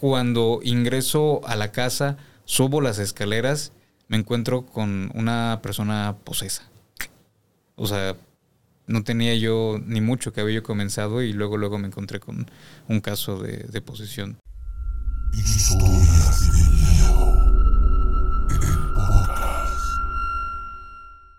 cuando 0.00 0.60
ingreso 0.62 1.40
a 1.44 1.56
la 1.56 1.72
casa, 1.72 2.18
subo 2.44 2.80
las 2.80 3.00
escaleras, 3.00 3.72
me 4.06 4.16
encuentro 4.16 4.64
con 4.64 5.10
una 5.14 5.58
persona 5.60 6.16
posesa. 6.22 6.62
O 7.74 7.88
sea, 7.88 8.16
no 8.86 9.02
tenía 9.02 9.34
yo 9.34 9.80
ni 9.84 10.00
mucho 10.00 10.32
que 10.32 10.40
había 10.40 10.62
comenzado 10.62 11.20
y 11.20 11.32
luego 11.32 11.56
luego 11.56 11.78
me 11.78 11.88
encontré 11.88 12.20
con 12.20 12.48
un 12.86 13.00
caso 13.00 13.40
de, 13.42 13.64
de 13.64 13.80
posesión. 13.80 14.38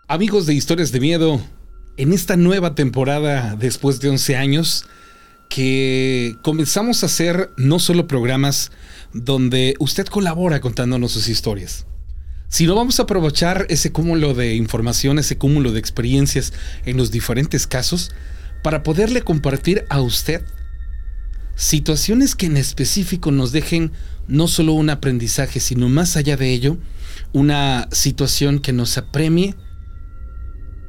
Amigos 0.06 0.44
de 0.44 0.52
Historias 0.52 0.92
de 0.92 1.00
Miedo, 1.00 1.40
en 1.96 2.12
esta 2.12 2.36
nueva 2.36 2.74
temporada 2.74 3.56
después 3.56 4.00
de 4.00 4.10
11 4.10 4.36
años, 4.36 4.84
que 5.50 6.36
comenzamos 6.42 7.02
a 7.02 7.06
hacer 7.06 7.50
no 7.56 7.80
solo 7.80 8.06
programas 8.06 8.70
donde 9.12 9.74
usted 9.80 10.06
colabora 10.06 10.60
contándonos 10.60 11.12
sus 11.12 11.28
historias, 11.28 11.86
sino 12.48 12.76
vamos 12.76 12.98
a 12.98 13.02
aprovechar 13.02 13.66
ese 13.68 13.90
cúmulo 13.90 14.32
de 14.32 14.54
información, 14.54 15.18
ese 15.18 15.36
cúmulo 15.36 15.72
de 15.72 15.80
experiencias 15.80 16.52
en 16.86 16.96
los 16.96 17.10
diferentes 17.10 17.66
casos 17.66 18.12
para 18.62 18.84
poderle 18.84 19.22
compartir 19.22 19.84
a 19.90 20.00
usted 20.00 20.44
situaciones 21.56 22.36
que 22.36 22.46
en 22.46 22.56
específico 22.56 23.32
nos 23.32 23.50
dejen 23.50 23.90
no 24.28 24.46
solo 24.46 24.72
un 24.72 24.88
aprendizaje, 24.88 25.58
sino 25.58 25.88
más 25.88 26.16
allá 26.16 26.36
de 26.36 26.52
ello, 26.52 26.78
una 27.32 27.88
situación 27.90 28.60
que 28.60 28.72
nos 28.72 28.96
apremie 28.96 29.56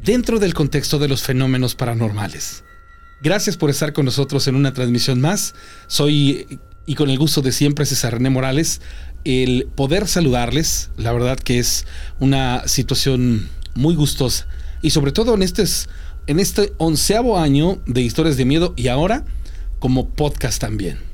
dentro 0.03 0.37
del 0.37 0.53
contexto 0.53 0.99
de 0.99 1.07
los 1.07 1.23
fenómenos 1.23 1.73
paranormales. 1.73 2.63
Gracias 3.23 3.55
por 3.55 3.69
estar 3.69 3.93
con 3.93 4.05
nosotros 4.05 4.47
en 4.47 4.55
una 4.55 4.73
transmisión 4.73 5.21
más. 5.21 5.53
Soy, 5.85 6.59
y 6.87 6.95
con 6.95 7.11
el 7.11 7.19
gusto 7.19 7.41
de 7.41 7.51
siempre, 7.51 7.85
César 7.85 8.13
René 8.13 8.31
Morales. 8.31 8.81
El 9.23 9.67
poder 9.75 10.07
saludarles, 10.07 10.89
la 10.97 11.11
verdad 11.11 11.37
que 11.37 11.59
es 11.59 11.85
una 12.19 12.67
situación 12.67 13.47
muy 13.75 13.93
gustosa. 13.93 14.47
Y 14.81 14.89
sobre 14.89 15.11
todo 15.11 15.35
en 15.35 15.43
este, 15.43 15.65
en 16.25 16.39
este 16.39 16.73
onceavo 16.79 17.37
año 17.37 17.79
de 17.85 18.01
Historias 18.01 18.37
de 18.37 18.45
Miedo 18.45 18.73
y 18.75 18.87
ahora 18.87 19.23
como 19.77 20.09
podcast 20.09 20.59
también. 20.59 21.10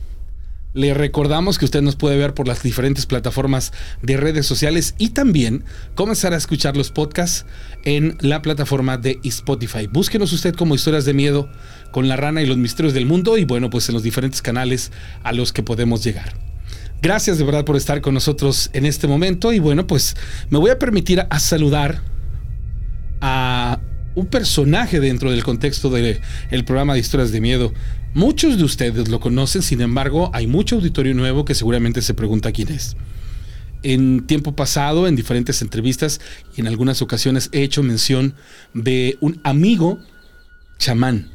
Le 0.78 0.94
recordamos 0.94 1.58
que 1.58 1.66
usted 1.66 1.81
nos 1.81 1.95
puede 1.95 2.17
ver 2.17 2.36
por 2.36 2.47
las 2.47 2.61
diferentes 2.61 3.08
plataformas 3.08 3.73
de 4.03 4.16
redes 4.16 4.45
sociales 4.45 4.94
y 5.00 5.09
también 5.09 5.64
comenzar 5.95 6.33
a 6.33 6.38
escuchar 6.38 6.78
los 6.78 6.92
podcasts 6.92 7.47
en 7.83 8.16
la 8.22 8.44
plataforma 8.44 8.95
de 8.98 9.20
Spotify. 9.23 9.88
Búsquenos 9.88 10.31
usted 10.33 10.53
como 10.53 10.75
historias 10.75 11.03
de 11.05 11.16
miedo 11.16 11.50
con 11.92 12.08
la 12.08 12.16
rana 12.16 12.44
y 12.44 12.45
los 12.45 12.58
misterios 12.58 12.94
del 12.94 13.08
mundo 13.08 13.39
y 13.39 13.44
bueno, 13.44 13.72
pues 13.72 13.89
en 13.89 13.95
los 13.95 14.03
diferentes 14.03 14.44
canales 14.44 14.92
a 15.23 15.33
los 15.33 15.52
que 15.52 15.64
podemos 15.64 16.03
llegar. 16.03 16.36
Gracias 17.02 17.39
de 17.39 17.44
verdad 17.44 17.66
por 17.66 17.75
estar 17.75 18.00
con 18.02 18.14
nosotros 18.14 18.70
en 18.73 18.86
este 18.86 19.08
momento 19.08 19.53
y 19.53 19.58
bueno, 19.58 19.88
pues 19.88 20.16
me 20.52 20.59
voy 20.59 20.70
a 20.70 20.78
permitir 20.78 21.25
a 21.28 21.39
saludar 21.39 22.03
a 23.20 23.80
un 24.14 24.28
personaje 24.28 25.00
dentro 25.00 25.31
del 25.31 25.44
contexto 25.44 25.89
del 25.89 26.22
programa 26.66 26.94
de 26.94 27.00
historias 27.00 27.31
de 27.31 27.42
miedo. 27.42 27.73
Muchos 28.17 28.57
de 28.57 28.63
ustedes 28.63 29.09
lo 29.09 29.19
conocen, 29.19 29.61
sin 29.61 29.79
embargo, 29.79 30.31
hay 30.33 30.47
mucho 30.47 30.77
auditorio 30.77 31.13
nuevo 31.13 31.45
que 31.45 31.53
seguramente 31.53 32.01
se 32.01 32.15
pregunta 32.15 32.51
quién 32.51 32.69
es. 32.69 32.97
En 33.83 34.25
tiempo 34.25 34.55
pasado, 34.55 35.07
en 35.07 35.15
diferentes 35.15 35.61
entrevistas 35.61 36.19
y 36.55 36.61
en 36.61 36.67
algunas 36.67 37.03
ocasiones 37.03 37.49
he 37.51 37.61
hecho 37.61 37.83
mención 37.83 38.33
de 38.73 39.19
un 39.21 39.39
amigo 39.43 39.99
chamán. 40.79 41.29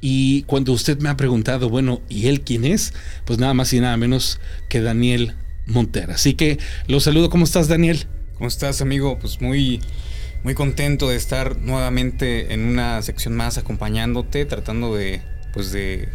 Y 0.00 0.44
cuando 0.44 0.72
usted 0.72 1.00
me 1.00 1.08
ha 1.08 1.16
preguntado, 1.16 1.68
bueno, 1.68 2.02
¿y 2.08 2.28
él 2.28 2.42
quién 2.42 2.66
es? 2.66 2.94
Pues 3.24 3.40
nada 3.40 3.52
más 3.52 3.72
y 3.72 3.80
nada 3.80 3.96
menos 3.96 4.38
que 4.68 4.80
Daniel 4.80 5.34
Montera. 5.66 6.14
Así 6.14 6.34
que 6.34 6.60
lo 6.86 7.00
saludo. 7.00 7.30
¿Cómo 7.30 7.42
estás, 7.42 7.66
Daniel? 7.66 8.06
¿Cómo 8.34 8.46
estás, 8.46 8.80
amigo? 8.80 9.18
Pues 9.18 9.40
muy 9.40 9.80
muy 10.44 10.54
contento 10.54 11.08
de 11.08 11.16
estar 11.16 11.58
nuevamente 11.58 12.54
en 12.54 12.60
una 12.60 13.02
sección 13.02 13.34
más 13.34 13.58
acompañándote, 13.58 14.44
tratando 14.44 14.94
de, 14.94 15.20
pues 15.52 15.72
de 15.72 16.08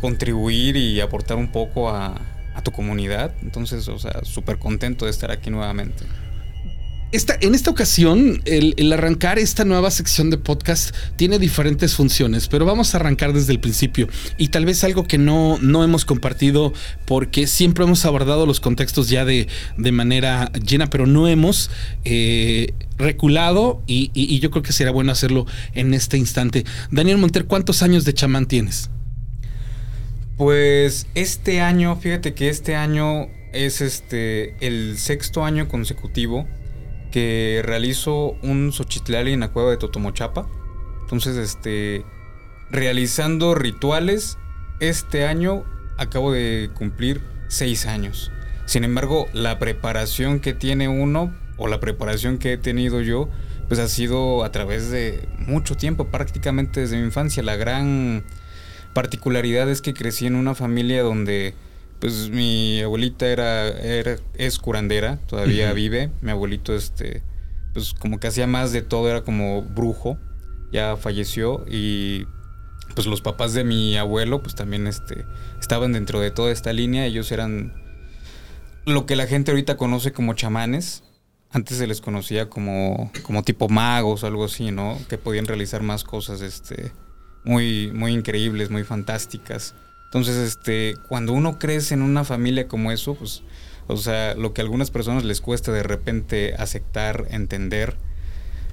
contribuir 0.00 0.76
y 0.76 1.00
aportar 1.00 1.36
un 1.36 1.50
poco 1.50 1.90
a, 1.90 2.20
tu 2.62 2.72
comunidad. 2.72 3.34
Entonces, 3.42 3.88
o 3.88 3.98
sea, 3.98 4.24
súper 4.24 4.58
contento 4.58 5.04
de 5.04 5.10
estar 5.10 5.30
aquí 5.30 5.50
nuevamente 5.50 6.04
en 7.14 7.54
esta 7.54 7.70
ocasión, 7.70 8.42
el, 8.44 8.92
arrancar 8.92 9.38
esta 9.38 9.64
nueva 9.64 9.92
sección 9.92 10.30
de 10.30 10.38
podcast 10.38 10.94
tiene 11.14 11.38
diferentes 11.38 11.94
funciones, 11.94 12.48
pero 12.48 12.66
vamos 12.66 12.92
a 12.92 12.98
arrancar 12.98 13.32
desde 13.32 13.52
el 13.52 13.60
principio. 13.60 14.08
Y 14.36 14.48
tal 14.48 14.64
vez 14.64 14.82
algo 14.82 15.04
que 15.04 15.16
no, 15.16 15.58
no 15.60 15.84
hemos 15.84 16.04
compartido, 16.04 16.72
porque 17.04 17.46
siempre 17.46 17.84
hemos 17.84 18.04
abordado 18.04 18.46
los 18.46 18.58
contextos 18.58 19.08
ya 19.10 19.24
de, 19.24 19.46
manera 19.76 20.50
llena, 20.66 20.90
pero 20.90 21.06
no 21.06 21.28
hemos 21.28 21.70
eh, 22.04 22.72
reculado 22.98 23.82
y, 23.86 24.10
y, 24.12 24.40
yo 24.40 24.50
creo 24.50 24.64
que 24.64 24.72
será 24.72 24.90
bueno 24.90 25.12
hacerlo 25.12 25.46
en 25.74 25.94
este 25.94 26.18
instante. 26.18 26.64
Daniel 26.90 27.18
Monter, 27.18 27.44
¿cuántos 27.44 27.82
años 27.82 28.04
de 28.04 28.12
chamán 28.12 28.46
tienes? 28.46 28.90
Pues 30.36 31.06
este 31.14 31.60
año, 31.60 31.94
fíjate 31.94 32.34
que 32.34 32.48
este 32.48 32.74
año 32.74 33.28
es 33.52 33.80
este 33.80 34.56
el 34.66 34.98
sexto 34.98 35.44
año 35.44 35.68
consecutivo 35.68 36.48
que 37.14 37.62
realizo 37.64 38.36
un 38.42 38.72
Xochitlali 38.72 39.34
en 39.34 39.38
la 39.38 39.52
cueva 39.52 39.70
de 39.70 39.76
Totomochapa. 39.76 40.48
Entonces, 41.02 41.36
este, 41.36 42.04
realizando 42.72 43.54
rituales, 43.54 44.36
este 44.80 45.24
año 45.24 45.62
acabo 45.96 46.32
de 46.32 46.72
cumplir 46.74 47.22
seis 47.46 47.86
años. 47.86 48.32
Sin 48.66 48.82
embargo, 48.82 49.28
la 49.32 49.60
preparación 49.60 50.40
que 50.40 50.54
tiene 50.54 50.88
uno, 50.88 51.32
o 51.56 51.68
la 51.68 51.78
preparación 51.78 52.38
que 52.38 52.54
he 52.54 52.56
tenido 52.56 53.00
yo, 53.00 53.28
pues 53.68 53.78
ha 53.78 53.86
sido 53.86 54.42
a 54.42 54.50
través 54.50 54.90
de 54.90 55.28
mucho 55.38 55.76
tiempo, 55.76 56.08
prácticamente 56.08 56.80
desde 56.80 56.96
mi 56.96 57.04
infancia. 57.04 57.44
La 57.44 57.54
gran 57.54 58.24
particularidad 58.92 59.70
es 59.70 59.82
que 59.82 59.94
crecí 59.94 60.26
en 60.26 60.34
una 60.34 60.56
familia 60.56 61.04
donde 61.04 61.54
pues 62.04 62.28
mi 62.28 62.82
abuelita 62.82 63.26
era, 63.26 63.66
es 64.34 64.58
curandera, 64.58 65.20
todavía 65.26 65.72
vive. 65.72 66.10
Mi 66.20 66.32
abuelito, 66.32 66.74
este, 66.74 67.22
pues 67.72 67.94
como 67.94 68.20
que 68.20 68.26
hacía 68.26 68.46
más 68.46 68.72
de 68.72 68.82
todo, 68.82 69.08
era 69.08 69.22
como 69.22 69.62
brujo. 69.62 70.18
Ya 70.70 70.98
falleció 70.98 71.64
y 71.66 72.26
pues 72.94 73.06
los 73.06 73.22
papás 73.22 73.54
de 73.54 73.64
mi 73.64 73.96
abuelo, 73.96 74.42
pues 74.42 74.54
también 74.54 74.86
este, 74.86 75.24
estaban 75.58 75.94
dentro 75.94 76.20
de 76.20 76.30
toda 76.30 76.52
esta 76.52 76.74
línea. 76.74 77.06
Ellos 77.06 77.32
eran 77.32 77.72
lo 78.84 79.06
que 79.06 79.16
la 79.16 79.26
gente 79.26 79.52
ahorita 79.52 79.78
conoce 79.78 80.12
como 80.12 80.34
chamanes. 80.34 81.04
Antes 81.52 81.78
se 81.78 81.86
les 81.86 82.02
conocía 82.02 82.50
como, 82.50 83.10
como 83.22 83.44
tipo 83.44 83.70
magos 83.70 84.24
o 84.24 84.26
algo 84.26 84.44
así, 84.44 84.72
¿no? 84.72 84.98
Que 85.08 85.16
podían 85.16 85.46
realizar 85.46 85.82
más 85.82 86.04
cosas, 86.04 86.42
este, 86.42 86.92
muy, 87.44 87.90
muy 87.94 88.12
increíbles, 88.12 88.68
muy 88.68 88.84
fantásticas. 88.84 89.74
Entonces, 90.14 90.36
este, 90.36 90.94
cuando 91.08 91.32
uno 91.32 91.58
crece 91.58 91.94
en 91.94 92.02
una 92.02 92.22
familia 92.22 92.68
como 92.68 92.92
eso, 92.92 93.16
pues, 93.16 93.42
o 93.88 93.96
sea, 93.96 94.36
lo 94.36 94.54
que 94.54 94.60
a 94.60 94.64
algunas 94.64 94.92
personas 94.92 95.24
les 95.24 95.40
cuesta 95.40 95.72
de 95.72 95.82
repente 95.82 96.54
aceptar, 96.56 97.26
entender, 97.30 97.96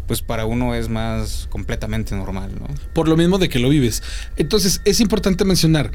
pues 0.06 0.22
para 0.22 0.46
uno 0.46 0.76
es 0.76 0.88
más 0.88 1.48
completamente 1.50 2.14
normal, 2.16 2.52
¿no? 2.60 2.68
Por 2.94 3.08
lo 3.08 3.18
mismo 3.18 3.40
de 3.40 3.50
que 3.50 3.58
lo 3.58 3.70
vives. 3.70 4.04
Entonces, 4.38 4.82
es 4.86 5.00
importante 5.00 5.44
mencionar, 5.44 5.90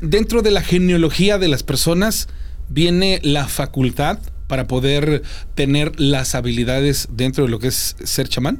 dentro 0.00 0.42
de 0.42 0.50
la 0.50 0.60
genealogía 0.60 1.38
de 1.38 1.46
las 1.46 1.62
personas 1.62 2.26
viene 2.68 3.20
la 3.22 3.46
facultad 3.46 4.18
para 4.48 4.66
poder 4.66 5.22
tener 5.54 6.00
las 6.00 6.34
habilidades 6.34 7.06
dentro 7.12 7.44
de 7.44 7.50
lo 7.50 7.60
que 7.60 7.68
es 7.68 7.94
ser 8.02 8.28
chamán. 8.28 8.58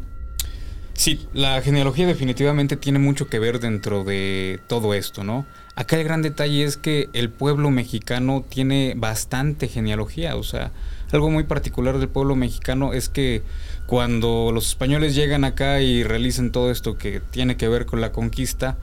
Sí, 1.00 1.26
la 1.32 1.62
genealogía 1.62 2.06
definitivamente 2.06 2.76
tiene 2.76 2.98
mucho 2.98 3.26
que 3.26 3.38
ver 3.38 3.58
dentro 3.58 4.04
de 4.04 4.60
todo 4.68 4.92
esto, 4.92 5.24
¿no? 5.24 5.46
Acá 5.80 5.96
el 5.96 6.04
gran 6.04 6.20
detalle 6.20 6.64
es 6.64 6.76
que 6.76 7.08
el 7.14 7.30
pueblo 7.30 7.70
mexicano 7.70 8.44
tiene 8.46 8.92
bastante 8.98 9.66
genealogía, 9.66 10.36
o 10.36 10.42
sea, 10.42 10.72
algo 11.10 11.30
muy 11.30 11.44
particular 11.44 11.98
del 11.98 12.10
pueblo 12.10 12.36
mexicano 12.36 12.92
es 12.92 13.08
que 13.08 13.42
cuando 13.86 14.50
los 14.52 14.68
españoles 14.68 15.14
llegan 15.14 15.42
acá 15.42 15.80
y 15.80 16.02
realizan 16.02 16.52
todo 16.52 16.70
esto 16.70 16.98
que 16.98 17.20
tiene 17.20 17.56
que 17.56 17.66
ver 17.66 17.86
con 17.86 18.02
la 18.02 18.12
conquista, 18.12 18.76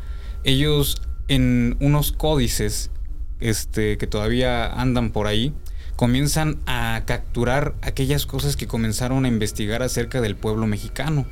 ellos 0.44 1.00
en 1.28 1.78
unos 1.82 2.14
códices 2.14 2.90
este, 3.42 4.00
que 4.00 4.08
todavía 4.08 4.66
andan 4.66 5.12
por 5.12 5.28
ahí, 5.28 5.54
comienzan 5.98 6.58
a 6.66 7.04
capturar 7.06 7.76
aquellas 7.84 8.26
cosas 8.26 8.58
que 8.58 8.66
comenzaron 8.66 9.26
a 9.26 9.28
investigar 9.28 9.84
acerca 9.84 10.20
del 10.20 10.36
pueblo 10.36 10.66
mexicano. 10.66 11.28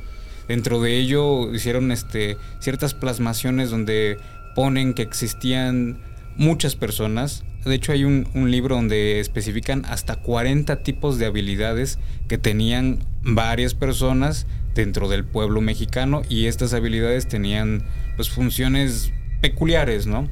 Dentro 0.47 0.79
de 0.79 0.95
ello 0.95 1.51
hicieron 1.55 1.91
este, 1.91 2.37
ciertas 2.59 2.93
plasmaciones 2.93 3.71
donde 3.71 4.19
ponen 4.55 4.93
que 4.93 5.03
existían 5.03 5.99
muchas 6.37 6.75
personas. 6.75 7.43
De 7.65 7.75
hecho, 7.75 7.91
hay 7.91 8.03
un, 8.03 8.25
libro 8.51 8.75
donde 8.75 9.19
especifican 9.19 9.85
hasta 9.85 10.15
40 10.15 10.83
tipos 10.83 11.17
de 11.17 11.25
habilidades 11.25 11.99
que 12.27 12.37
tenían 12.37 12.99
varias 13.23 13.73
personas 13.73 14.47
dentro 14.75 15.07
del 15.09 15.23
pueblo 15.23 15.61
mexicano 15.61 16.21
y 16.29 16.45
estas 16.45 16.73
habilidades 16.73 17.27
tenían 17.27 17.83
pues 18.15 18.29
funciones 18.29 19.11
peculiares, 19.41 20.05
¿no? 20.05 20.29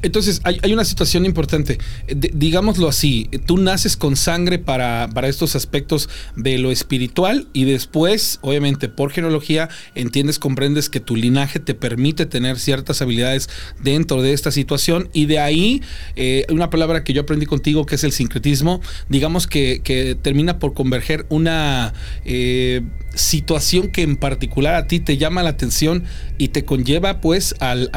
Entonces, 0.00 0.40
hay, 0.44 0.60
hay 0.62 0.72
una 0.72 0.84
situación 0.84 1.26
importante. 1.26 1.78
D- 2.06 2.30
digámoslo 2.32 2.88
así, 2.88 3.28
tú 3.46 3.58
naces 3.58 3.96
con 3.96 4.14
sangre 4.14 4.60
para, 4.60 5.10
para 5.12 5.26
estos 5.26 5.56
aspectos 5.56 6.08
de 6.36 6.56
lo 6.58 6.70
espiritual 6.70 7.48
y 7.52 7.64
después, 7.64 8.38
obviamente, 8.42 8.88
por 8.88 9.10
genealogía, 9.10 9.68
entiendes, 9.96 10.38
comprendes 10.38 10.88
que 10.88 11.00
tu 11.00 11.16
linaje 11.16 11.58
te 11.58 11.74
permite 11.74 12.26
tener 12.26 12.60
ciertas 12.60 13.02
habilidades 13.02 13.48
dentro 13.82 14.22
de 14.22 14.34
esta 14.34 14.52
situación 14.52 15.10
y 15.12 15.26
de 15.26 15.40
ahí, 15.40 15.82
eh, 16.14 16.46
una 16.48 16.70
palabra 16.70 17.02
que 17.02 17.12
yo 17.12 17.22
aprendí 17.22 17.46
contigo 17.46 17.84
que 17.84 17.96
es 17.96 18.04
el 18.04 18.12
sincretismo, 18.12 18.80
digamos 19.08 19.48
que, 19.48 19.80
que 19.82 20.14
termina 20.14 20.60
por 20.60 20.74
converger 20.74 21.26
una 21.28 21.92
eh, 22.24 22.82
situación 23.16 23.90
que 23.90 24.02
en 24.02 24.16
particular 24.16 24.76
a 24.76 24.86
ti 24.86 25.00
te 25.00 25.16
llama 25.16 25.42
la 25.42 25.50
atención 25.50 26.04
y 26.38 26.48
te 26.48 26.64
conlleva 26.64 27.20
pues 27.20 27.56
al 27.58 27.90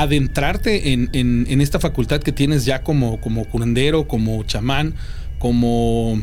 adentrarte 0.00 0.92
en, 0.92 1.10
en- 1.12 1.60
esta 1.60 1.80
facultad 1.80 2.20
que 2.20 2.32
tienes 2.32 2.64
ya 2.64 2.82
como, 2.82 3.20
como 3.20 3.44
curandero, 3.44 4.06
como 4.08 4.42
chamán, 4.44 4.94
como 5.38 6.20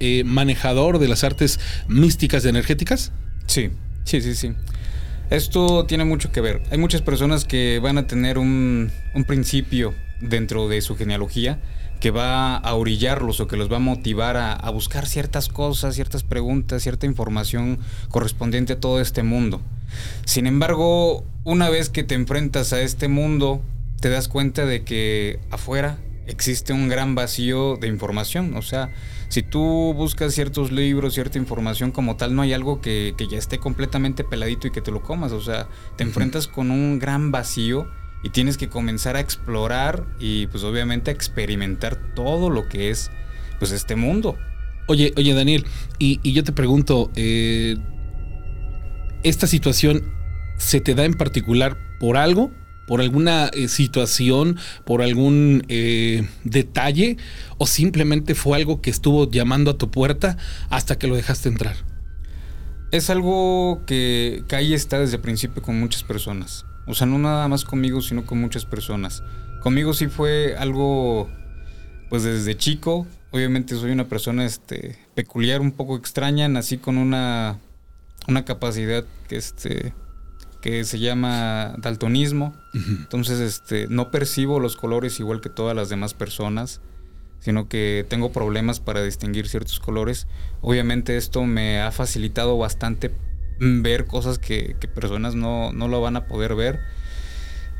eh, 0.00 0.24
manejador 0.24 0.98
de 0.98 1.08
las 1.08 1.24
artes 1.24 1.58
místicas 1.88 2.44
y 2.44 2.48
energéticas? 2.48 3.12
Sí, 3.46 3.70
sí, 4.04 4.20
sí, 4.20 4.34
sí. 4.34 4.52
Esto 5.30 5.86
tiene 5.86 6.04
mucho 6.04 6.30
que 6.30 6.40
ver. 6.40 6.62
Hay 6.70 6.78
muchas 6.78 7.02
personas 7.02 7.44
que 7.44 7.80
van 7.80 7.98
a 7.98 8.06
tener 8.06 8.38
un, 8.38 8.90
un 9.14 9.24
principio 9.24 9.94
dentro 10.20 10.68
de 10.68 10.80
su 10.82 10.96
genealogía 10.96 11.58
que 12.00 12.10
va 12.10 12.56
a 12.56 12.74
orillarlos 12.74 13.40
o 13.40 13.48
que 13.48 13.56
los 13.56 13.72
va 13.72 13.76
a 13.76 13.80
motivar 13.80 14.36
a, 14.36 14.52
a 14.52 14.70
buscar 14.70 15.06
ciertas 15.06 15.48
cosas, 15.48 15.94
ciertas 15.94 16.22
preguntas, 16.22 16.82
cierta 16.82 17.06
información 17.06 17.78
correspondiente 18.10 18.74
a 18.74 18.80
todo 18.80 19.00
este 19.00 19.22
mundo. 19.22 19.62
Sin 20.24 20.46
embargo, 20.46 21.24
una 21.44 21.70
vez 21.70 21.88
que 21.88 22.02
te 22.02 22.14
enfrentas 22.14 22.72
a 22.72 22.80
este 22.80 23.08
mundo, 23.08 23.62
te 24.00 24.08
das 24.08 24.28
cuenta 24.28 24.66
de 24.66 24.84
que 24.84 25.40
afuera 25.50 25.98
existe 26.26 26.72
un 26.72 26.88
gran 26.88 27.14
vacío 27.14 27.76
de 27.76 27.88
información. 27.88 28.54
O 28.54 28.62
sea, 28.62 28.92
si 29.28 29.42
tú 29.42 29.94
buscas 29.94 30.34
ciertos 30.34 30.72
libros, 30.72 31.14
cierta 31.14 31.38
información 31.38 31.92
como 31.92 32.16
tal, 32.16 32.34
no 32.34 32.42
hay 32.42 32.52
algo 32.52 32.80
que, 32.80 33.14
que 33.16 33.28
ya 33.28 33.38
esté 33.38 33.58
completamente 33.58 34.24
peladito 34.24 34.66
y 34.66 34.70
que 34.70 34.80
te 34.80 34.90
lo 34.90 35.02
comas. 35.02 35.32
O 35.32 35.40
sea, 35.40 35.68
te 35.96 36.04
enfrentas 36.04 36.46
con 36.46 36.70
un 36.70 36.98
gran 36.98 37.30
vacío 37.30 37.88
y 38.22 38.30
tienes 38.30 38.56
que 38.56 38.68
comenzar 38.68 39.16
a 39.16 39.20
explorar 39.20 40.06
y 40.18 40.46
pues 40.48 40.64
obviamente 40.64 41.10
a 41.10 41.14
experimentar 41.14 41.96
todo 42.14 42.50
lo 42.50 42.68
que 42.68 42.90
es 42.90 43.10
pues 43.58 43.72
este 43.72 43.96
mundo. 43.96 44.36
Oye, 44.88 45.12
oye, 45.16 45.34
Daniel, 45.34 45.66
y, 45.98 46.20
y 46.22 46.32
yo 46.32 46.44
te 46.44 46.52
pregunto, 46.52 47.10
eh, 47.16 47.76
¿esta 49.28 49.48
situación 49.48 50.04
se 50.56 50.80
te 50.80 50.94
da 50.94 51.04
en 51.04 51.14
particular 51.14 51.76
por 51.98 52.16
algo? 52.16 52.52
¿Por 52.86 53.00
alguna 53.00 53.50
eh, 53.52 53.66
situación? 53.66 54.56
¿Por 54.84 55.02
algún 55.02 55.64
eh, 55.68 56.28
detalle? 56.44 57.16
¿O 57.58 57.66
simplemente 57.66 58.36
fue 58.36 58.56
algo 58.56 58.80
que 58.80 58.90
estuvo 58.90 59.28
llamando 59.28 59.72
a 59.72 59.78
tu 59.78 59.90
puerta 59.90 60.36
hasta 60.70 60.96
que 60.96 61.08
lo 61.08 61.16
dejaste 61.16 61.48
entrar? 61.48 61.74
Es 62.92 63.10
algo 63.10 63.82
que, 63.84 64.44
ahí 64.50 64.72
está 64.72 65.00
desde 65.00 65.16
el 65.16 65.22
principio 65.22 65.60
con 65.60 65.80
muchas 65.80 66.04
personas. 66.04 66.64
O 66.86 66.94
sea, 66.94 67.08
no 67.08 67.18
nada 67.18 67.48
más 67.48 67.64
conmigo, 67.64 68.00
sino 68.02 68.24
con 68.24 68.40
muchas 68.40 68.64
personas. 68.64 69.24
Conmigo 69.60 69.92
sí 69.92 70.06
fue 70.06 70.54
algo, 70.56 71.28
pues 72.08 72.22
desde 72.22 72.56
chico. 72.56 73.08
Obviamente 73.32 73.74
soy 73.74 73.90
una 73.90 74.04
persona 74.04 74.46
este, 74.46 74.96
peculiar, 75.16 75.60
un 75.60 75.72
poco 75.72 75.96
extraña. 75.96 76.46
Nací 76.48 76.78
con 76.78 76.96
una, 76.96 77.58
una 78.28 78.44
capacidad 78.44 79.04
que, 79.28 79.36
este, 79.36 79.92
que 80.60 80.84
se 80.84 80.98
llama 80.98 81.74
daltonismo. 81.78 82.54
Entonces, 82.74 83.40
este, 83.40 83.86
no 83.88 84.10
percibo 84.10 84.60
los 84.60 84.76
colores 84.76 85.20
igual 85.20 85.40
que 85.40 85.48
todas 85.48 85.76
las 85.76 85.88
demás 85.88 86.14
personas, 86.14 86.80
sino 87.40 87.68
que 87.68 88.04
tengo 88.08 88.32
problemas 88.32 88.80
para 88.80 89.02
distinguir 89.02 89.48
ciertos 89.48 89.78
colores. 89.80 90.26
Obviamente 90.60 91.16
esto 91.16 91.44
me 91.44 91.80
ha 91.80 91.92
facilitado 91.92 92.58
bastante 92.58 93.12
ver 93.58 94.06
cosas 94.06 94.38
que, 94.38 94.76
que 94.80 94.88
personas 94.88 95.34
no, 95.34 95.72
no 95.72 95.88
lo 95.88 96.00
van 96.00 96.16
a 96.16 96.26
poder 96.26 96.54
ver, 96.54 96.80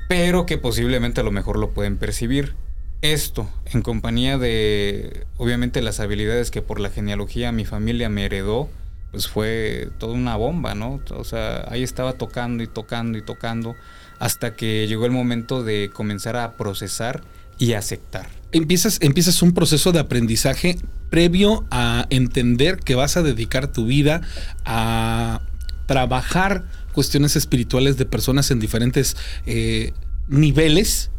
pero 0.08 0.46
que 0.46 0.58
posiblemente 0.58 1.20
a 1.20 1.24
lo 1.24 1.32
mejor 1.32 1.58
lo 1.58 1.72
pueden 1.72 1.96
percibir. 1.96 2.54
Esto, 3.02 3.48
en 3.66 3.82
compañía 3.82 4.38
de, 4.38 5.26
obviamente, 5.36 5.82
las 5.82 6.00
habilidades 6.00 6.50
que 6.50 6.62
por 6.62 6.80
la 6.80 6.90
genealogía 6.90 7.52
mi 7.52 7.64
familia 7.64 8.08
me 8.08 8.24
heredó, 8.24 8.70
pues 9.16 9.28
fue 9.28 9.88
toda 9.96 10.12
una 10.12 10.36
bomba, 10.36 10.74
¿no? 10.74 11.00
O 11.08 11.24
sea, 11.24 11.64
ahí 11.70 11.82
estaba 11.82 12.12
tocando 12.12 12.62
y 12.62 12.66
tocando 12.66 13.16
y 13.16 13.22
tocando 13.22 13.74
hasta 14.18 14.54
que 14.54 14.86
llegó 14.86 15.06
el 15.06 15.10
momento 15.10 15.64
de 15.64 15.88
comenzar 15.90 16.36
a 16.36 16.58
procesar 16.58 17.22
y 17.56 17.72
aceptar. 17.72 18.28
Empiezas, 18.52 18.98
empiezas 19.00 19.40
un 19.40 19.52
proceso 19.52 19.92
de 19.92 20.00
aprendizaje 20.00 20.76
previo 21.08 21.64
a 21.70 22.06
entender 22.10 22.76
que 22.76 22.94
vas 22.94 23.16
a 23.16 23.22
dedicar 23.22 23.72
tu 23.72 23.86
vida 23.86 24.20
a 24.66 25.40
trabajar 25.86 26.66
cuestiones 26.92 27.34
espirituales 27.34 27.96
de 27.96 28.04
personas 28.04 28.50
en 28.50 28.60
diferentes 28.60 29.16
eh, 29.46 29.94
niveles. 30.28 31.10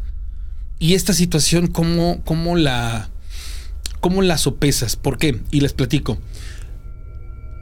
Y 0.78 0.94
esta 0.94 1.14
situación, 1.14 1.66
¿cómo, 1.66 2.22
cómo 2.24 2.54
la, 2.54 3.10
¿cómo 3.98 4.22
la 4.22 4.38
sopesas? 4.38 4.94
¿Por 4.94 5.18
qué? 5.18 5.40
Y 5.50 5.62
les 5.62 5.72
platico. 5.72 6.16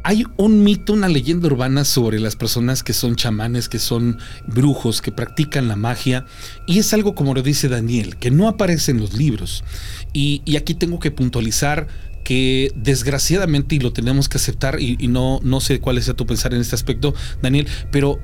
Hay 0.08 0.25
un 0.37 0.62
mito, 0.62 0.93
una 0.93 1.08
leyenda 1.08 1.49
urbana 1.49 1.85
sobre 1.85 2.20
las 2.20 2.37
personas 2.37 2.85
que 2.85 2.93
son 2.93 3.17
chamanes, 3.17 3.69
que 3.69 3.81
son 3.81 4.19
brujos, 4.47 5.03
que 5.03 5.11
practican 5.11 5.67
la 5.67 5.75
magia. 5.75 6.26
Y 6.64 6.79
es 6.79 6.94
algo 6.94 7.17
como 7.17 7.35
lo 7.35 7.43
dice 7.43 7.69
Daniel, 7.69 8.14
que 8.14 8.31
no 8.31 8.47
aparece 8.47 8.93
en 8.93 9.00
los 9.00 9.14
libros. 9.14 9.64
Y, 10.12 10.44
aquí 10.56 10.75
tengo 10.75 11.00
que 11.00 11.11
puntualizar 11.11 11.88
que 12.23 12.70
desgraciadamente, 12.76 13.75
y 13.75 13.81
lo 13.81 13.93
tenemos 13.93 14.29
que 14.29 14.38
aceptar, 14.38 14.81
y, 14.81 14.97
no, 15.08 15.41
no 15.43 15.61
sé 15.61 15.81
cuál 15.81 15.99
es 15.99 16.06
tu 16.14 16.25
pensar 16.25 16.55
en 16.55 16.61
este 16.61 16.76
aspecto, 16.76 17.12
Daniel, 17.43 17.67
pero 17.91 18.20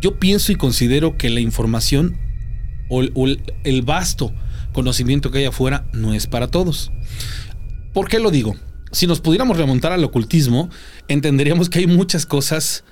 yo 0.00 0.20
pienso 0.20 0.52
y 0.52 0.54
considero 0.54 1.18
que 1.18 1.28
la 1.28 1.40
información 1.40 2.20
o 2.88 3.00
el, 3.00 3.42
el 3.64 3.82
vasto 3.82 4.32
conocimiento 4.72 5.32
que 5.32 5.38
hay 5.38 5.46
afuera 5.46 5.88
no 5.92 6.14
es 6.14 6.28
para 6.28 6.46
todos. 6.46 6.92
¿Por 7.92 8.06
qué 8.06 8.20
lo 8.20 8.30
digo? 8.30 8.54
Si 8.96 9.06
nos 9.06 9.20
pudiéramos 9.20 9.58
remontar 9.58 9.92
al 9.92 10.02
ocultismo, 10.04 10.70
entenderíamos 11.06 11.68
que 11.68 11.80
hay 11.80 11.86
muchas 11.86 12.24
cosas 12.24 12.82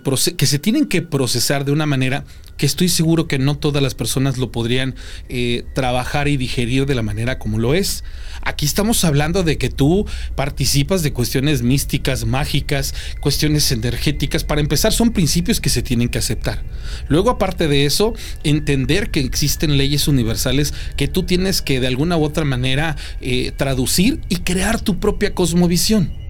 que, 0.00 0.46
se 0.46 0.58
tienen 0.58 0.86
que 0.86 1.02
procesar 1.02 1.64
de 1.64 1.72
una 1.72 1.86
manera 1.86 2.24
que 2.56 2.66
estoy 2.66 2.88
seguro 2.88 3.26
que 3.26 3.38
no 3.38 3.56
todas 3.56 3.82
las 3.82 3.94
personas 3.94 4.38
lo 4.38 4.52
podrían 4.52 4.94
eh, 5.28 5.64
trabajar 5.74 6.28
y 6.28 6.36
digerir 6.36 6.86
de 6.86 6.94
la 6.94 7.02
manera 7.02 7.38
como 7.38 7.58
lo 7.58 7.74
es. 7.74 8.04
Aquí 8.42 8.66
estamos 8.66 9.04
hablando 9.04 9.42
de 9.42 9.58
que 9.58 9.68
tú 9.68 10.06
participas 10.34 11.02
de 11.02 11.12
cuestiones 11.12 11.62
místicas, 11.62 12.24
mágicas, 12.24 12.94
cuestiones 13.20 13.70
energéticas. 13.72 14.44
Para 14.44 14.60
empezar, 14.60 14.92
son 14.92 15.12
principios 15.12 15.60
que 15.60 15.70
se 15.70 15.82
tienen 15.82 16.08
que 16.08 16.18
aceptar. 16.18 16.62
Luego, 17.08 17.30
aparte 17.30 17.68
de 17.68 17.86
eso, 17.86 18.14
entender 18.44 19.10
que 19.10 19.20
existen 19.20 19.76
leyes 19.76 20.08
universales 20.08 20.74
que 20.96 21.08
tú 21.08 21.24
tienes 21.24 21.62
que 21.62 21.80
de 21.80 21.86
alguna 21.86 22.16
u 22.16 22.24
otra 22.24 22.44
manera 22.44 22.96
eh, 23.20 23.52
traducir 23.56 24.20
y 24.28 24.36
crear 24.36 24.80
tu 24.80 25.00
propia 25.00 25.34
cosmovisión. 25.34 26.21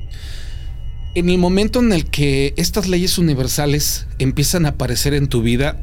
En 1.15 1.29
el 1.29 1.37
momento 1.37 1.81
en 1.81 1.93
el 1.93 2.07
que 2.07 2.55
estas 2.57 2.89
leyes 2.89 3.19
universales 3.19 4.07
empiezan 4.19 4.65
a 4.65 4.71
aparecer 4.71 5.13
en 5.13 5.29
tu 5.29 5.43
vida, 5.43 5.79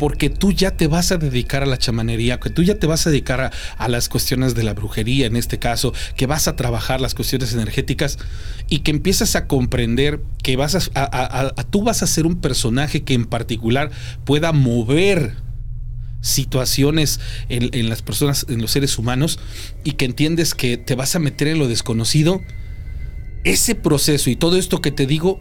porque 0.00 0.30
tú 0.30 0.50
ya 0.50 0.72
te 0.72 0.88
vas 0.88 1.12
a 1.12 1.16
dedicar 1.16 1.62
a 1.62 1.66
la 1.66 1.78
chamanería, 1.78 2.40
que 2.40 2.50
tú 2.50 2.64
ya 2.64 2.74
te 2.74 2.88
vas 2.88 3.06
a 3.06 3.10
dedicar 3.10 3.52
a, 3.78 3.88
las 3.88 4.08
cuestiones 4.08 4.56
de 4.56 4.64
la 4.64 4.74
brujería 4.74 5.26
en 5.26 5.36
este 5.36 5.60
caso, 5.60 5.94
que 6.16 6.26
vas 6.26 6.48
a 6.48 6.56
trabajar 6.56 7.00
las 7.00 7.14
cuestiones 7.14 7.52
energéticas 7.52 8.18
y 8.68 8.80
que 8.80 8.90
empiezas 8.90 9.36
a 9.36 9.46
comprender 9.46 10.20
que 10.42 10.56
vas 10.56 10.90
a, 10.92 11.54
tú 11.70 11.84
vas 11.84 12.02
a 12.02 12.08
ser 12.08 12.26
un 12.26 12.40
personaje 12.40 13.04
que 13.04 13.14
en 13.14 13.26
particular 13.26 13.92
pueda 14.24 14.50
mover 14.50 15.36
situaciones 16.20 17.20
en 17.48 17.88
las 17.88 18.02
personas, 18.02 18.46
en 18.48 18.60
los 18.60 18.72
seres 18.72 18.98
humanos, 18.98 19.38
y 19.84 19.92
que 19.92 20.06
entiendes 20.06 20.54
que 20.54 20.78
te 20.78 20.96
vas 20.96 21.14
a 21.14 21.20
meter 21.20 21.46
en 21.46 21.60
lo 21.60 21.68
desconocido, 21.68 22.40
ese 23.44 23.74
proceso 23.74 24.30
y 24.30 24.36
todo 24.36 24.56
esto 24.56 24.80
que 24.80 24.90
te 24.90 25.06
digo, 25.06 25.38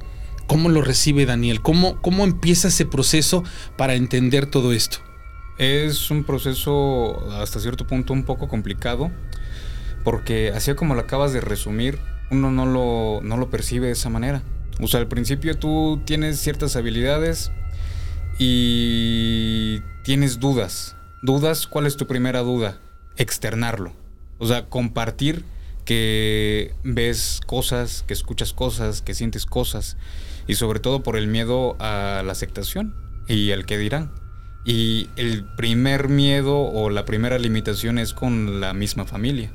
¿cómo 0.48 0.70
lo 0.70 0.82
recibe 0.82 1.26
Daniel? 1.26 1.62
¿Cómo, 1.62 2.02
cómo 2.02 2.24
empieza 2.24 2.68
ese 2.68 2.86
proceso 2.86 3.44
para 3.78 3.96
entender 3.96 4.46
todo 4.46 4.74
esto? 4.74 4.98
Es 5.58 6.12
un 6.12 6.24
proceso 6.24 7.32
hasta 7.32 7.60
cierto 7.60 7.88
punto 7.88 8.14
un 8.14 8.24
poco 8.24 8.48
complicado, 8.48 9.12
porque 10.04 10.52
así 10.54 10.74
como 10.76 10.96
lo 10.96 11.02
acabas 11.02 11.32
de 11.32 11.42
resumir, 11.42 12.00
uno 12.32 12.52
no 12.52 12.66
lo, 12.66 13.22
no 13.24 13.38
lo 13.38 13.50
percibe 13.50 13.88
de 13.88 13.94
esa 13.94 14.10
manera. 14.10 14.44
O 14.82 14.88
sea, 14.88 15.00
al 15.00 15.08
principio 15.08 15.58
tú 15.58 16.02
tienes 16.06 16.40
ciertas 16.40 16.76
habilidades 16.76 17.52
y 18.40 19.80
tienes 20.04 20.40
dudas. 20.40 20.96
Dudas, 21.22 21.68
¿cuál 21.68 21.86
es 21.86 21.96
tu 21.96 22.08
primera 22.08 22.40
duda? 22.42 22.80
Externarlo. 23.16 23.94
O 24.40 24.48
sea, 24.48 24.66
compartir 24.68 25.46
que 25.86 26.74
ves 26.84 27.42
cosas, 27.46 28.04
que 28.08 28.14
escuchas 28.14 28.54
cosas, 28.54 29.02
que 29.02 29.14
sientes 29.14 29.46
cosas. 29.46 29.98
Y 30.48 30.56
sobre 30.56 30.80
todo 30.80 31.04
por 31.04 31.16
el 31.18 31.28
miedo 31.28 31.76
a 31.80 32.22
la 32.26 32.32
aceptación 32.32 32.96
y 33.28 33.52
al 33.52 33.66
que 33.66 33.78
dirán. 33.78 34.12
Y 34.66 35.10
el 35.18 35.44
primer 35.44 36.10
miedo 36.10 36.58
o 36.60 36.90
la 36.90 37.06
primera 37.06 37.38
limitación 37.38 37.98
es 37.98 38.14
con 38.14 38.62
la 38.62 38.74
misma 38.74 39.06
familia. 39.06 39.52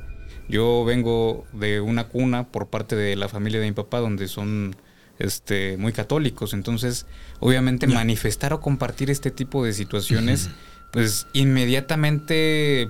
Yo 0.49 0.85
vengo 0.85 1.47
de 1.52 1.80
una 1.80 2.08
cuna 2.08 2.49
por 2.49 2.68
parte 2.68 2.97
de 2.97 3.16
la 3.16 3.28
familia 3.28 3.61
de 3.61 3.66
mi 3.66 3.73
papá 3.73 4.00
donde 4.00 4.28
son 4.28 4.76
este, 5.18 5.76
muy 5.76 5.92
católicos. 5.92 6.54
Entonces, 6.54 7.06
obviamente 7.40 7.87
manifestar 7.87 8.52
o 8.52 8.61
compartir 8.61 9.11
este 9.11 9.30
tipo 9.30 9.64
de 9.64 9.73
situaciones, 9.73 10.50
pues 10.90 11.26
inmediatamente 11.32 12.88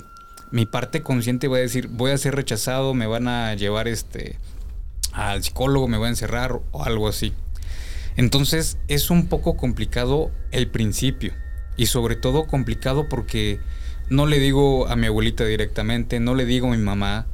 mi 0.50 0.66
parte 0.66 1.02
consciente 1.02 1.48
va 1.48 1.58
a 1.58 1.60
decir, 1.60 1.88
voy 1.88 2.10
a 2.10 2.18
ser 2.18 2.34
rechazado, 2.34 2.94
me 2.94 3.06
van 3.06 3.28
a 3.28 3.54
llevar 3.54 3.88
este 3.88 4.38
al 5.12 5.42
psicólogo, 5.42 5.88
me 5.88 5.98
voy 5.98 6.06
a 6.06 6.10
encerrar 6.10 6.60
o 6.70 6.84
algo 6.84 7.08
así. 7.08 7.32
Entonces 8.16 8.78
es 8.88 9.10
un 9.10 9.26
poco 9.28 9.56
complicado 9.56 10.30
el 10.50 10.68
principio 10.68 11.32
y 11.76 11.86
sobre 11.86 12.16
todo 12.16 12.46
complicado 12.46 13.08
porque 13.08 13.60
no 14.10 14.26
le 14.26 14.38
digo 14.38 14.88
a 14.88 14.96
mi 14.96 15.06
abuelita 15.06 15.44
directamente, 15.44 16.18
no 16.20 16.34
le 16.34 16.44
digo 16.44 16.68
a 16.68 16.76
mi 16.76 16.82
mamá, 16.82 17.26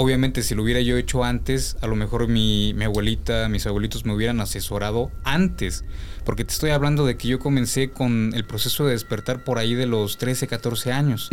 Obviamente 0.00 0.44
si 0.44 0.54
lo 0.54 0.62
hubiera 0.62 0.80
yo 0.80 0.96
hecho 0.96 1.24
antes, 1.24 1.76
a 1.80 1.88
lo 1.88 1.96
mejor 1.96 2.28
mi, 2.28 2.72
abuelita, 2.84 3.48
mis 3.48 3.66
abuelitos 3.66 4.04
me 4.04 4.14
hubieran 4.14 4.40
asesorado 4.40 5.10
antes. 5.24 5.84
Porque 6.24 6.44
te 6.44 6.52
estoy 6.52 6.70
hablando 6.70 7.04
de 7.04 7.16
que 7.16 7.26
yo 7.26 7.40
comencé 7.40 7.90
con 7.90 8.32
el 8.32 8.44
proceso 8.44 8.86
de 8.86 8.92
despertar 8.92 9.42
por 9.42 9.58
ahí 9.58 9.74
de 9.74 9.86
los 9.86 10.16
13, 10.16 10.46
14 10.46 10.92
años, 10.92 11.30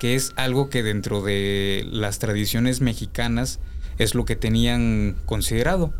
que 0.00 0.16
es 0.16 0.32
algo 0.34 0.70
que 0.70 0.82
dentro 0.82 1.22
de 1.22 1.86
las 1.88 2.18
tradiciones 2.18 2.80
mexicanas 2.80 3.60
es 3.96 4.16
lo 4.16 4.24
que 4.24 4.34
tenían 4.34 5.14
considerado, 5.24 5.94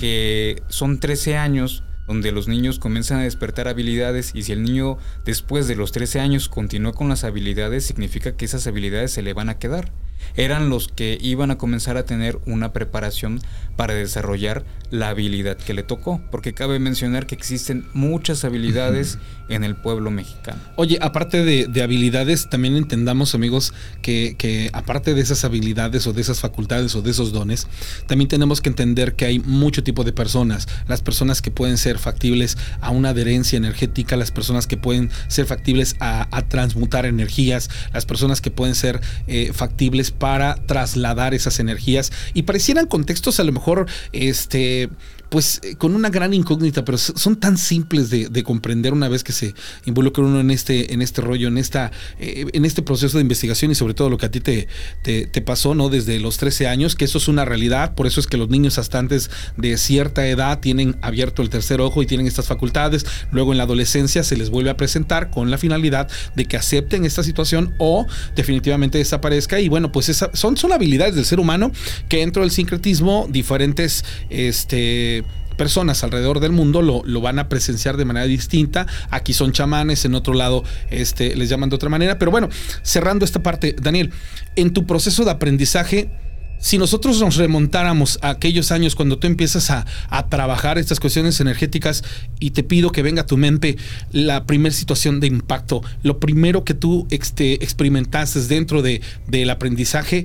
que 0.00 0.62
son 0.68 1.00
13 1.00 1.38
años 1.38 1.82
donde 2.06 2.30
los 2.30 2.46
niños 2.46 2.78
comienzan 2.78 3.20
a 3.20 3.22
despertar 3.22 3.68
habilidades 3.68 4.32
y 4.34 4.42
si 4.42 4.52
el 4.52 4.62
niño 4.62 4.98
después 5.24 5.66
de 5.66 5.76
los 5.76 5.92
13 5.92 6.20
años 6.20 6.50
continúa 6.50 6.92
con 6.92 7.08
las 7.08 7.24
habilidades, 7.24 7.86
significa 7.86 8.36
que 8.36 8.44
esas 8.44 8.66
habilidades 8.66 9.12
se 9.12 9.22
le 9.22 9.32
van 9.32 9.48
a 9.48 9.58
quedar 9.58 9.90
eran 10.36 10.68
los 10.68 10.88
que 10.88 11.18
iban 11.20 11.50
a 11.50 11.58
comenzar 11.58 11.96
a 11.96 12.04
tener 12.04 12.38
una 12.46 12.72
preparación 12.72 13.40
para 13.76 13.94
desarrollar 13.94 14.64
la 14.90 15.08
habilidad 15.08 15.56
que 15.56 15.74
le 15.74 15.82
tocó, 15.82 16.20
porque 16.30 16.52
cabe 16.52 16.78
mencionar 16.78 17.26
que 17.26 17.34
existen 17.34 17.84
muchas 17.94 18.44
habilidades 18.44 19.18
en 19.48 19.64
el 19.64 19.74
pueblo 19.74 20.10
mexicano. 20.10 20.60
Oye, 20.76 20.98
aparte 21.00 21.44
de, 21.44 21.82
habilidades, 21.82 22.48
también 22.48 22.76
entendamos 22.76 23.34
amigos 23.34 23.74
que, 24.02 24.70
aparte 24.72 25.14
de 25.14 25.20
esas 25.20 25.44
habilidades 25.44 26.06
o 26.06 26.12
de 26.12 26.20
esas 26.20 26.40
facultades 26.40 26.94
o 26.94 27.02
de 27.02 27.10
esos 27.10 27.32
dones, 27.32 27.66
también 28.06 28.28
tenemos 28.28 28.60
que 28.60 28.68
entender 28.68 29.14
que 29.14 29.24
hay 29.24 29.40
mucho 29.40 29.82
tipo 29.82 30.04
de 30.04 30.12
personas, 30.12 30.68
las 30.86 31.02
personas 31.02 31.42
que 31.42 31.50
pueden 31.50 31.76
ser 31.76 31.98
factibles 31.98 32.56
a 32.80 32.90
una 32.90 33.10
adherencia 33.10 33.56
energética, 33.56 34.16
las 34.16 34.30
personas 34.30 34.66
que 34.66 34.76
pueden 34.76 35.10
ser 35.28 35.46
factibles 35.46 35.96
a, 36.00 36.28
transmutar 36.48 37.06
energías, 37.06 37.70
las 37.92 38.06
personas 38.06 38.40
que 38.40 38.50
pueden 38.50 38.74
ser 38.74 39.00
eh, 39.26 39.50
factibles 39.52 40.03
para 40.10 40.56
trasladar 40.66 41.34
esas 41.34 41.60
energías. 41.60 42.12
Y 42.34 42.42
parecieran 42.42 42.86
contextos 42.86 43.40
a 43.40 43.44
lo 43.44 43.52
mejor 43.52 43.86
este 44.12 44.90
pues 45.34 45.60
eh, 45.64 45.74
con 45.74 45.96
una 45.96 46.10
gran 46.10 46.32
incógnita, 46.32 46.84
pero 46.84 46.96
son 46.96 47.34
tan 47.34 47.58
simples 47.58 48.08
de, 48.08 48.44
comprender 48.44 48.92
una 48.92 49.08
vez 49.08 49.24
que 49.24 49.32
se 49.32 49.52
involucra 49.84 50.22
uno 50.22 50.38
en 50.38 50.52
este, 50.52 50.94
en 50.94 51.02
este 51.02 51.22
rollo, 51.22 51.48
en 51.48 51.58
esta, 51.58 51.90
eh, 52.20 52.46
en 52.52 52.64
este 52.64 52.82
proceso 52.82 53.18
de 53.18 53.22
investigación 53.22 53.72
y 53.72 53.74
sobre 53.74 53.94
todo 53.94 54.10
lo 54.10 54.16
que 54.16 54.26
a 54.26 54.30
ti 54.30 54.38
te, 54.38 54.68
te, 55.02 55.42
pasó, 55.42 55.74
¿no? 55.74 55.88
Desde 55.88 56.20
los 56.20 56.36
13 56.36 56.68
años, 56.68 56.94
que 56.94 57.04
eso 57.06 57.18
es 57.18 57.26
una 57.26 57.44
realidad, 57.44 57.96
por 57.96 58.06
eso 58.06 58.20
es 58.20 58.28
que 58.28 58.36
los 58.36 58.48
niños 58.48 58.78
hasta 58.78 59.00
antes 59.00 59.28
de 59.56 59.76
cierta 59.76 60.24
edad 60.24 60.60
tienen 60.60 60.94
abierto 61.02 61.42
el 61.42 61.50
tercer 61.50 61.80
ojo 61.80 62.00
y 62.00 62.06
tienen 62.06 62.28
estas 62.28 62.46
facultades, 62.46 63.04
luego 63.32 63.50
en 63.50 63.58
la 63.58 63.64
adolescencia 63.64 64.22
se 64.22 64.36
les 64.36 64.50
vuelve 64.50 64.70
a 64.70 64.76
presentar 64.76 65.30
con 65.30 65.50
la 65.50 65.58
finalidad 65.58 66.08
de 66.36 66.44
que 66.44 66.56
acepten 66.56 67.04
esta 67.04 67.24
situación 67.24 67.74
o 67.78 68.06
definitivamente 68.36 68.98
desaparezca 68.98 69.58
y 69.58 69.68
bueno, 69.68 69.90
pues 69.90 70.08
esa, 70.10 70.30
son, 70.32 70.56
son 70.56 70.72
habilidades 70.72 71.16
del 71.16 71.24
ser 71.24 71.40
humano 71.40 71.72
que 72.08 72.18
dentro 72.18 72.42
del 72.42 72.52
sincretismo 72.52 73.26
diferentes, 73.28 74.04
este, 74.30 75.23
personas 75.56 76.04
alrededor 76.04 76.40
del 76.40 76.52
mundo 76.52 76.82
lo, 76.82 77.20
van 77.20 77.38
a 77.38 77.48
presenciar 77.48 77.96
de 77.96 78.04
manera 78.04 78.26
distinta. 78.26 78.86
Aquí 79.10 79.32
son 79.32 79.52
chamanes, 79.52 80.04
en 80.04 80.14
otro 80.14 80.34
lado 80.34 80.64
este, 80.90 81.36
les 81.36 81.48
llaman 81.48 81.70
de 81.70 81.76
otra 81.76 81.88
manera. 81.88 82.18
Pero 82.18 82.30
bueno, 82.30 82.48
cerrando 82.82 83.24
esta 83.24 83.42
parte, 83.42 83.74
Daniel, 83.80 84.10
en 84.56 84.72
tu 84.72 84.86
proceso 84.86 85.24
de 85.24 85.30
aprendizaje, 85.30 86.10
si 86.58 86.78
nosotros 86.78 87.20
nos 87.20 87.36
remontáramos 87.36 88.18
a 88.22 88.30
aquellos 88.30 88.72
años 88.72 88.94
cuando 88.94 89.18
tú 89.18 89.26
empiezas 89.26 89.70
a, 89.70 89.84
trabajar 90.30 90.78
estas 90.78 90.98
cuestiones 90.98 91.38
energéticas 91.40 92.02
y 92.40 92.52
te 92.52 92.62
pido 92.62 92.90
que 92.90 93.02
venga 93.02 93.22
a 93.22 93.26
tu 93.26 93.36
mente 93.36 93.76
la 94.12 94.46
primera 94.46 94.74
situación 94.74 95.20
de 95.20 95.26
impacto, 95.26 95.82
lo 96.02 96.18
primero 96.18 96.64
que 96.64 96.72
tú 96.72 97.06
este, 97.10 97.62
experimentaste 97.62 98.40
dentro 98.46 98.80
de, 98.80 99.02
del 99.26 99.50
aprendizaje, 99.50 100.24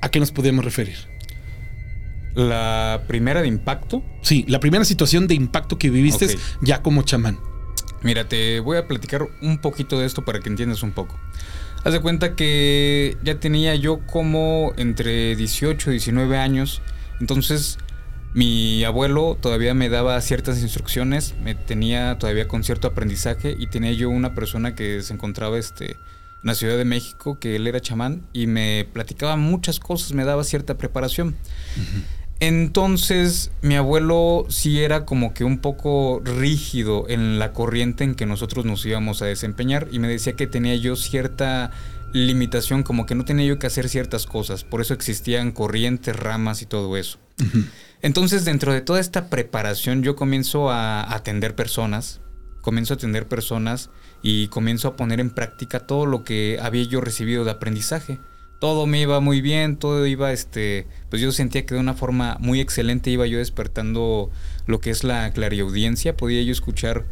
¿a 0.00 0.10
qué 0.10 0.20
nos 0.20 0.30
podemos 0.30 0.64
referir? 0.64 1.11
La 2.34 3.04
primera 3.06 3.42
de 3.42 3.48
impacto. 3.48 4.02
Sí, 4.22 4.44
la 4.48 4.60
primera 4.60 4.84
situación 4.84 5.26
de 5.26 5.34
impacto 5.34 5.78
que 5.78 5.90
viviste 5.90 6.38
ya 6.60 6.82
como 6.82 7.02
chamán. 7.02 7.38
Mira, 8.02 8.28
te 8.28 8.60
voy 8.60 8.78
a 8.78 8.88
platicar 8.88 9.28
un 9.40 9.58
poquito 9.58 9.98
de 9.98 10.06
esto 10.06 10.24
para 10.24 10.40
que 10.40 10.48
entiendas 10.48 10.82
un 10.82 10.92
poco. 10.92 11.18
Haz 11.84 11.92
de 11.92 12.00
cuenta 12.00 12.34
que 12.34 13.16
ya 13.22 13.38
tenía 13.40 13.74
yo 13.74 14.00
como 14.06 14.72
entre 14.76 15.36
18 15.36 15.90
y 15.90 15.94
19 15.94 16.38
años. 16.38 16.80
Entonces, 17.20 17.78
mi 18.34 18.82
abuelo 18.84 19.36
todavía 19.40 19.74
me 19.74 19.88
daba 19.88 20.20
ciertas 20.20 20.60
instrucciones, 20.62 21.34
me 21.42 21.54
tenía 21.54 22.18
todavía 22.18 22.48
con 22.48 22.64
cierto 22.64 22.88
aprendizaje 22.88 23.54
y 23.58 23.66
tenía 23.66 23.92
yo 23.92 24.10
una 24.10 24.34
persona 24.34 24.74
que 24.74 25.02
se 25.02 25.12
encontraba 25.12 25.58
este, 25.58 25.92
en 25.92 25.98
la 26.42 26.54
Ciudad 26.54 26.76
de 26.76 26.84
México, 26.84 27.38
que 27.38 27.56
él 27.56 27.66
era 27.66 27.80
chamán 27.80 28.22
y 28.32 28.46
me 28.46 28.86
platicaba 28.92 29.36
muchas 29.36 29.78
cosas, 29.78 30.12
me 30.12 30.24
daba 30.24 30.44
cierta 30.44 30.78
preparación. 30.78 31.36
Entonces, 32.42 33.52
mi 33.62 33.76
abuelo 33.76 34.46
sí 34.48 34.82
era 34.82 35.04
como 35.04 35.32
que 35.32 35.44
un 35.44 35.58
poco 35.58 36.20
rígido 36.24 37.04
en 37.08 37.38
la 37.38 37.52
corriente 37.52 38.02
en 38.02 38.16
que 38.16 38.26
nosotros 38.26 38.64
nos 38.64 38.84
íbamos 38.84 39.22
a 39.22 39.26
desempeñar 39.26 39.86
y 39.92 40.00
me 40.00 40.08
decía 40.08 40.32
que 40.32 40.48
tenía 40.48 40.74
yo 40.74 40.96
cierta 40.96 41.70
limitación, 42.12 42.82
como 42.82 43.06
que 43.06 43.14
no 43.14 43.24
tenía 43.24 43.46
yo 43.46 43.60
que 43.60 43.68
hacer 43.68 43.88
ciertas 43.88 44.26
cosas, 44.26 44.64
por 44.64 44.80
eso 44.80 44.92
existían 44.92 45.52
corrientes, 45.52 46.16
ramas 46.16 46.62
y 46.62 46.66
todo 46.66 46.96
eso. 46.96 47.20
Entonces, 48.02 48.44
dentro 48.44 48.72
de 48.72 48.80
toda 48.80 48.98
esta 48.98 49.30
preparación, 49.30 50.02
yo 50.02 50.16
comienzo 50.16 50.68
a 50.68 51.14
atender 51.14 51.54
personas, 51.54 52.20
comienzo 52.60 52.94
a 52.94 52.96
atender 52.96 53.28
personas 53.28 53.90
y 54.20 54.48
comienzo 54.48 54.88
a 54.88 54.96
poner 54.96 55.20
en 55.20 55.30
práctica 55.30 55.86
todo 55.86 56.06
lo 56.06 56.24
que 56.24 56.58
había 56.60 56.82
yo 56.82 57.00
recibido 57.00 57.44
de 57.44 57.52
aprendizaje 57.52 58.18
todo 58.62 58.86
me 58.86 59.00
iba 59.00 59.18
muy 59.18 59.40
bien, 59.40 59.74
todo 59.76 60.06
iba, 60.06 60.30
este, 60.30 60.86
pues 61.10 61.20
yo 61.20 61.32
sentía 61.32 61.66
que 61.66 61.74
de 61.74 61.80
una 61.80 61.94
forma 61.94 62.36
muy 62.38 62.60
excelente 62.60 63.10
iba 63.10 63.26
yo 63.26 63.38
despertando 63.38 64.30
lo 64.66 64.78
que 64.78 64.90
es 64.90 65.02
la 65.02 65.32
clariaudiencia, 65.32 66.16
podía 66.16 66.40
yo 66.42 66.52
escuchar 66.52 67.04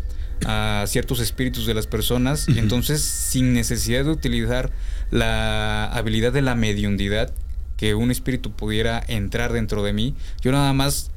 a 0.46 0.84
ciertos 0.86 1.18
espíritus 1.18 1.66
de 1.66 1.74
las 1.74 1.88
personas 1.88 2.48
y 2.48 2.60
entonces 2.60 3.02
sin 3.02 3.52
necesidad 3.52 4.04
de 4.04 4.12
utilizar 4.12 4.70
la 5.10 5.86
habilidad 5.86 6.32
de 6.32 6.42
la 6.42 6.54
mediundidad, 6.54 7.32
que 7.76 7.96
un 7.96 8.12
espíritu 8.12 8.52
pudiera 8.52 9.02
entrar 9.08 9.52
dentro 9.52 9.82
de 9.82 9.92
mí, 9.92 10.14
yo 10.42 10.52
nada 10.52 10.72
más 10.72 11.10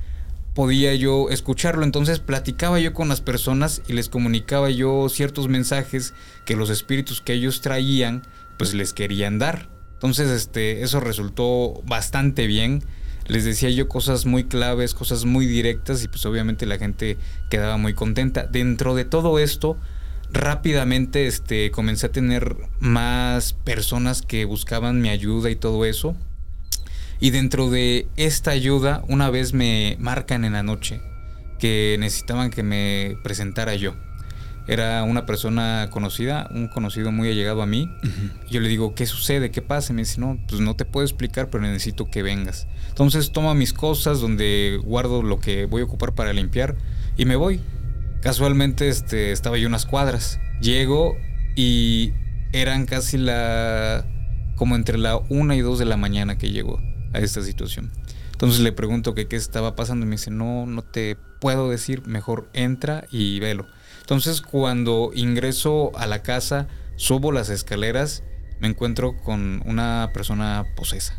podía 0.55 0.95
yo 0.95 1.29
escucharlo. 1.29 1.83
Entonces 1.83 2.17
platicaba 2.17 2.79
yo 2.79 2.91
con 2.93 3.07
las 3.07 3.21
personas 3.21 3.83
y 3.87 3.93
les 3.93 4.09
comunicaba 4.09 4.71
yo 4.71 5.09
ciertos 5.09 5.47
mensajes 5.47 6.15
que 6.47 6.55
los 6.55 6.71
espíritus 6.71 7.21
que 7.21 7.33
ellos 7.33 7.61
traían, 7.61 8.23
pues 8.57 8.73
les 8.73 8.93
querían 8.93 9.37
dar. 9.37 9.72
Entonces, 10.03 10.31
este, 10.31 10.83
eso 10.83 10.99
resultó 10.99 11.81
bastante 11.85 12.45
bien. 12.45 12.83
Les 13.27 13.45
decía 13.45 13.69
yo 13.69 13.87
cosas 13.87 14.25
muy 14.25 14.43
claves, 14.43 14.93
cosas 14.93 15.23
muy 15.23 15.45
directas 15.45 16.03
y 16.03 16.09
pues 16.09 16.25
obviamente 16.25 16.65
la 16.65 16.77
gente 16.77 17.17
quedaba 17.49 17.77
muy 17.77 17.93
contenta. 17.93 18.43
Dentro 18.43 18.95
de 18.95 19.05
todo 19.05 19.39
esto, 19.39 19.77
rápidamente 20.29 21.25
este, 21.25 21.71
comencé 21.71 22.07
a 22.07 22.11
tener 22.11 22.57
más 22.81 23.53
personas 23.53 24.21
que 24.21 24.43
buscaban 24.43 24.99
mi 24.99 25.07
ayuda 25.07 25.49
y 25.49 25.55
todo 25.55 25.85
eso. 25.85 26.17
Y 27.21 27.29
dentro 27.29 27.69
de 27.69 28.09
esta 28.17 28.51
ayuda, 28.51 29.05
una 29.07 29.29
vez 29.29 29.53
me 29.53 29.95
marcan 30.01 30.43
en 30.43 30.51
la 30.51 30.63
noche 30.63 30.99
que 31.59 31.95
necesitaban 31.97 32.49
que 32.49 32.63
me 32.63 33.15
presentara 33.23 33.73
yo 33.75 33.95
era 34.67 35.03
una 35.03 35.25
persona 35.25 35.89
conocida, 35.91 36.49
un 36.51 36.67
conocido 36.67 37.11
muy 37.11 37.29
allegado 37.29 37.61
a 37.61 37.65
mí. 37.65 37.89
Yo 38.49 38.59
le 38.59 38.69
digo, 38.69 38.95
¿qué 38.95 39.05
sucede? 39.05 39.51
¿Qué 39.51 39.61
pasa? 39.61 39.91
Y 39.91 39.95
me 39.95 40.03
dice, 40.03 40.21
no, 40.21 40.39
pues 40.47 40.61
no 40.61 40.75
te 40.75 40.85
puedo 40.85 41.05
explicar, 41.05 41.49
pero 41.49 41.63
necesito 41.63 42.05
que 42.05 42.23
vengas. 42.23 42.67
Entonces 42.89 43.31
toma 43.31 43.53
mis 43.53 43.73
cosas 43.73 44.21
donde 44.21 44.79
guardo 44.83 45.21
lo 45.23 45.39
que 45.39 45.65
voy 45.65 45.81
a 45.81 45.85
ocupar 45.85 46.13
para 46.13 46.31
limpiar 46.33 46.75
y 47.17 47.25
me 47.25 47.35
voy. 47.35 47.59
Casualmente 48.21 48.87
este, 48.87 49.31
estaba 49.31 49.57
yo 49.57 49.67
unas 49.67 49.85
cuadras. 49.85 50.39
Llego 50.61 51.17
y 51.55 52.13
eran 52.53 52.85
casi 52.85 53.17
la... 53.17 54.05
como 54.55 54.75
entre 54.75 54.97
la 54.97 55.17
una 55.29 55.55
y 55.55 55.61
dos 55.61 55.77
de 55.79 55.85
la 55.85 55.97
mañana 55.97 56.37
que 56.37 56.51
llegó 56.51 56.79
a 57.11 57.19
esta 57.19 57.41
situación. 57.41 57.91
Entonces 58.31 58.61
le 58.61 58.71
pregunto 58.71 59.13
que 59.13 59.27
qué 59.27 59.35
estaba 59.35 59.75
pasando 59.75 60.05
y 60.05 60.09
me 60.09 60.15
dice, 60.15 60.31
no, 60.31 60.65
no 60.65 60.83
te 60.83 61.17
puedo 61.39 61.69
decir, 61.69 62.05
mejor 62.07 62.49
entra 62.53 63.05
y 63.11 63.39
velo. 63.39 63.67
Entonces 64.03 64.41
cuando 64.41 65.11
ingreso 65.15 65.91
a 65.95 66.07
la 66.07 66.23
casa, 66.23 66.67
subo 66.97 67.31
las 67.31 67.49
escaleras, 67.49 68.21
me 68.59 68.67
encuentro 68.67 69.15
con 69.15 69.63
una 69.65 70.11
persona 70.13 70.65
posesa. 70.75 71.17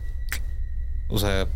O 1.09 1.19
sea, 1.19 1.49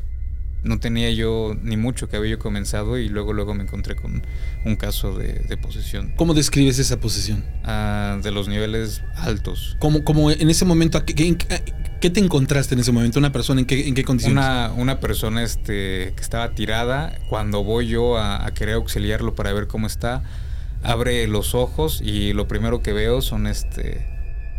no 0.62 0.80
tenía 0.80 1.10
yo 1.10 1.54
ni 1.62 1.76
mucho 1.76 2.08
que 2.08 2.16
había 2.16 2.30
yo 2.30 2.38
comenzado 2.38 2.96
y 2.96 3.10
luego 3.10 3.34
luego 3.34 3.52
me 3.52 3.64
encontré 3.64 3.94
con 3.94 4.22
un 4.64 4.76
caso 4.76 5.18
de, 5.18 5.54
posesión. 5.60 6.14
¿Cómo 6.16 6.32
describes 6.32 6.78
esa 6.78 6.98
posesión? 6.98 7.44
Ah, 7.62 8.18
de 8.22 8.30
los 8.30 8.48
niveles 8.48 9.02
altos. 9.16 9.76
¿Cómo, 9.80 10.04
como 10.04 10.30
en 10.30 10.48
ese 10.48 10.64
momento, 10.64 11.04
¿qué, 11.04 11.36
qué, 12.00 12.10
te 12.10 12.20
encontraste 12.20 12.74
en 12.74 12.80
ese 12.80 12.92
momento? 12.92 13.18
¿Una 13.18 13.32
persona 13.32 13.60
en 13.60 13.66
qué, 13.66 13.86
en 13.86 13.94
qué 13.94 14.02
condiciones? 14.02 14.42
Una, 14.42 14.72
una 14.72 14.98
persona 14.98 15.42
este, 15.42 16.14
que 16.16 16.22
estaba 16.22 16.54
tirada. 16.54 17.18
Cuando 17.28 17.64
voy 17.64 17.86
yo 17.86 18.16
a, 18.16 18.46
a 18.46 18.54
querer 18.54 18.76
auxiliarlo 18.76 19.34
para 19.34 19.52
ver 19.52 19.66
cómo 19.66 19.86
está, 19.86 20.22
abre 20.82 21.26
los 21.28 21.54
ojos 21.54 22.00
y 22.04 22.32
lo 22.32 22.48
primero 22.48 22.82
que 22.82 22.92
veo 22.92 23.20
son 23.22 23.46
este 23.46 24.06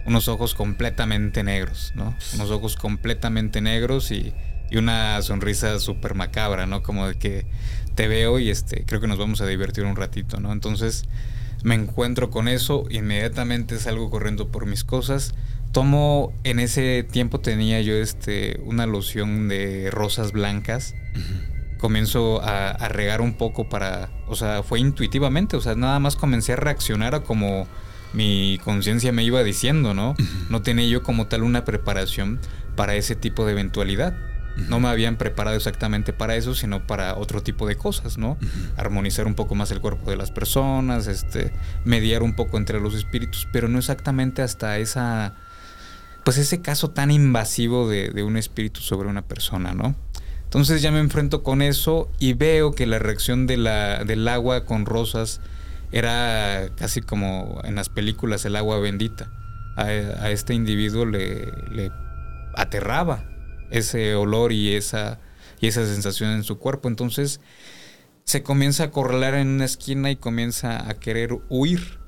unos 0.06 0.28
ojos 0.28 0.56
completamente 0.56 1.44
negros, 1.44 1.92
¿no? 1.96 2.16
Unos 2.34 2.50
ojos 2.50 2.76
completamente 2.76 3.62
negros 3.62 4.12
y 4.12 4.34
y 4.72 4.78
una 4.78 5.22
sonrisa 5.22 5.80
súper 5.80 6.16
macabra, 6.16 6.66
¿no? 6.66 6.84
Como 6.84 7.08
de 7.08 7.16
que 7.16 7.46
te 7.96 8.08
veo 8.08 8.40
y 8.40 8.50
este, 8.50 8.86
creo 8.86 9.02
que 9.02 9.08
nos 9.08 9.18
vamos 9.18 9.42
a 9.42 9.48
divertir 9.48 9.84
un 9.86 9.96
ratito, 9.96 10.40
¿no? 10.40 10.52
Entonces 10.52 11.06
me 11.64 11.76
encuentro 11.76 12.30
con 12.30 12.48
eso, 12.48 12.86
inmediatamente 12.90 13.78
salgo 13.80 14.10
corriendo 14.10 14.50
por 14.50 14.66
mis 14.66 14.84
cosas. 14.84 15.34
Tomo, 15.72 16.34
en 16.44 16.60
ese 16.60 17.04
tiempo 17.04 17.40
tenía 17.40 17.82
yo 17.82 17.94
este, 17.96 18.60
una 18.64 18.86
loción 18.86 19.48
de 19.50 19.90
rosas 19.92 20.32
blancas. 20.32 20.96
Comienzo 21.80 22.42
a, 22.44 22.88
regar 22.90 23.22
un 23.22 23.34
poco 23.34 23.70
para, 23.70 24.10
o 24.28 24.36
sea, 24.36 24.64
fue 24.64 24.80
intuitivamente, 24.80 25.58
o 25.58 25.62
sea, 25.62 25.76
nada 25.76 26.00
más 26.00 26.16
comencé 26.16 26.54
a 26.54 26.58
reaccionar 26.58 27.16
a 27.16 27.22
como 27.22 27.68
mi 28.14 28.60
conciencia 28.64 29.12
me 29.12 29.24
iba 29.24 29.44
diciendo, 29.44 29.94
¿no? 29.94 30.16
No 30.50 30.62
tenía 30.62 30.88
yo 30.88 31.04
como 31.04 31.28
tal 31.28 31.44
una 31.44 31.64
preparación 31.64 32.40
para 32.76 32.96
ese 32.96 33.16
tipo 33.16 33.46
de 33.46 33.54
eventualidad. 33.54 34.16
No 34.68 34.80
me 34.80 34.90
habían 34.90 35.18
preparado 35.18 35.56
exactamente 35.56 36.12
para 36.12 36.36
eso, 36.36 36.54
sino 36.54 36.86
para 36.86 37.16
otro 37.16 37.42
tipo 37.42 37.66
de 37.66 37.76
cosas, 37.76 38.18
¿no? 38.18 38.38
Armonizar 38.76 39.26
un 39.26 39.36
poco 39.36 39.56
más 39.56 39.72
el 39.72 39.80
cuerpo 39.80 40.10
de 40.10 40.18
las 40.18 40.32
personas, 40.32 41.08
este, 41.08 41.54
mediar 41.86 42.24
un 42.24 42.36
poco 42.36 42.58
entre 42.58 42.82
los 42.82 42.94
espíritus, 42.94 43.48
pero 43.54 43.70
no 43.70 43.80
exactamente 43.80 44.42
hasta 44.42 44.78
esa, 44.78 45.36
pues 46.26 46.38
ese 46.38 46.62
caso 46.62 46.90
tan 46.90 47.12
invasivo 47.12 47.88
de, 47.88 48.22
un 48.24 48.38
espíritu 48.38 48.82
sobre 48.82 49.08
una 49.08 49.22
persona, 49.22 49.74
¿no? 49.74 49.96
Entonces 50.50 50.82
ya 50.82 50.92
me 50.92 50.98
enfrento 50.98 51.44
con 51.44 51.62
eso 51.62 52.10
y 52.18 52.34
veo 52.34 52.72
que 52.72 52.88
la 52.88 52.98
reacción 52.98 53.46
del 53.46 54.28
agua 54.28 54.66
con 54.66 54.88
rosas 54.88 55.42
era 55.92 56.72
casi 56.76 57.02
como 57.02 57.62
en 57.64 57.76
las 57.76 57.90
películas 57.90 58.46
el 58.46 58.56
agua 58.56 58.80
bendita. 58.80 59.30
A, 59.76 60.32
este 60.32 60.56
individuo 60.56 61.06
le, 61.06 61.92
aterraba 62.56 63.30
ese 63.70 64.16
olor 64.16 64.52
y 64.52 64.74
esa, 64.76 65.20
y 65.62 65.68
esa 65.68 65.86
sensación 65.86 66.32
en 66.32 66.44
su 66.44 66.58
cuerpo. 66.58 66.88
Entonces 66.88 67.42
se 68.24 68.42
comienza 68.42 68.86
a 68.86 68.92
correlar 68.92 69.36
en 69.36 69.50
una 69.50 69.66
esquina 69.66 70.10
y 70.10 70.16
comienza 70.16 70.90
a 70.90 70.96
querer 70.96 71.38
huir. 71.50 72.00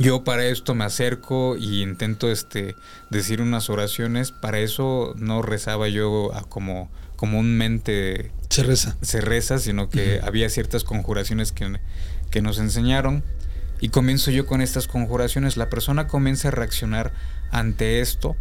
Yo 0.00 0.24
para 0.24 0.46
esto 0.46 0.74
me 0.74 0.84
acerco 0.84 1.56
y 1.56 1.82
intento 1.82 2.28
este, 2.28 2.74
decir 3.08 3.40
unas 3.40 3.70
oraciones. 3.70 4.32
Para 4.32 4.58
eso 4.58 5.14
no 5.16 5.42
rezaba 5.42 5.86
yo 5.86 6.32
como 6.48 6.90
comúnmente 7.16 8.30
se 8.48 8.62
reza. 8.62 8.96
Se 9.02 9.20
reza, 9.20 9.58
sino 9.58 9.88
que 9.88 10.20
había 10.22 10.48
ciertas 10.48 10.84
conjuraciones 10.84 11.52
que, 11.52 11.78
que 12.30 12.42
nos 12.42 12.58
enseñaron. 12.58 13.24
Y 13.80 13.90
comienzo 13.90 14.30
yo 14.30 14.46
con 14.46 14.62
estas 14.62 14.86
conjuraciones. 14.86 15.56
La 15.56 15.68
persona 15.68 16.06
comienza 16.06 16.48
a 16.48 16.50
reaccionar 16.50 17.12
ante 17.50 18.00
esto 18.00 18.36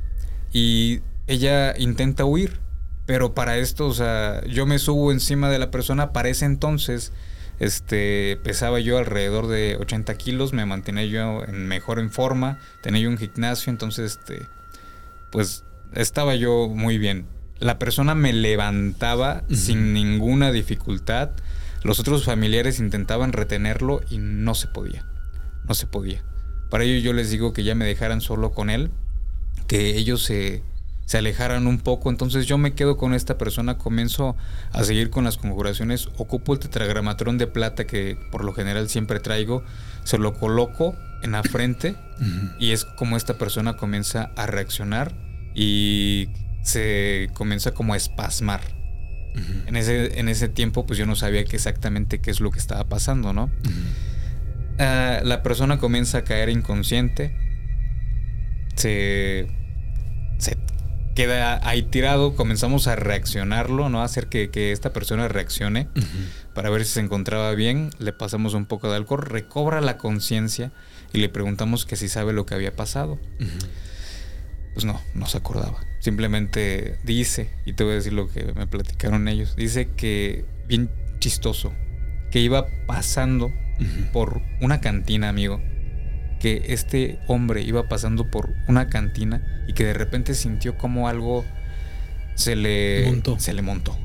y 0.56 1.02
ella 1.28 1.78
intenta 1.78 2.24
huir, 2.24 2.60
pero 3.06 3.34
para 3.34 3.58
esto, 3.58 3.88
o 3.88 3.94
sea, 3.94 4.42
yo 4.46 4.66
me 4.66 4.80
subo 4.80 5.12
encima 5.12 5.50
de 5.50 5.60
la 5.60 5.70
persona, 5.70 6.14
para 6.14 6.30
ese 6.30 6.46
entonces, 6.46 7.12
este, 7.60 8.40
pesaba 8.44 8.80
yo 8.80 8.98
alrededor 8.98 9.48
de 9.48 9.76
80 9.80 10.16
kilos, 10.16 10.54
me 10.54 10.66
mantenía 10.66 11.06
yo 11.06 11.44
en 11.44 11.68
mejor 11.68 12.00
en 12.00 12.10
forma, 12.10 12.60
tenía 12.82 13.02
yo 13.02 13.10
un 13.10 13.18
gimnasio, 13.18 13.70
entonces, 13.70 14.18
este, 14.18 14.48
pues 15.32 15.66
estaba 15.94 16.36
yo 16.36 16.70
muy 16.70 16.98
bien. 16.98 17.26
La 17.60 17.80
persona 17.80 18.16
me 18.16 18.34
levantaba 18.34 19.44
sin 19.52 19.94
ninguna 19.94 20.52
dificultad. 20.52 21.32
Los 21.84 22.00
otros 22.00 22.26
familiares 22.26 22.80
intentaban 22.80 23.32
retenerlo 23.32 24.02
y 24.10 24.18
no 24.18 24.56
se 24.56 24.68
podía. 24.68 25.06
No 25.68 25.74
se 25.74 25.88
podía. 25.88 26.24
Para 26.70 26.84
ello 26.84 27.00
yo 27.00 27.14
les 27.14 27.30
digo 27.30 27.54
que 27.54 27.64
ya 27.64 27.76
me 27.76 27.86
dejaran 27.86 28.22
solo 28.22 28.52
con 28.52 28.70
él, 28.70 28.92
que 29.68 29.98
ellos 29.98 30.24
se 30.24 30.64
se 31.06 31.20
alejaran 31.20 31.68
un 31.68 31.78
poco. 31.80 32.10
Entonces 32.10 32.46
yo 32.46 32.58
me 32.58 32.74
quedo 32.74 32.98
con 32.98 33.14
esta 33.14 33.38
persona, 33.38 33.78
comienzo 33.78 34.36
a 34.72 34.84
seguir 34.84 35.10
con 35.10 35.24
las 35.24 35.38
conjuraciones, 35.38 36.10
ocupo 36.18 36.54
el 36.54 36.60
tetragramatrón 36.60 37.38
de 37.38 37.48
plata 37.48 37.86
que 37.88 38.18
por 38.32 38.44
lo 38.44 38.54
general 38.54 38.90
siempre 38.90 39.20
traigo, 39.20 39.64
se 40.04 40.18
lo 40.18 40.34
coloco 40.34 40.96
en 41.22 41.32
la 41.32 41.44
frente 41.44 41.96
y 42.60 42.72
es 42.72 42.86
como 42.86 43.18
esta 43.18 43.38
persona 43.38 43.78
comienza 43.78 44.32
a 44.36 44.46
reaccionar 44.46 45.16
y 45.54 46.30
se 46.66 47.30
comienza 47.34 47.72
como 47.72 47.94
a 47.94 47.98
espasmar. 47.98 48.62
en, 49.68 49.76
ese, 49.76 50.20
en 50.20 50.30
ese 50.30 50.50
tiempo 50.50 50.86
pues 50.86 50.98
yo 50.98 51.06
no 51.06 51.16
sabía 51.16 51.42
exactamente 51.42 52.20
qué 52.20 52.32
es 52.32 52.40
lo 52.40 52.52
que 52.52 52.60
estaba 52.60 52.86
pasando, 52.86 53.34
¿no? 53.34 53.52
Ah, 54.80 55.22
la 55.24 55.44
persona 55.44 55.78
comienza 55.78 56.20
a 56.20 56.24
caer 56.24 56.50
inconsciente, 56.50 57.38
se, 58.76 59.48
se 60.38 60.58
queda 61.14 61.66
ahí 61.68 61.84
tirado, 61.84 62.36
comenzamos 62.36 62.88
a 62.88 62.96
reaccionarlo, 62.96 63.90
¿no? 63.90 64.02
A 64.02 64.06
hacer 64.06 64.28
que, 64.28 64.72
esta 64.72 64.92
persona 64.92 65.28
reaccione 65.28 65.88
para 66.56 66.70
ver 66.72 66.84
si 66.84 66.94
se 66.94 67.00
encontraba 67.00 67.52
bien, 67.52 67.92
le 68.00 68.12
pasamos 68.12 68.56
un 68.56 68.66
poco 68.66 68.90
de 68.90 68.96
alcohol, 68.96 69.22
recobra 69.22 69.82
la 69.82 69.98
conciencia 69.98 70.72
y 71.14 71.20
le 71.20 71.30
preguntamos 71.30 71.86
que 71.86 71.96
si 71.96 72.10
sabe 72.10 72.34
lo 72.34 72.46
que 72.48 72.56
había 72.56 72.76
pasado. 72.76 73.20
Pues 74.76 74.86
no, 74.86 75.02
no 75.16 75.26
se 75.26 75.38
acordaba. 75.38 75.80
Simplemente 76.00 77.00
dice, 77.04 77.50
y 77.66 77.74
te 77.74 77.84
voy 77.84 77.94
a 77.94 77.96
decir 77.96 78.14
lo 78.14 78.28
que 78.28 78.44
me 78.54 78.68
platicaron 78.68 79.28
ellos, 79.28 79.56
dice 79.56 79.90
que, 79.96 80.46
bien 80.68 80.92
chistoso, 81.18 81.74
que 82.30 82.42
iba 82.42 82.68
pasando 82.86 83.52
por 84.14 84.42
una 84.62 84.82
cantina, 84.82 85.30
amigo, 85.30 85.62
que 86.40 86.66
este 86.68 87.20
hombre 87.28 87.64
iba 87.64 87.88
pasando 87.88 88.30
por 88.30 88.54
una 88.68 88.88
cantina 88.88 89.64
y 89.68 89.74
que 89.74 89.86
de 89.86 89.94
repente 89.94 90.36
sintió 90.36 90.78
como 90.78 91.08
algo 91.08 91.46
se 92.36 92.56
le 92.56 93.06
montó. 93.06 93.40
se 93.40 93.54
le 93.54 93.62
montó. 93.62 93.98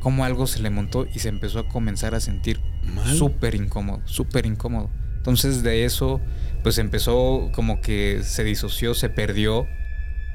Como 0.00 0.24
algo 0.24 0.46
se 0.46 0.60
le 0.60 0.70
montó 0.70 1.06
y 1.12 1.18
se 1.18 1.28
empezó 1.28 1.58
a 1.58 1.68
comenzar 1.68 2.14
a 2.14 2.20
sentir 2.20 2.60
súper 3.04 3.54
incómodo, 3.54 4.00
súper 4.04 4.46
incómodo. 4.46 4.90
Entonces 5.16 5.62
de 5.62 5.84
eso 5.84 6.20
pues 6.62 6.78
empezó 6.78 7.50
como 7.52 7.80
que 7.80 8.20
se 8.22 8.44
disoció, 8.44 8.94
se 8.94 9.08
perdió 9.08 9.66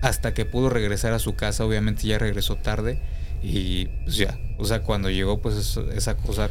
hasta 0.02 0.34
que 0.34 0.46
pudo 0.46 0.70
regresar 0.70 1.14
a 1.14 1.20
su 1.20 1.36
casa, 1.36 1.66
obviamente 1.66 2.08
ya 2.08 2.18
regresó 2.18 2.56
tarde 2.56 3.02
y 3.44 3.86
pues 4.04 4.18
ya, 4.18 4.40
o 4.58 4.66
sea, 4.66 4.84
cuando 4.84 5.10
llegó 5.10 5.42
pues 5.42 5.78
esa 5.96 6.18
cosa 6.18 6.50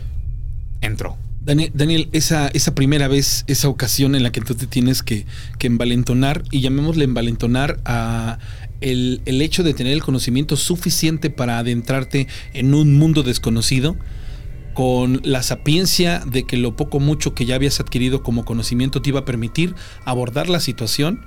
entró. 0.80 1.16
Daniel, 1.46 2.08
esa, 2.10 2.48
esa 2.48 2.74
primera 2.74 3.06
vez, 3.06 3.44
esa 3.46 3.68
ocasión 3.68 4.16
en 4.16 4.24
la 4.24 4.32
que 4.32 4.40
tú 4.40 4.56
te 4.56 4.66
tienes 4.66 5.04
que, 5.04 5.26
envalentonar, 5.60 6.42
y 6.50 6.60
llamémosle 6.60 7.04
envalentonar 7.04 7.78
a 7.84 8.38
el, 8.80 9.22
el, 9.26 9.40
hecho 9.40 9.62
de 9.62 9.72
tener 9.72 9.92
el 9.92 10.02
conocimiento 10.02 10.56
suficiente 10.56 11.30
para 11.30 11.58
adentrarte 11.58 12.26
en 12.52 12.74
un 12.74 12.98
mundo 12.98 13.22
desconocido, 13.22 13.96
con 14.74 15.20
la 15.22 15.44
sapiencia 15.44 16.20
de 16.26 16.44
que 16.44 16.56
lo 16.56 16.74
poco 16.74 16.98
mucho 16.98 17.32
que 17.32 17.46
ya 17.46 17.54
habías 17.54 17.78
adquirido 17.78 18.24
como 18.24 18.44
conocimiento 18.44 19.00
te 19.00 19.10
iba 19.10 19.20
a 19.20 19.24
permitir 19.24 19.76
abordar 20.04 20.48
la 20.48 20.58
situación, 20.58 21.24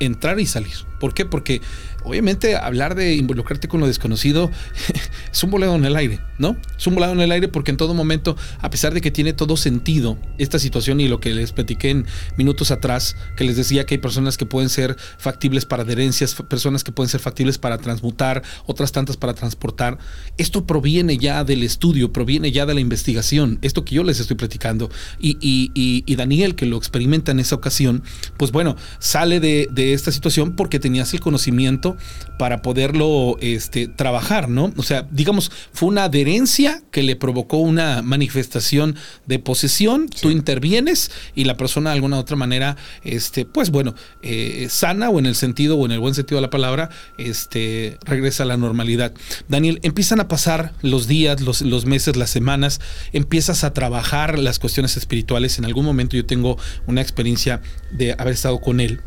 entrar 0.00 0.38
y 0.40 0.46
salir. 0.46 0.74
¿Por 0.98 1.12
qué? 1.14 1.26
Porque 1.26 1.60
obviamente 2.04 2.56
hablar 2.56 2.94
de 2.94 3.16
involucrarte 3.16 3.68
con 3.68 3.80
lo 3.80 3.86
desconocido 3.86 4.50
es 5.32 5.42
un 5.42 5.50
volado 5.50 5.74
en 5.74 5.84
el 5.84 5.96
aire, 5.96 6.20
¿no? 6.38 6.56
Es 6.78 6.86
un 6.86 6.94
volado 6.94 7.12
en 7.12 7.20
el 7.20 7.32
aire 7.32 7.48
porque 7.48 7.70
en 7.70 7.76
todo 7.76 7.94
momento, 7.94 8.36
a 8.60 8.70
pesar 8.70 8.94
de 8.94 9.00
que 9.00 9.10
tiene 9.10 9.32
todo 9.32 9.56
sentido 9.56 10.16
esta 10.38 10.58
situación 10.58 11.00
y 11.00 11.08
lo 11.08 11.20
que 11.20 11.34
les 11.34 11.52
platiqué 11.52 11.90
en 11.90 12.06
minutos 12.36 12.70
atrás, 12.70 13.16
que 13.36 13.44
les 13.44 13.56
decía 13.56 13.84
que 13.84 13.94
hay 13.94 13.98
personas 13.98 14.36
que 14.38 14.46
pueden 14.46 14.70
ser 14.70 14.96
factibles 15.18 15.66
para 15.66 15.82
adherencias, 15.82 16.34
personas 16.48 16.84
que 16.84 16.92
pueden 16.92 17.10
ser 17.10 17.20
factibles 17.20 17.58
para 17.58 17.78
transmutar, 17.78 18.42
otras 18.66 18.92
tantas 18.92 19.16
para 19.16 19.34
transportar, 19.34 19.98
esto 20.38 20.66
proviene 20.66 21.18
ya 21.18 21.44
del 21.44 21.62
estudio, 21.62 22.12
proviene 22.12 22.52
ya 22.52 22.66
de 22.66 22.74
la 22.74 22.80
investigación, 22.80 23.58
esto 23.62 23.84
que 23.84 23.96
yo 23.96 24.04
les 24.04 24.20
estoy 24.20 24.36
platicando. 24.36 24.90
Y, 25.20 25.36
y, 25.40 26.16
Daniel, 26.16 26.54
que 26.54 26.64
lo 26.64 26.78
experimenta 26.78 27.32
en 27.32 27.40
esa 27.40 27.54
ocasión, 27.54 28.02
pues 28.38 28.52
bueno, 28.52 28.76
sale 28.98 29.40
de 29.40 29.68
esta 29.92 30.12
situación 30.12 30.56
porque 30.56 30.78
tenías 30.78 31.12
el 31.14 31.20
conocimiento 31.20 31.96
para 32.38 32.62
poderlo 32.62 33.36
este, 33.40 33.88
trabajar, 33.88 34.48
¿no? 34.48 34.72
O 34.76 34.82
sea, 34.82 35.06
digamos, 35.10 35.50
fue 35.72 35.88
una 35.88 36.04
adherencia 36.04 36.82
que 36.90 37.02
le 37.02 37.16
provocó 37.16 37.58
una 37.58 38.02
manifestación 38.02 38.96
de 39.26 39.38
posesión, 39.38 40.08
tú 40.08 40.30
intervienes 40.30 41.10
y 41.34 41.44
la 41.44 41.56
persona 41.56 41.90
de 41.90 41.96
alguna 41.96 42.18
otra 42.18 42.36
manera, 42.36 42.76
este, 43.04 43.44
pues 43.44 43.70
bueno, 43.70 43.94
eh, 44.22 44.68
sana 44.70 45.10
o 45.10 45.18
en 45.18 45.26
el 45.26 45.34
sentido 45.34 45.76
o 45.76 45.86
en 45.86 45.92
el 45.92 46.00
buen 46.00 46.14
sentido 46.14 46.38
de 46.38 46.42
la 46.42 46.50
palabra, 46.50 46.90
este, 47.18 47.98
regresa 48.04 48.42
a 48.42 48.46
la 48.46 48.56
normalidad. 48.56 49.12
Daniel, 49.48 49.80
empiezan 49.82 50.20
a 50.20 50.28
pasar 50.28 50.72
los 50.82 51.06
días, 51.06 51.40
los, 51.40 51.62
los 51.62 51.86
meses, 51.86 52.16
las 52.16 52.30
semanas, 52.30 52.80
empiezas 53.12 53.64
a 53.64 53.72
trabajar 53.72 54.38
las 54.38 54.58
cuestiones 54.58 54.96
espirituales. 54.96 55.58
En 55.58 55.64
algún 55.64 55.84
momento 55.84 56.16
yo 56.16 56.26
tengo 56.26 56.58
una 56.86 57.00
experiencia 57.00 57.60
de 57.92 58.12
haber 58.12 58.34
estado 58.34 58.60
con 58.60 58.80
él 58.80 59.00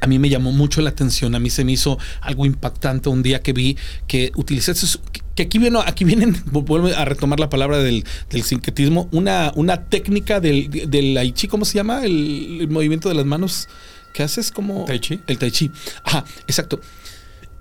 a 0.00 0.06
mí 0.06 0.18
me 0.18 0.28
llamó 0.28 0.52
mucho 0.52 0.80
la 0.80 0.90
atención, 0.90 1.34
a 1.34 1.38
mí 1.38 1.50
se 1.50 1.64
me 1.64 1.72
hizo 1.72 1.98
algo 2.20 2.46
impactante 2.46 3.08
un 3.08 3.22
día 3.22 3.42
que 3.42 3.52
vi 3.52 3.76
que 4.06 4.32
utilizaste, 4.36 4.86
que 5.34 5.44
aquí, 5.44 5.58
viene, 5.58 5.78
aquí 5.84 6.04
vienen, 6.04 6.36
vuelvo 6.50 6.88
a 6.88 7.04
retomar 7.04 7.38
la 7.38 7.48
palabra 7.48 7.78
del, 7.78 8.04
del 8.30 8.42
sincretismo, 8.42 9.08
una, 9.12 9.52
una 9.54 9.84
técnica 9.84 10.40
del, 10.40 10.70
del 10.88 11.16
Aichi, 11.16 11.46
¿cómo 11.46 11.64
se 11.64 11.74
llama? 11.74 12.04
El, 12.04 12.66
movimiento 12.70 13.08
de 13.08 13.14
las 13.14 13.26
manos 13.26 13.68
que 14.12 14.22
haces 14.22 14.50
como... 14.50 14.86
Tai 14.86 14.98
Chi. 14.98 15.20
El 15.26 15.38
Tai 15.38 15.50
Chi. 15.50 15.70
Ajá, 16.02 16.24
exacto. 16.46 16.80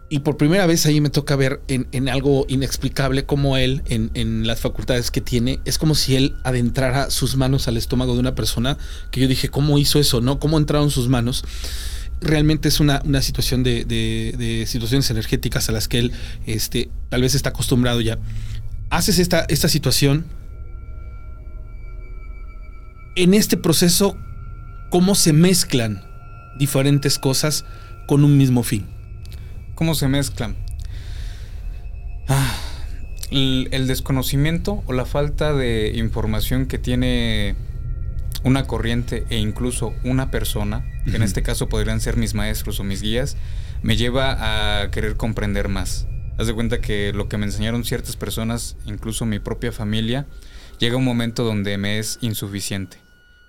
Y 0.08 0.19
por 0.19 0.38
primera 0.38 0.65
vez 0.65 0.86
ahí 0.86 1.02
me 1.02 1.10
toca 1.10 1.36
ver 1.36 1.62
en, 1.67 2.10
algo 2.10 2.45
inexplicable 2.48 3.26
como 3.26 3.58
él, 3.58 3.82
en, 3.88 4.12
en, 4.13 4.48
las 4.48 4.62
facultades 4.62 5.12
que 5.12 5.19
tiene, 5.19 5.60
es 5.65 5.78
como 5.78 5.95
si 5.95 6.15
él 6.15 6.36
adentrara 6.43 7.10
sus 7.10 7.36
manos 7.36 7.67
al 7.67 7.76
estómago 7.76 8.13
de 8.13 8.19
una 8.19 8.36
persona, 8.36 8.78
que 9.12 9.19
yo 9.19 9.28
dije, 9.28 9.50
¿cómo 9.50 9.78
hizo 9.78 10.00
eso? 10.00 10.21
¿No? 10.21 10.39
¿Cómo 10.39 10.58
entraron 10.58 10.91
sus 10.91 11.10
manos? 11.10 11.43
Realmente 12.26 12.68
es 12.68 12.80
una, 12.80 13.02
situación 13.22 13.64
de, 13.64 14.66
situaciones 14.68 15.10
energéticas 15.10 15.70
a 15.70 15.72
las 15.72 15.88
que 15.88 16.00
él 16.00 16.12
este, 16.46 16.90
tal 17.10 17.22
vez 17.22 17.36
está 17.36 17.50
acostumbrado 17.50 18.02
ya. 18.02 18.18
Haces 18.90 19.20
esta, 19.20 19.46
esta 19.50 19.70
situación. 19.70 20.26
En 23.16 23.34
este 23.34 23.56
proceso, 23.56 24.18
¿cómo 24.90 25.16
se 25.16 25.32
mezclan 25.32 26.04
diferentes 26.60 27.18
cosas 27.18 27.66
con 28.08 28.24
un 28.24 28.38
mismo 28.38 28.64
fin? 28.64 28.86
¿Cómo 29.76 29.96
se 29.96 30.08
mezclan? 30.08 30.56
Ah, 32.28 32.58
el 33.32 33.88
desconocimiento 33.88 34.84
o 34.86 34.94
la 34.94 35.06
falta 35.06 35.54
de 35.54 35.94
información 35.96 36.66
que 36.66 36.78
tiene 36.78 37.56
una 38.43 38.65
corriente 38.65 39.26
e 39.30 39.38
incluso 39.38 39.93
una 40.04 40.32
persona, 40.32 40.86
que 41.06 41.15
en 41.15 41.24
este 41.24 41.43
caso 41.43 41.69
podrían 41.69 42.02
ser 42.02 42.17
mis 42.17 42.34
maestros 42.34 42.80
o 42.80 42.84
mis 42.84 43.02
guías, 43.02 43.38
me 43.82 43.95
lleva 43.98 44.82
a 44.82 44.91
querer 44.91 45.15
comprender 45.15 45.67
más. 45.67 46.08
Haz 46.38 46.48
de 46.48 46.54
cuenta 46.54 46.82
que 46.82 47.13
lo 47.13 47.30
que 47.30 47.38
me 47.38 47.45
enseñaron 47.45 47.86
ciertas 47.86 48.17
personas, 48.17 48.78
incluso 48.86 49.26
mi 49.26 49.39
propia 49.39 49.71
familia, 49.71 50.28
llega 50.80 50.98
un 50.98 51.06
momento 51.06 51.43
donde 51.43 51.78
me 51.78 52.00
es 52.00 52.17
insuficiente. 52.21 52.98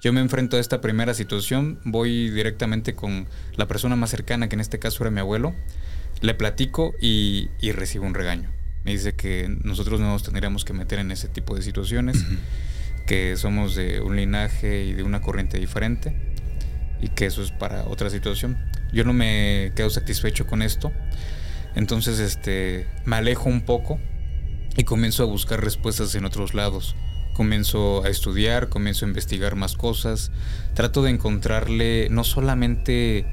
Yo 0.02 0.12
me 0.12 0.20
enfrento 0.20 0.56
a 0.56 0.60
esta 0.60 0.80
primera 0.80 1.14
situación, 1.14 1.80
voy 1.84 2.30
directamente 2.30 2.94
con 2.94 3.26
la 3.56 3.66
persona 3.66 3.96
más 3.96 4.10
cercana, 4.10 4.48
que 4.48 4.54
en 4.54 4.60
este 4.60 4.78
caso 4.78 5.02
era 5.02 5.10
mi 5.10 5.20
abuelo, 5.20 5.54
le 6.20 6.34
platico 6.34 6.94
y, 7.00 7.48
recibo 7.72 8.06
un 8.06 8.14
regaño. 8.14 8.50
Me 8.84 8.92
dice 8.92 9.14
que 9.14 9.48
nosotros 9.64 9.98
no 9.98 10.08
nos 10.08 10.22
tendríamos 10.22 10.64
que 10.64 10.72
meter 10.72 11.00
en 11.00 11.10
ese 11.10 11.28
tipo 11.28 11.56
de 11.56 11.62
situaciones 11.62 12.24
que 13.06 13.36
somos 13.36 13.74
de 13.74 14.00
un 14.00 14.16
linaje 14.16 14.84
y 14.84 14.92
de 14.92 15.02
una 15.02 15.22
corriente 15.22 15.58
diferente 15.58 16.14
y 17.00 17.08
que 17.08 17.26
eso 17.26 17.42
es 17.42 17.50
para 17.50 17.84
otra 17.84 18.10
situación. 18.10 18.58
Yo 18.92 19.04
no 19.04 19.12
me 19.12 19.72
quedo 19.74 19.90
satisfecho 19.90 20.46
con 20.46 20.62
esto, 20.62 20.92
entonces 21.74 22.18
este, 22.18 22.86
me 23.04 23.16
alejo 23.16 23.48
un 23.48 23.62
poco 23.62 23.98
y 24.76 24.84
comienzo 24.84 25.22
a 25.22 25.26
buscar 25.26 25.62
respuestas 25.62 26.14
en 26.14 26.24
otros 26.24 26.54
lados. 26.54 26.96
Comienzo 27.34 28.02
a 28.04 28.08
estudiar, 28.08 28.68
comienzo 28.68 29.04
a 29.04 29.08
investigar 29.08 29.56
más 29.56 29.76
cosas, 29.76 30.32
trato 30.74 31.02
de 31.02 31.10
encontrarle 31.10 32.08
no 32.10 32.24
solamente 32.24 33.26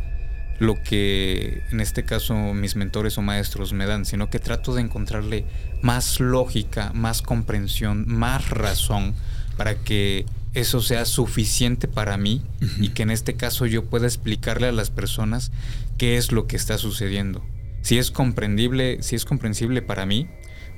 lo 0.59 0.81
que 0.83 1.63
en 1.71 1.79
este 1.79 2.03
caso 2.03 2.35
mis 2.53 2.75
mentores 2.75 3.17
o 3.17 3.21
maestros 3.21 3.73
me 3.73 3.85
dan, 3.85 4.05
sino 4.05 4.29
que 4.29 4.39
trato 4.39 4.75
de 4.75 4.81
encontrarle 4.81 5.45
más 5.81 6.19
lógica, 6.19 6.91
más 6.93 7.21
comprensión, 7.21 8.05
más 8.07 8.49
razón 8.49 9.15
para 9.57 9.75
que 9.75 10.25
eso 10.53 10.81
sea 10.81 11.05
suficiente 11.05 11.87
para 11.87 12.17
mí 12.17 12.41
y 12.79 12.89
que 12.89 13.03
en 13.03 13.11
este 13.11 13.33
caso 13.35 13.65
yo 13.65 13.85
pueda 13.85 14.05
explicarle 14.05 14.67
a 14.67 14.71
las 14.71 14.91
personas 14.91 15.51
qué 15.97 16.17
es 16.17 16.31
lo 16.31 16.45
que 16.45 16.55
está 16.55 16.77
sucediendo. 16.77 17.43
Si 17.81 17.97
es 17.97 18.11
comprendible, 18.11 19.01
si 19.01 19.15
es 19.15 19.25
comprensible 19.25 19.81
para 19.81 20.05
mí, 20.05 20.27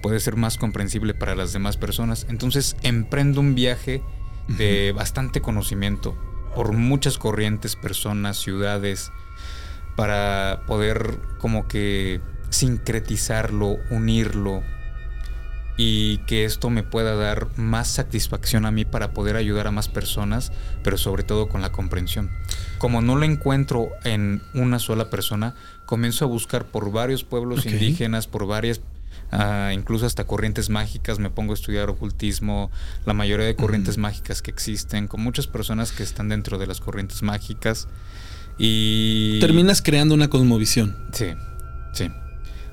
puede 0.01 0.19
ser 0.19 0.37
más 0.37 0.57
comprensible 0.57 1.13
para 1.13 1.35
las 1.35 1.51
demás 1.51 1.77
personas. 1.77 2.25
Entonces 2.29 2.77
emprendo 2.83 3.41
un 3.41 3.53
viaje 3.53 4.01
de 4.47 4.91
bastante 4.93 5.41
conocimiento 5.41 6.17
por 6.55 6.71
muchas 6.71 7.17
corrientes, 7.17 7.75
personas, 7.75 8.37
ciudades, 8.37 9.11
para 9.95 10.63
poder 10.67 11.19
como 11.37 11.67
que 11.67 12.21
sincretizarlo, 12.49 13.77
unirlo, 13.89 14.63
y 15.77 16.19
que 16.19 16.45
esto 16.45 16.69
me 16.69 16.83
pueda 16.83 17.15
dar 17.15 17.47
más 17.57 17.89
satisfacción 17.89 18.65
a 18.65 18.71
mí 18.71 18.85
para 18.85 19.11
poder 19.11 19.35
ayudar 19.35 19.67
a 19.67 19.71
más 19.71 19.89
personas, 19.89 20.51
pero 20.83 20.97
sobre 20.97 21.23
todo 21.23 21.49
con 21.49 21.61
la 21.61 21.71
comprensión. 21.71 22.31
Como 22.77 23.01
no 23.01 23.15
lo 23.15 23.25
encuentro 23.25 23.89
en 24.03 24.41
una 24.53 24.79
sola 24.79 25.09
persona, 25.09 25.55
comienzo 25.85 26.25
a 26.25 26.27
buscar 26.27 26.65
por 26.65 26.91
varios 26.91 27.23
pueblos 27.23 27.65
indígenas, 27.65 28.27
por 28.27 28.47
varias 28.47 28.81
ah, 29.31 29.71
incluso 29.73 30.05
hasta 30.05 30.25
corrientes 30.25 30.69
mágicas, 30.69 31.19
me 31.19 31.29
pongo 31.29 31.51
a 31.51 31.55
estudiar 31.55 31.89
ocultismo, 31.89 32.71
la 33.05 33.13
mayoría 33.13 33.45
de 33.45 33.55
corrientes 33.55 33.97
mágicas 33.97 34.41
que 34.41 34.51
existen, 34.51 35.07
con 35.07 35.21
muchas 35.21 35.47
personas 35.47 35.91
que 35.91 36.03
están 36.03 36.29
dentro 36.29 36.57
de 36.57 36.67
las 36.67 36.79
corrientes 36.79 37.21
mágicas 37.21 37.87
y... 38.57 39.39
Terminas 39.41 39.81
creando 39.81 40.15
una 40.15 40.29
cosmovisión. 40.29 40.95
Sí, 41.11 41.33
sí. 41.91 42.09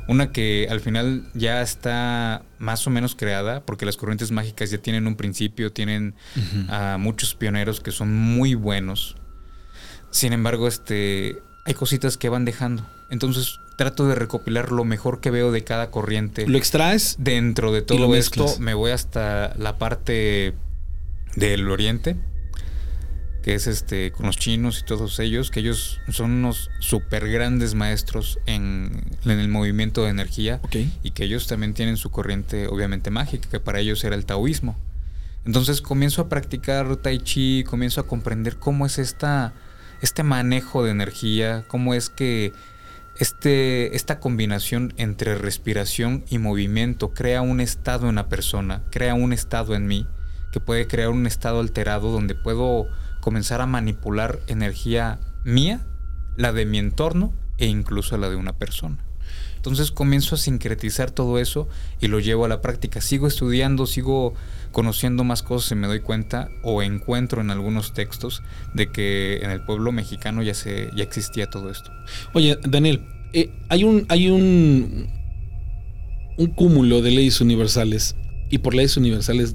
Una 0.08 0.32
que 0.32 0.66
al 0.70 0.80
final 0.80 1.24
ya 1.34 1.62
está 1.62 2.42
más 2.58 2.86
o 2.86 2.90
menos 2.90 3.14
creada, 3.14 3.64
porque 3.64 3.86
las 3.86 3.96
corrientes 3.96 4.30
mágicas 4.30 4.70
ya 4.70 4.78
tienen 4.78 5.06
un 5.06 5.16
principio, 5.16 5.72
tienen 5.72 6.14
a 6.68 6.96
muchos 6.98 7.34
pioneros 7.34 7.80
que 7.80 7.92
son 7.92 8.14
muy 8.14 8.54
buenos. 8.54 9.16
Sin 10.10 10.32
embargo, 10.32 10.68
este, 10.68 11.36
hay 11.64 11.74
cositas 11.74 12.16
que 12.16 12.28
van 12.28 12.44
dejando. 12.44 12.86
Entonces 13.10 13.58
trato 13.76 14.06
de 14.06 14.14
recopilar 14.14 14.70
lo 14.72 14.84
mejor 14.84 15.20
que 15.20 15.30
veo 15.30 15.52
de 15.52 15.64
cada 15.64 15.90
corriente. 15.90 16.46
¿Lo 16.46 16.58
extraes? 16.58 17.16
Dentro 17.18 17.72
de 17.72 17.82
todo 17.82 18.14
esto 18.14 18.46
me 18.58 18.74
voy 18.74 18.90
hasta 18.90 19.54
la 19.56 19.78
parte 19.78 20.54
del 21.36 21.70
oriente 21.70 22.16
que 23.42 23.54
es 23.54 23.66
este 23.66 24.12
con 24.12 24.26
los 24.26 24.36
chinos 24.36 24.80
y 24.80 24.84
todos 24.84 25.18
ellos, 25.18 25.50
que 25.50 25.60
ellos 25.60 26.00
son 26.10 26.30
unos 26.30 26.70
super 26.78 27.28
grandes 27.28 27.74
maestros 27.74 28.38
en, 28.46 29.04
el 29.24 29.48
movimiento 29.48 30.04
de 30.04 30.10
energía 30.10 30.60
y 31.02 31.10
que 31.10 31.24
ellos 31.24 31.46
también 31.46 31.74
tienen 31.74 31.96
su 31.96 32.10
corriente 32.10 32.68
obviamente 32.68 33.10
mágica, 33.10 33.48
que 33.50 33.60
para 33.60 33.80
ellos 33.80 34.04
era 34.04 34.14
el 34.14 34.24
taoísmo. 34.24 34.76
Entonces 35.44 35.80
comienzo 35.82 36.22
a 36.22 36.28
practicar 36.28 36.96
tai 36.96 37.18
chi, 37.18 37.64
comienzo 37.64 38.00
a 38.00 38.06
comprender 38.06 38.56
cómo 38.56 38.86
es 38.86 38.98
esta, 38.98 39.52
este 40.00 40.22
manejo 40.22 40.84
de 40.84 40.92
energía, 40.92 41.64
cómo 41.66 41.94
es 41.94 42.08
que 42.08 42.52
este, 43.18 43.94
esta 43.96 44.20
combinación 44.20 44.94
entre 44.96 45.34
respiración 45.34 46.24
y 46.30 46.38
movimiento 46.38 47.12
crea 47.12 47.42
un 47.42 47.60
estado 47.60 48.08
en 48.08 48.14
la 48.14 48.28
persona, 48.28 48.82
crea 48.90 49.14
un 49.14 49.32
estado 49.32 49.74
en 49.74 49.86
mí, 49.86 50.06
que 50.52 50.60
puede 50.60 50.86
crear 50.86 51.08
un 51.08 51.26
estado 51.26 51.60
alterado 51.60 52.12
donde 52.12 52.34
puedo 52.34 52.86
comenzar 53.22 53.60
a 53.60 53.66
manipular 53.66 54.40
energía 54.48 55.20
mía, 55.44 55.86
la 56.36 56.52
de 56.52 56.66
mi 56.66 56.78
entorno 56.78 57.32
e 57.56 57.66
incluso 57.66 58.18
la 58.18 58.28
de 58.28 58.36
una 58.36 58.58
persona. 58.58 58.98
Entonces 59.54 59.92
comienzo 59.92 60.34
a 60.34 60.38
sincretizar 60.38 61.12
todo 61.12 61.38
eso 61.38 61.68
y 62.00 62.08
lo 62.08 62.18
llevo 62.18 62.44
a 62.44 62.48
la 62.48 62.60
práctica. 62.60 63.00
Sigo 63.00 63.28
estudiando, 63.28 63.86
sigo 63.86 64.34
conociendo 64.72 65.22
más 65.22 65.44
cosas 65.44 65.70
y 65.70 65.74
me 65.76 65.86
doy 65.86 66.00
cuenta 66.00 66.48
o 66.64 66.82
encuentro 66.82 67.40
en 67.40 67.50
algunos 67.52 67.94
textos 67.94 68.42
de 68.74 68.90
que 68.90 69.38
en 69.40 69.52
el 69.52 69.64
pueblo 69.64 69.92
mexicano 69.92 70.42
ya 70.42 70.54
se 70.54 70.90
ya 70.96 71.04
existía 71.04 71.48
todo 71.48 71.70
esto. 71.70 71.92
Oye, 72.34 72.58
Daniel, 72.68 73.06
eh, 73.32 73.54
hay 73.68 73.84
un 73.84 74.04
hay 74.08 74.30
un 74.30 75.06
un 76.38 76.46
cúmulo 76.48 77.00
de 77.00 77.12
leyes 77.12 77.40
universales 77.40 78.16
y 78.50 78.58
por 78.58 78.74
leyes 78.74 78.96
universales 78.96 79.54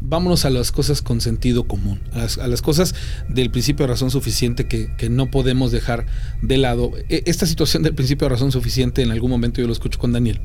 vámonos 0.00 0.44
a 0.44 0.50
las 0.50 0.72
cosas 0.72 1.02
con 1.02 1.20
sentido 1.20 1.66
común, 1.66 2.00
a 2.12 2.46
las, 2.46 2.62
cosas 2.62 2.94
del 3.28 3.50
principio 3.50 3.86
de 3.86 3.92
razón 3.92 4.10
suficiente 4.10 4.66
que, 4.68 5.08
no 5.08 5.30
podemos 5.30 5.72
dejar 5.72 6.06
de 6.42 6.58
lado. 6.58 6.92
E, 7.08 7.22
esta 7.26 7.46
situación 7.46 7.82
del 7.82 7.94
principio 7.94 8.26
de 8.26 8.34
razón 8.34 8.52
suficiente, 8.52 9.02
en 9.02 9.10
algún 9.10 9.30
momento 9.30 9.60
yo 9.60 9.66
lo 9.66 9.72
escucho 9.72 9.98
con 9.98 10.12
Daniel, 10.12 10.40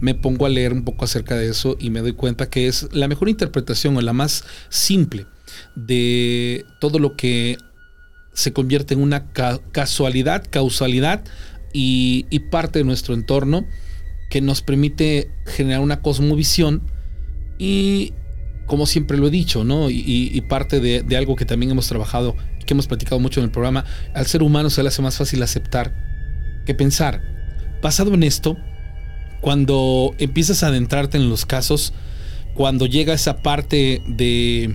me 0.00 0.14
pongo 0.14 0.46
a 0.46 0.48
leer 0.48 0.72
un 0.72 0.84
poco 0.84 1.04
acerca 1.04 1.36
de 1.36 1.48
eso 1.48 1.76
y 1.78 1.90
me 1.90 2.00
doy 2.00 2.12
cuenta 2.12 2.48
que 2.48 2.68
es 2.68 2.88
la 2.92 3.08
mejor 3.08 3.28
interpretación 3.28 3.96
o 3.96 4.00
la 4.00 4.12
más 4.12 4.44
simple 4.68 5.26
de 5.74 6.64
todo 6.80 6.98
lo 6.98 7.16
que 7.16 7.58
se 8.32 8.52
convierte 8.52 8.94
en 8.94 9.00
una 9.00 9.32
casualidad, 9.72 10.44
causalidad 10.50 11.24
y 11.72 12.38
parte 12.50 12.78
de 12.78 12.84
nuestro 12.84 13.14
entorno 13.14 13.66
que 14.30 14.40
nos 14.40 14.62
permite 14.62 15.30
generar 15.46 15.80
una 15.80 16.02
cosmovisión 16.02 16.82
y, 17.58 18.12
como 18.66 18.86
siempre 18.86 19.16
lo 19.16 19.28
he 19.28 19.30
dicho, 19.30 19.64
¿no? 19.64 19.90
Y, 19.90 20.40
parte 20.48 20.80
de, 20.80 21.02
de, 21.02 21.16
algo 21.16 21.36
que 21.36 21.44
también 21.44 21.72
hemos 21.72 21.88
trabajado, 21.88 22.36
que 22.64 22.74
hemos 22.74 22.86
platicado 22.86 23.20
mucho 23.20 23.40
en 23.40 23.44
el 23.44 23.50
programa, 23.50 23.84
al 24.14 24.26
ser 24.26 24.42
humano 24.42 24.70
se 24.70 24.82
le 24.82 24.88
hace 24.88 25.02
más 25.02 25.16
fácil 25.16 25.42
aceptar 25.42 25.94
que 26.66 26.74
pensar. 26.74 27.22
Basado 27.80 28.12
en 28.14 28.22
esto, 28.22 28.56
cuando 29.40 30.14
empiezas 30.18 30.62
a 30.62 30.68
adentrarte 30.68 31.16
en 31.16 31.30
los 31.30 31.46
casos, 31.46 31.92
cuando 32.54 32.86
llega 32.86 33.14
esa 33.14 33.42
parte 33.42 34.02
de 34.06 34.74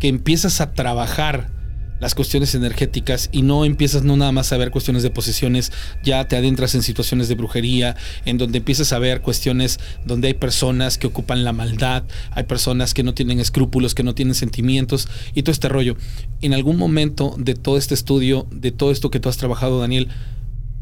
que 0.00 0.08
empiezas 0.08 0.60
a 0.60 0.72
trabajar 0.74 1.55
las 2.00 2.14
cuestiones 2.14 2.54
energéticas 2.54 3.28
y 3.32 3.42
no 3.42 3.64
empiezas 3.64 4.02
no 4.02 4.16
nada 4.16 4.32
más 4.32 4.52
a 4.52 4.56
ver 4.56 4.70
cuestiones 4.70 5.02
de 5.02 5.10
posesiones, 5.10 5.72
ya 6.02 6.26
te 6.28 6.36
adentras 6.36 6.74
en 6.74 6.82
situaciones 6.82 7.28
de 7.28 7.34
brujería, 7.34 7.96
en 8.24 8.38
donde 8.38 8.58
empiezas 8.58 8.92
a 8.92 8.98
ver 8.98 9.22
cuestiones 9.22 9.78
donde 10.04 10.28
hay 10.28 10.34
personas 10.34 10.98
que 10.98 11.06
ocupan 11.06 11.44
la 11.44 11.52
maldad, 11.52 12.04
hay 12.32 12.44
personas 12.44 12.94
que 12.94 13.02
no 13.02 13.14
tienen 13.14 13.40
escrúpulos, 13.40 13.94
que 13.94 14.02
no 14.02 14.14
tienen 14.14 14.34
sentimientos 14.34 15.08
y 15.34 15.42
todo 15.42 15.52
este 15.52 15.68
rollo. 15.68 15.96
En 16.42 16.54
algún 16.54 16.76
momento 16.76 17.34
de 17.38 17.54
todo 17.54 17.78
este 17.78 17.94
estudio, 17.94 18.46
de 18.50 18.72
todo 18.72 18.90
esto 18.90 19.10
que 19.10 19.20
tú 19.20 19.28
has 19.28 19.36
trabajado, 19.36 19.80
Daniel, 19.80 20.08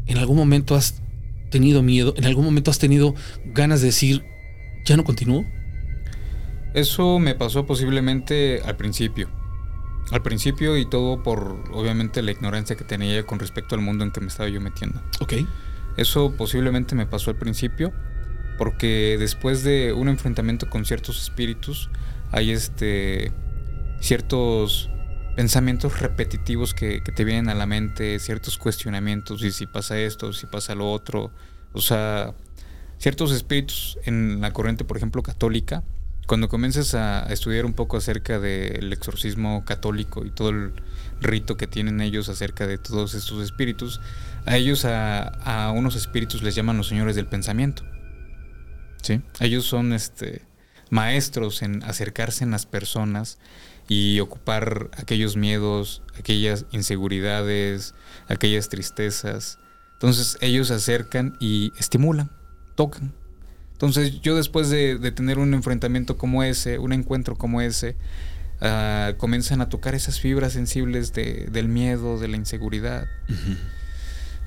en 0.07 0.17
algún 0.17 0.37
momento 0.37 0.75
has 0.75 1.01
tenido 1.49 1.81
miedo, 1.81 2.13
en 2.17 2.25
algún 2.25 2.45
momento 2.45 2.71
has 2.71 2.79
tenido 2.79 3.15
ganas 3.45 3.81
de 3.81 3.87
decir, 3.87 4.25
ya 4.85 4.97
no 4.97 5.03
continúo. 5.03 5.45
Eso 6.73 7.19
me 7.19 7.35
pasó 7.35 7.65
posiblemente 7.65 8.61
al 8.65 8.75
principio 8.75 9.29
al 10.11 10.21
principio 10.21 10.77
y 10.77 10.85
todo 10.85 11.23
por 11.23 11.63
obviamente 11.71 12.21
la 12.21 12.31
ignorancia 12.31 12.75
que 12.75 12.83
tenía 12.83 13.25
con 13.25 13.39
respecto 13.39 13.75
al 13.75 13.81
mundo 13.81 14.03
en 14.03 14.11
que 14.11 14.21
me 14.21 14.27
estaba 14.27 14.49
yo 14.49 14.61
metiendo. 14.61 15.01
Ok. 15.19 15.33
Eso 15.97 16.35
posiblemente 16.37 16.95
me 16.95 17.05
pasó 17.05 17.31
al 17.31 17.37
principio 17.37 17.93
porque 18.57 19.17
después 19.19 19.63
de 19.63 19.93
un 19.93 20.07
enfrentamiento 20.07 20.69
con 20.69 20.85
ciertos 20.85 21.21
espíritus 21.21 21.89
hay 22.31 22.51
este 22.51 23.31
ciertos 23.99 24.89
pensamientos 25.35 25.99
repetitivos 25.99 26.73
que, 26.73 27.01
que, 27.03 27.11
te 27.11 27.25
vienen 27.25 27.49
a 27.49 27.55
la 27.55 27.65
mente, 27.65 28.19
ciertos 28.19 28.57
cuestionamientos, 28.57 29.43
y 29.43 29.51
si 29.51 29.67
pasa 29.67 29.99
esto, 29.99 30.31
si 30.31 30.45
pasa 30.45 30.75
lo 30.75 30.89
otro, 30.89 31.31
o 31.73 31.81
sea, 31.81 32.33
ciertos 32.99 33.33
espíritus 33.33 33.99
en 34.05 34.39
la 34.39 34.53
corriente, 34.53 34.85
por 34.85 34.95
ejemplo, 34.95 35.21
católica, 35.23 35.83
cuando 36.25 36.49
comienzas 36.49 36.95
a, 36.95 37.23
estudiar 37.31 37.65
un 37.65 37.73
poco 37.73 37.97
acerca 37.97 38.39
del 38.39 38.91
exorcismo 38.91 39.63
católico 39.65 40.25
y 40.25 40.31
todo 40.31 40.49
el 40.49 40.73
rito 41.21 41.57
que 41.57 41.67
tienen 41.67 42.01
ellos 42.01 42.29
acerca 42.29 42.67
de 42.67 42.77
todos 42.77 43.13
estos 43.13 43.43
espíritus, 43.43 44.01
a 44.45 44.57
ellos, 44.57 44.85
a, 44.85 45.71
unos 45.75 45.95
espíritus 45.95 46.41
les 46.41 46.55
llaman 46.55 46.77
los 46.77 46.87
señores 46.87 47.15
del 47.15 47.27
pensamiento. 47.27 47.83
¿Sí? 49.01 49.21
Ellos 49.39 49.65
son 49.65 49.93
este, 49.93 50.41
maestros 50.89 51.61
en 51.61 51.83
acercarse 51.83 52.43
en 52.43 52.51
las 52.51 52.65
personas 52.65 53.37
y 53.87 54.19
ocupar 54.19 54.89
aquellos 54.97 55.37
miedos, 55.37 56.01
aquellas 56.17 56.65
inseguridades, 56.71 57.93
aquellas 58.27 58.69
tristezas. 58.69 59.59
Entonces 59.93 60.37
ellos 60.41 60.69
se 60.69 60.73
acercan 60.73 61.37
y 61.39 61.71
estimulan, 61.77 62.31
tocan 62.75 63.13
entonces 63.75 64.21
yo 64.21 64.37
después 64.37 64.69
de, 64.69 64.97
tener 65.11 65.37
un 65.37 65.53
enfrentamiento 65.53 66.17
como 66.17 66.43
ese, 66.43 66.79
un 66.79 66.93
encuentro 66.93 67.35
como 67.35 67.59
ese, 67.59 67.97
ah, 68.61 69.11
comienzan 69.17 69.59
a 69.59 69.67
tocar 69.67 69.95
esas 69.95 70.21
fibras 70.21 70.53
sensibles 70.53 71.11
del 71.11 71.67
miedo, 71.67 72.17
de 72.17 72.29
la 72.29 72.37
inseguridad. 72.37 73.05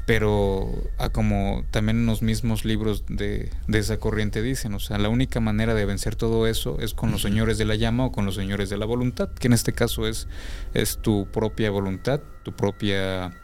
Pero 0.06 0.72
ah, 0.96 1.10
como 1.10 1.66
también 1.70 2.06
los 2.06 2.22
mismos 2.22 2.64
libros 2.64 3.04
de, 3.06 3.50
esa 3.70 3.98
corriente 3.98 4.40
dicen, 4.40 4.72
o 4.72 4.80
sea, 4.80 4.96
la 4.96 5.10
única 5.10 5.40
manera 5.40 5.74
de 5.74 5.84
vencer 5.84 6.16
todo 6.16 6.46
eso 6.46 6.78
es 6.80 6.94
con 6.94 7.10
los 7.10 7.20
señores 7.20 7.58
de 7.58 7.66
la 7.66 7.74
llama 7.74 8.06
o 8.06 8.12
con 8.12 8.24
los 8.24 8.34
señores 8.34 8.70
de 8.70 8.78
la 8.78 8.86
voluntad, 8.86 9.28
que 9.28 9.48
en 9.48 9.52
este 9.52 9.74
caso 9.74 10.08
es, 10.08 10.26
es 10.72 10.96
tu 11.02 11.28
propia 11.30 11.70
voluntad, 11.70 12.22
tu 12.44 12.52
propia 12.56 13.34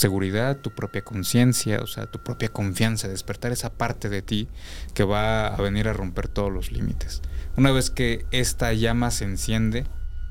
seguridad, 0.00 0.56
tu 0.56 0.70
propia 0.70 1.02
conciencia, 1.02 1.80
o 1.82 1.86
sea, 1.86 2.06
tu 2.06 2.22
propia 2.22 2.48
confianza, 2.48 3.06
despertar 3.06 3.52
esa 3.52 3.70
parte 3.70 4.08
de 4.08 4.22
ti 4.22 4.48
que 4.94 5.04
va 5.04 5.48
a 5.48 5.60
venir 5.60 5.88
a 5.88 5.92
romper 5.92 6.26
todos 6.26 6.50
los 6.50 6.72
límites. 6.72 7.20
Una 7.56 7.70
vez 7.70 7.90
que 7.90 8.24
esta 8.30 8.72
llama 8.72 9.10
se 9.10 9.24
enciende, 9.24 9.84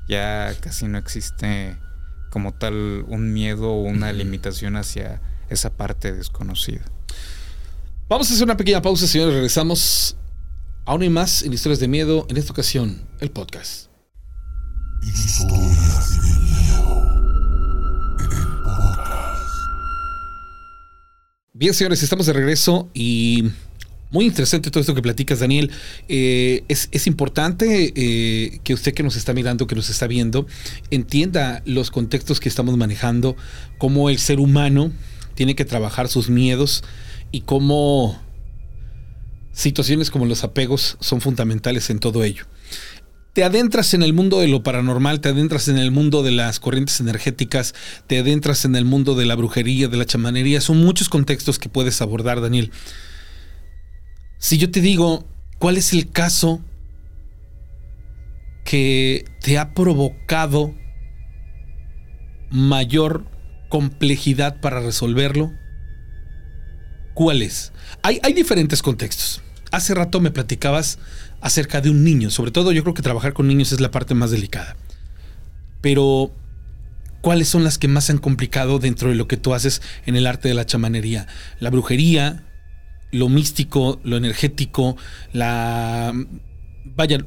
ya 0.08 0.52
casi 0.60 0.88
no 0.88 0.98
existe 0.98 1.78
como 2.30 2.52
tal 2.52 3.04
un 3.06 3.32
miedo 3.32 3.70
o 3.70 3.82
una 3.82 4.12
limitación 4.12 4.74
hacia 4.74 5.20
esa 5.48 5.70
parte 5.70 6.12
desconocida. 6.12 6.82
Vamos 8.08 8.28
a 8.30 8.34
hacer 8.34 8.44
una 8.44 8.56
pequeña 8.56 8.82
pausa, 8.82 9.06
señores. 9.06 9.34
Regresamos 9.34 10.16
aún 10.84 11.04
y 11.04 11.10
más 11.10 11.42
en 11.42 11.52
Historias 11.52 11.78
de 11.78 11.86
Miedo, 11.86 12.26
en 12.28 12.36
esta 12.38 12.52
ocasión, 12.52 13.06
el 13.20 13.30
podcast. 13.30 13.86
Historias 15.02 16.10
de 16.10 16.22
Miedo. 16.22 16.29
Bien, 21.52 21.74
señores, 21.74 22.04
estamos 22.04 22.26
de 22.26 22.32
regreso 22.32 22.88
y 22.94 23.50
muy 24.12 24.24
interesante 24.24 24.70
todo 24.70 24.80
esto 24.80 24.94
que 24.94 25.02
platicas, 25.02 25.40
Daniel. 25.40 25.72
Eh, 26.08 26.62
es, 26.68 27.06
importante 27.08 27.92
eh, 27.96 28.60
que 28.62 28.72
usted 28.72 28.94
que 28.94 29.02
nos 29.02 29.16
está 29.16 29.34
mirando, 29.34 29.66
que 29.66 29.74
nos 29.74 29.90
está 29.90 30.06
viendo, 30.06 30.46
entienda 30.92 31.60
los 31.64 31.90
contextos 31.90 32.38
que 32.38 32.48
estamos 32.48 32.76
manejando, 32.76 33.34
cómo 33.78 34.10
el 34.10 34.20
ser 34.20 34.38
humano 34.38 34.92
tiene 35.34 35.56
que 35.56 35.64
trabajar 35.64 36.06
sus 36.06 36.30
miedos 36.30 36.84
y 37.32 37.40
cómo 37.40 38.22
situaciones 39.52 40.12
como 40.12 40.26
los 40.26 40.44
apegos 40.44 40.98
son 41.00 41.20
fundamentales 41.20 41.90
en 41.90 41.98
todo 41.98 42.22
ello 42.22 42.46
te 43.32 43.44
adentras 43.44 43.94
en 43.94 44.02
el 44.02 44.12
mundo 44.12 44.40
de 44.40 44.48
lo 44.48 44.62
paranormal, 44.62 45.20
te 45.20 45.28
adentras 45.28 45.68
en 45.68 45.78
el 45.78 45.90
mundo 45.90 46.22
de 46.22 46.32
las 46.32 46.58
corrientes 46.58 47.00
energéticas, 47.00 47.74
te 48.06 48.18
adentras 48.18 48.64
en 48.64 48.74
el 48.74 48.84
mundo 48.84 49.14
de 49.14 49.26
la 49.26 49.36
brujería, 49.36 49.88
de 49.88 49.96
la 49.96 50.04
chamanería. 50.04 50.60
Son 50.60 50.78
muchos 50.78 51.08
contextos 51.08 51.58
que 51.58 51.68
puedes 51.68 52.02
abordar, 52.02 52.40
Daniel. 52.40 52.72
Si 54.38 54.58
yo 54.58 54.70
te 54.70 54.80
digo, 54.80 55.26
¿cuál 55.58 55.76
es 55.76 55.92
el 55.92 56.10
caso 56.10 56.60
que 58.64 59.24
te 59.42 59.58
ha 59.58 59.74
provocado 59.74 60.74
mayor 62.50 63.26
complejidad 63.68 64.60
para 64.60 64.80
resolverlo? 64.80 65.52
¿Cuál 67.14 67.42
es? 67.42 67.72
Hay, 68.02 68.18
hay 68.22 68.32
diferentes 68.32 68.82
contextos. 68.82 69.42
Hace 69.70 69.94
rato 69.94 70.20
me 70.20 70.32
platicabas 70.32 70.98
acerca 71.40 71.80
de 71.80 71.90
un 71.90 72.04
niño. 72.04 72.30
Sobre 72.30 72.50
todo 72.50 72.72
yo 72.72 72.82
creo 72.82 72.94
que 72.94 73.02
trabajar 73.02 73.32
con 73.32 73.48
niños 73.48 73.72
es 73.72 73.80
la 73.80 73.90
parte 73.90 74.14
más 74.14 74.30
delicada. 74.30 74.76
Pero, 75.80 76.30
¿cuáles 77.20 77.48
son 77.48 77.64
las 77.64 77.78
que 77.78 77.88
más 77.88 78.10
han 78.10 78.18
complicado 78.18 78.78
dentro 78.78 79.08
de 79.08 79.14
lo 79.14 79.28
que 79.28 79.36
tú 79.36 79.54
haces 79.54 79.82
en 80.06 80.16
el 80.16 80.26
arte 80.26 80.48
de 80.48 80.54
la 80.54 80.66
chamanería? 80.66 81.26
La 81.58 81.70
brujería, 81.70 82.44
lo 83.10 83.28
místico, 83.28 84.00
lo 84.04 84.16
energético, 84.16 84.96
la... 85.32 86.12
Vaya, 86.96 87.18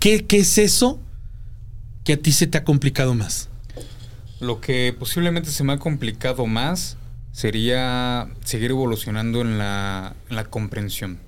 ¿qué, 0.00 0.26
qué 0.26 0.38
es 0.38 0.58
eso 0.58 1.00
que 2.04 2.14
a 2.14 2.16
ti 2.16 2.32
se 2.32 2.46
te 2.46 2.58
ha 2.58 2.64
complicado 2.64 3.14
más? 3.14 3.48
Lo 4.40 4.60
que 4.60 4.94
posiblemente 4.98 5.50
se 5.50 5.64
me 5.64 5.74
ha 5.74 5.78
complicado 5.78 6.46
más 6.46 6.96
sería 7.32 8.28
seguir 8.44 8.70
evolucionando 8.70 9.42
en 9.42 9.58
la, 9.58 10.14
en 10.30 10.36
la 10.36 10.44
comprensión 10.44 11.18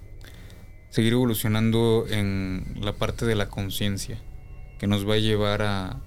seguir 0.93 1.15
evolucionando 1.15 2.05
en 2.07 2.77
la 2.79 2.93
parte 2.93 3.25
de 3.25 3.35
la 3.35 3.49
conciencia, 3.49 4.23
que 4.79 4.87
nos 4.87 5.09
va 5.09 5.15
a 5.15 5.19
llevar 5.19 5.63
a, 5.63 6.03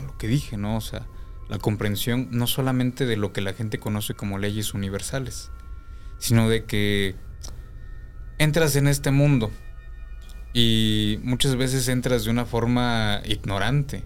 lo 0.00 0.16
que 0.16 0.28
dije, 0.28 0.56
¿no? 0.56 0.76
O 0.76 0.80
sea, 0.80 1.08
la 1.48 1.58
comprensión 1.58 2.28
no 2.30 2.46
solamente 2.46 3.04
de 3.04 3.16
lo 3.16 3.32
que 3.32 3.40
la 3.40 3.52
gente 3.52 3.80
conoce 3.80 4.14
como 4.14 4.38
leyes 4.38 4.74
universales, 4.74 5.50
sino 6.18 6.48
de 6.48 6.64
que 6.66 7.16
entras 8.38 8.76
en 8.76 8.86
este 8.86 9.10
mundo 9.10 9.50
y 10.54 11.18
muchas 11.24 11.56
veces 11.56 11.88
entras 11.88 12.24
de 12.24 12.30
una 12.30 12.46
forma 12.46 13.20
ignorante, 13.24 14.04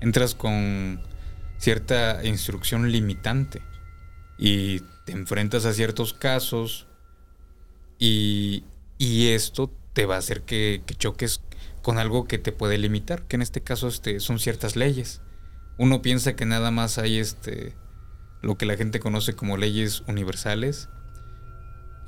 entras 0.00 0.34
con 0.34 1.02
cierta 1.58 2.24
instrucción 2.24 2.90
limitante 2.90 3.60
y 4.38 4.80
te 5.04 5.12
enfrentas 5.12 5.66
a 5.66 5.74
ciertos 5.74 6.14
casos 6.14 6.86
y, 7.98 8.64
y 8.98 9.28
esto 9.28 9.72
te 9.92 10.06
va 10.06 10.16
a 10.16 10.18
hacer 10.18 10.42
que, 10.42 10.82
choques 10.98 11.40
con 11.82 11.98
algo 11.98 12.26
que 12.26 12.38
te 12.38 12.52
puede 12.52 12.78
limitar, 12.78 13.22
que 13.22 13.36
en 13.36 13.42
este 13.42 13.60
caso 13.60 13.88
este, 13.88 14.20
son 14.20 14.38
ciertas 14.38 14.76
leyes. 14.76 15.20
Uno 15.78 16.02
piensa 16.02 16.36
que 16.36 16.46
nada 16.46 16.70
más 16.70 16.98
hay 16.98 17.18
este, 17.18 17.74
lo 18.42 18.56
que 18.56 18.66
la 18.66 18.76
gente 18.76 19.00
conoce 19.00 19.34
como 19.34 19.56
leyes 19.56 20.02
universales. 20.06 20.88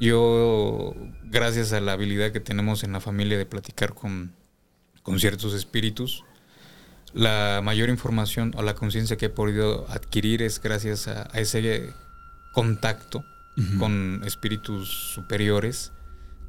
Yo, 0.00 0.94
gracias 1.24 1.72
a 1.72 1.80
la 1.80 1.92
habilidad 1.92 2.32
que 2.32 2.40
tenemos 2.40 2.84
en 2.84 2.92
la 2.92 3.00
familia 3.00 3.38
de 3.38 3.46
platicar 3.46 3.94
con, 3.94 4.34
con 5.02 5.18
ciertos 5.18 5.54
espíritus, 5.54 6.24
la 7.12 7.60
mayor 7.64 7.88
información 7.88 8.52
o 8.56 8.62
la 8.62 8.74
conciencia 8.74 9.16
que 9.16 9.26
he 9.26 9.30
podido 9.30 9.86
adquirir 9.88 10.42
es 10.42 10.60
gracias 10.60 11.08
a, 11.08 11.22
ese 11.34 11.94
contacto 12.52 13.24
con 13.78 14.20
espíritus 14.26 14.90
superiores 15.14 15.92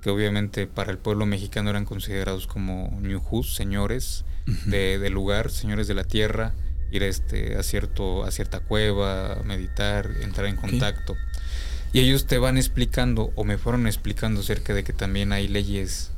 que 0.07 0.11
obviamente 0.11 0.67
para 0.67 0.89
el 0.89 0.99
pueblo 0.99 1.25
mexicano 1.25 1.69
eran 1.69 1.83
considerados 1.83 2.47
como 2.47 2.97
ñujus, 3.01 3.55
señores 3.55 4.23
de, 4.65 4.99
del 4.99 5.11
lugar, 5.11 5.51
señores 5.51 5.85
de 5.89 5.95
la 5.95 6.05
tierra, 6.05 6.53
ir 6.91 7.03
este, 7.03 7.57
a, 7.57 7.63
cierto, 7.63 8.23
a 8.23 8.31
cierta 8.31 8.61
cueva, 8.61 9.41
meditar, 9.43 10.09
entrar 10.21 10.45
en 10.45 10.55
contacto. 10.55 11.17
Y 11.91 11.99
ellos 11.99 12.25
te 12.25 12.37
van 12.37 12.55
explicando, 12.55 13.33
o 13.35 13.43
me 13.43 13.57
fueron 13.57 13.85
explicando 13.85 14.39
acerca 14.39 14.73
de 14.73 14.85
que 14.85 14.93
también 14.93 15.33
hay 15.33 15.49
leyes 15.49 16.13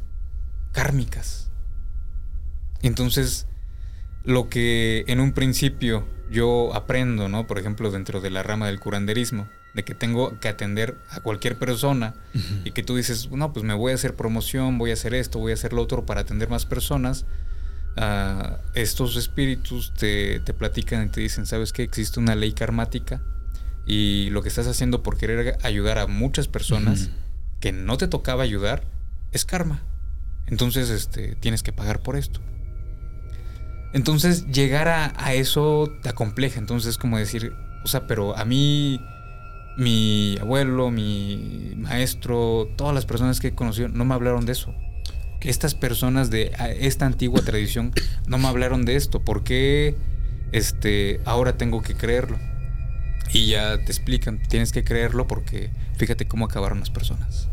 kármicas. 0.72 1.50
Entonces, 2.84 3.48
lo 4.24 4.50
que 4.50 5.04
en 5.08 5.20
un 5.20 5.32
principio 5.32 6.08
yo 6.30 6.76
aprendo, 6.76 7.28
¿no? 7.28 7.48
Por 7.48 7.58
ejemplo, 7.58 7.90
dentro 7.90 8.22
de 8.22 8.30
la 8.30 8.44
rama 8.44 8.68
del 8.68 8.80
curanderismo, 8.80 9.50
de 9.74 9.84
que 9.84 9.94
tengo 9.94 10.40
que 10.40 10.48
atender 10.48 10.98
a 11.12 11.20
cualquier 11.20 11.58
persona 11.58 12.16
y 12.64 12.72
que 12.72 12.84
tú 12.84 12.96
dices, 12.96 13.30
no, 13.32 13.54
pues 13.54 13.64
me 13.64 13.74
voy 13.74 13.92
a 13.92 13.96
hacer 13.96 14.16
promoción, 14.16 14.78
voy 14.78 14.92
a 14.92 14.94
hacer 14.94 15.14
esto, 15.14 15.40
voy 15.40 15.52
a 15.52 15.56
hacer 15.56 15.74
lo 15.74 15.82
otro 15.82 16.06
para 16.06 16.22
atender 16.22 16.50
más 16.50 16.66
personas. 16.66 17.26
Ah, 17.98 18.60
estos 18.74 19.16
espíritus 19.16 19.94
te, 19.94 20.40
te, 20.40 20.54
platican 20.54 21.08
y 21.08 21.10
te 21.10 21.22
dicen, 21.22 21.46
¿sabes 21.46 21.74
qué? 21.74 21.84
Existe 21.84 22.20
una 22.20 22.36
ley 22.36 22.54
karmática 22.54 23.22
y 23.86 24.30
lo 24.30 24.42
que 24.42 24.50
estás 24.50 24.68
haciendo 24.68 25.04
por 25.04 25.18
querer 25.18 25.58
ayudar 25.64 25.98
a 25.98 26.08
muchas 26.08 26.48
personas 26.48 27.10
que 27.60 27.72
no 27.72 27.98
te 27.98 28.08
tocaba 28.08 28.44
ayudar 28.44 28.84
es 29.32 29.46
karma. 29.46 29.82
Entonces, 30.48 30.90
este, 30.90 31.36
tienes 31.36 31.62
que 31.62 31.74
pagar 31.74 32.00
por 32.00 32.16
esto. 32.16 32.40
Entonces, 33.94 34.48
llegar 34.48 34.88
a, 34.88 35.14
a 35.18 35.34
eso 35.34 35.92
te 36.02 36.10
acompleja. 36.10 36.60
Entonces, 36.60 36.92
es 36.92 36.98
como 36.98 37.18
decir, 37.18 37.54
o 37.84 37.88
sea, 37.88 38.08
pero 38.08 38.38
a 38.38 38.46
mí 38.46 39.00
mi 39.80 40.38
abuelo, 40.40 40.92
mi 40.92 41.74
maestro, 41.78 42.70
todas 42.76 42.94
las 42.94 43.06
personas 43.06 43.40
que 43.40 43.48
he 43.48 43.56
conocido 43.56 43.88
no 43.88 44.04
me 44.06 44.14
hablaron 44.14 44.46
de 44.46 44.52
eso. 44.52 44.76
Estas 45.42 45.74
personas 45.74 46.30
de 46.30 46.52
esta 46.82 47.06
antigua 47.06 47.42
tradición 47.42 47.94
no 48.28 48.38
me 48.38 48.48
hablaron 48.48 48.84
de 48.84 48.98
esto. 48.98 49.24
¿Por 49.24 49.44
qué 49.44 49.96
este, 50.52 51.22
ahora 51.24 51.58
tengo 51.58 51.82
que 51.82 51.96
creerlo? 51.96 52.38
Y 53.34 53.48
ya 53.48 53.78
te 53.78 53.92
explican, 53.92 54.42
tienes 54.50 54.74
que 54.74 54.84
creerlo 54.84 55.28
porque 55.28 55.72
fíjate 55.96 56.28
cómo 56.28 56.46
acabaron 56.46 56.82
las 56.82 56.90
personas. 56.90 57.48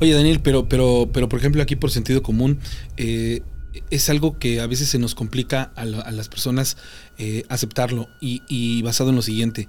Oye, 0.00 0.12
Daniel, 0.12 0.40
pero, 0.40 0.68
pero, 0.68 1.08
pero 1.12 1.30
por 1.30 1.38
ejemplo, 1.38 1.62
aquí 1.62 1.76
por 1.76 1.90
sentido 1.90 2.22
común, 2.22 2.58
eh, 2.98 3.40
es 3.88 4.10
algo 4.10 4.38
que 4.38 4.60
a 4.60 4.66
veces 4.66 4.88
se 4.88 4.98
nos 4.98 5.14
complica 5.14 5.72
a, 5.76 5.86
las 5.86 6.28
personas 6.28 6.76
eh, 7.16 7.44
aceptarlo. 7.48 8.08
Y, 8.20 8.42
y 8.48 8.82
basado 8.82 9.10
en 9.10 9.16
lo 9.16 9.22
siguiente 9.22 9.68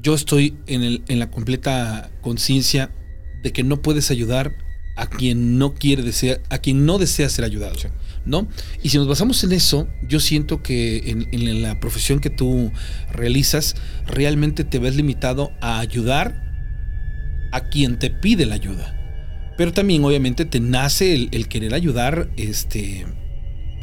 yo 0.00 0.14
estoy 0.14 0.56
en, 0.66 0.82
el, 0.82 1.02
en 1.08 1.18
la 1.18 1.30
completa 1.30 2.10
conciencia 2.20 2.90
de 3.42 3.52
que 3.52 3.62
no 3.62 3.82
puedes 3.82 4.10
ayudar 4.10 4.56
a 4.96 5.06
quien 5.08 5.58
no 5.58 5.74
quiere 5.74 6.02
desear, 6.02 6.40
a 6.50 6.58
quien 6.58 6.86
no 6.86 6.98
desea 6.98 7.28
ser 7.28 7.44
ayudado. 7.44 7.76
¿No? 8.24 8.48
Y 8.82 8.88
si 8.88 8.96
nos 8.96 9.06
basamos 9.06 9.44
en 9.44 9.52
eso, 9.52 9.86
yo 10.08 10.18
siento 10.18 10.62
que 10.62 11.10
en, 11.10 11.28
en, 11.32 11.62
la 11.62 11.78
profesión 11.78 12.20
que 12.20 12.30
tú 12.30 12.72
realizas, 13.12 13.74
realmente 14.06 14.64
te 14.64 14.78
ves 14.78 14.96
limitado 14.96 15.52
a 15.60 15.78
ayudar 15.78 16.42
a 17.52 17.68
quien 17.68 17.98
te 17.98 18.08
pide 18.08 18.46
la 18.46 18.54
ayuda. 18.54 18.98
Pero 19.58 19.74
también, 19.74 20.02
obviamente, 20.04 20.46
te 20.46 20.58
nace 20.58 21.12
el, 21.14 21.28
el 21.32 21.48
querer 21.48 21.74
ayudar, 21.74 22.30
este 22.38 23.04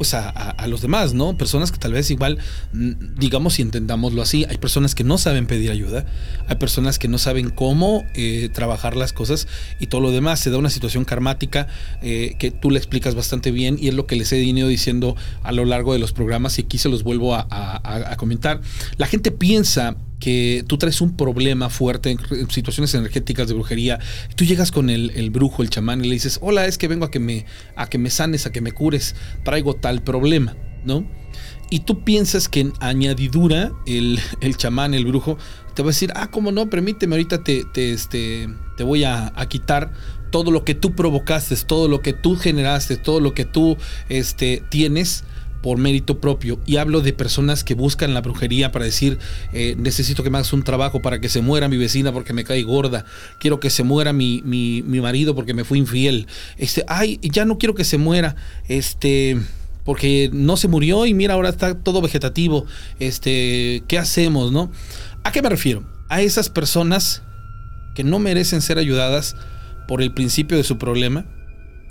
pues 0.02 0.16
a, 0.16 0.66
los 0.66 0.82
demás, 0.82 1.14
¿no? 1.14 1.38
Personas 1.38 1.72
que 1.72 1.78
tal 1.78 1.94
vez 1.94 2.10
igual, 2.10 2.40
mm, 2.74 3.20
digamos 3.20 3.60
y 3.60 3.62
entendámoslo 3.62 4.24
así, 4.24 4.48
hay 4.50 4.58
personas 4.58 4.96
que 4.96 5.04
no 5.04 5.20
saben 5.20 5.46
pedir 5.46 5.70
ayuda, 5.70 6.08
hay 6.48 6.56
personas 6.56 6.98
que 6.98 7.08
no 7.08 7.20
saben 7.20 7.52
cómo 7.52 8.04
eh, 8.16 8.50
trabajar 8.52 8.96
las 8.96 9.14
cosas 9.14 9.48
y 9.80 9.86
todo 9.86 10.02
lo 10.02 10.10
demás. 10.10 10.40
Se 10.40 10.50
da 10.50 10.58
una 10.58 10.72
situación 10.72 11.06
karmática 11.06 11.68
eh, 12.02 12.36
que 12.40 12.50
tú 12.50 12.72
le 12.72 12.80
explicas 12.80 13.14
bastante 13.14 13.52
bien 13.52 13.78
y 13.80 13.90
es 13.90 13.94
lo 13.94 14.08
que 14.08 14.16
les 14.16 14.32
he 14.32 14.40
venido 14.40 14.68
diciendo 14.68 15.16
a 15.44 15.52
lo 15.52 15.66
largo 15.66 15.94
de 15.94 16.00
los 16.00 16.14
programas 16.14 16.58
y 16.58 16.64
aquí 16.64 16.80
se 16.80 16.90
los 16.90 17.04
vuelvo 17.04 17.36
a 17.36 18.16
comentar. 18.18 18.60
La 18.98 19.06
gente 19.06 19.30
piensa 19.30 19.98
que 20.22 20.64
tú 20.68 20.78
traes 20.78 21.02
un 21.02 21.18
problema 21.18 21.70
fuerte 21.70 22.12
en 22.12 22.50
situaciones 22.50 22.94
energéticas 22.94 23.50
de 23.50 23.56
brujería, 23.56 24.00
tú 24.36 24.46
llegas 24.46 24.72
con 24.72 24.90
el, 24.90 25.30
brujo, 25.32 25.64
el 25.64 25.70
chamán, 25.70 26.06
y 26.06 26.08
le 26.08 26.14
dices, 26.14 26.40
hola, 26.42 26.68
es 26.68 26.78
que 26.78 26.88
vengo 26.88 27.04
a 27.04 27.12
que 27.12 27.20
me, 27.20 27.46
a 27.76 27.88
que 27.90 27.98
me 27.98 28.10
sanes, 28.10 28.46
a 28.46 28.52
que 28.52 28.62
me 28.62 28.72
cures, 28.72 29.16
traigo 29.44 29.76
tal 29.76 30.02
problema, 30.04 30.56
¿no? 30.86 31.06
Y 31.70 31.80
tú 31.80 32.04
piensas 32.04 32.48
que 32.48 32.60
en 32.62 32.74
añadidura 32.80 33.72
el, 33.86 34.20
el 34.42 34.56
chamán, 34.56 34.94
el 34.94 35.06
brujo, 35.06 35.38
te 35.74 35.82
va 35.82 35.88
a 35.88 35.92
decir, 35.92 36.14
ah, 36.16 36.30
¿cómo 36.30 36.52
no? 36.52 36.70
Permíteme, 36.70 37.16
ahorita 37.16 37.44
te, 37.44 37.64
te, 37.74 37.92
este, 37.92 38.48
te 38.78 38.84
voy 38.84 39.04
a, 39.04 39.34
a 39.36 39.50
quitar 39.50 39.92
todo 40.30 40.52
lo 40.52 40.64
que 40.64 40.76
tú 40.76 40.96
provocaste, 40.96 41.56
todo 41.66 41.88
lo 41.88 42.02
que 42.02 42.14
tú 42.14 42.36
generaste, 42.36 42.96
todo 42.96 43.20
lo 43.20 43.34
que 43.34 43.46
tú 43.46 43.76
este, 44.08 44.64
tienes 44.70 45.24
por 45.62 45.78
mérito 45.78 46.20
propio. 46.20 46.60
Y 46.66 46.78
hablo 46.78 47.02
de 47.02 47.14
personas 47.14 47.64
que 47.64 47.74
buscan 47.74 48.14
la 48.14 48.22
brujería 48.22 48.72
para 48.72 48.86
decir, 48.86 49.20
eh, 49.54 49.76
necesito 49.78 50.24
que 50.24 50.30
me 50.30 50.38
hagas 50.38 50.54
un 50.54 50.64
trabajo 50.64 51.02
para 51.02 51.20
que 51.20 51.30
se 51.30 51.42
muera 51.42 51.68
mi 51.68 51.78
vecina 51.78 52.12
porque 52.12 52.34
me 52.34 52.44
cae 52.44 52.64
gorda. 52.64 53.06
Quiero 53.40 53.60
que 53.60 53.70
se 53.70 53.84
muera 53.84 54.14
mi, 54.14 54.42
mi, 54.46 54.82
mi 54.82 55.02
marido 55.02 55.36
porque 55.36 55.54
me 55.54 55.64
fui 55.64 55.80
infiel. 55.80 56.28
Este, 56.58 56.84
ay, 56.88 57.20
ya 57.22 57.46
no 57.46 57.58
quiero 57.58 57.76
que 57.76 57.84
se 57.84 57.98
muera. 57.98 58.36
Este 58.68 59.38
porque 59.84 60.30
no 60.32 60.58
se 60.58 60.68
murió 60.68 61.06
y 61.06 61.14
mira, 61.14 61.34
ahora 61.34 61.50
está 61.50 61.76
todo 61.76 62.02
vegetativo. 62.02 62.66
Este, 63.00 63.84
¿qué 63.88 63.98
hacemos, 63.98 64.52
no? 64.52 64.72
¿A 65.24 65.32
qué 65.32 65.42
me 65.42 65.50
refiero? 65.50 65.84
A 66.10 66.22
esas 66.22 66.50
personas 66.50 67.24
que 67.96 68.04
no 68.04 68.20
merecen 68.20 68.62
ser 68.62 68.78
ayudadas 68.78 69.36
por 69.88 70.02
el 70.02 70.14
principio 70.14 70.58
de 70.58 70.64
su 70.64 70.78
problema, 70.78 71.26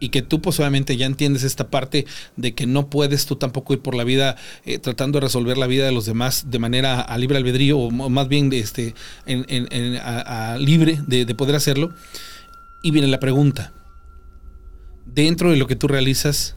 y 0.00 0.08
que 0.08 0.22
tú 0.22 0.40
posiblemente 0.40 0.96
ya 0.96 1.06
entiendes 1.06 1.44
esta 1.44 1.68
parte 1.68 2.06
de 2.36 2.54
que 2.54 2.66
no 2.66 2.88
puedes 2.88 3.26
tú 3.26 3.36
tampoco 3.36 3.74
ir 3.74 3.80
por 3.80 3.94
la 3.94 4.02
vida 4.02 4.36
eh, 4.64 4.78
tratando 4.78 5.18
de 5.20 5.26
resolver 5.26 5.58
la 5.58 5.66
vida 5.66 5.84
de 5.84 5.92
los 5.92 6.06
demás 6.06 6.50
de 6.50 6.58
manera 6.58 7.00
a 7.00 7.18
libre 7.18 7.36
albedrío 7.36 7.78
o 7.78 7.90
más 7.90 8.28
bien 8.28 8.50
este, 8.52 8.94
en, 9.26 9.96
a, 10.02 10.56
libre 10.58 10.98
de, 11.06 11.24
de 11.24 11.34
poder 11.34 11.54
hacerlo. 11.54 11.94
Y 12.82 12.90
viene 12.92 13.08
la 13.08 13.20
pregunta, 13.20 13.74
dentro 15.04 15.50
de 15.50 15.56
lo 15.56 15.66
que 15.66 15.76
tú 15.76 15.86
realizas, 15.86 16.56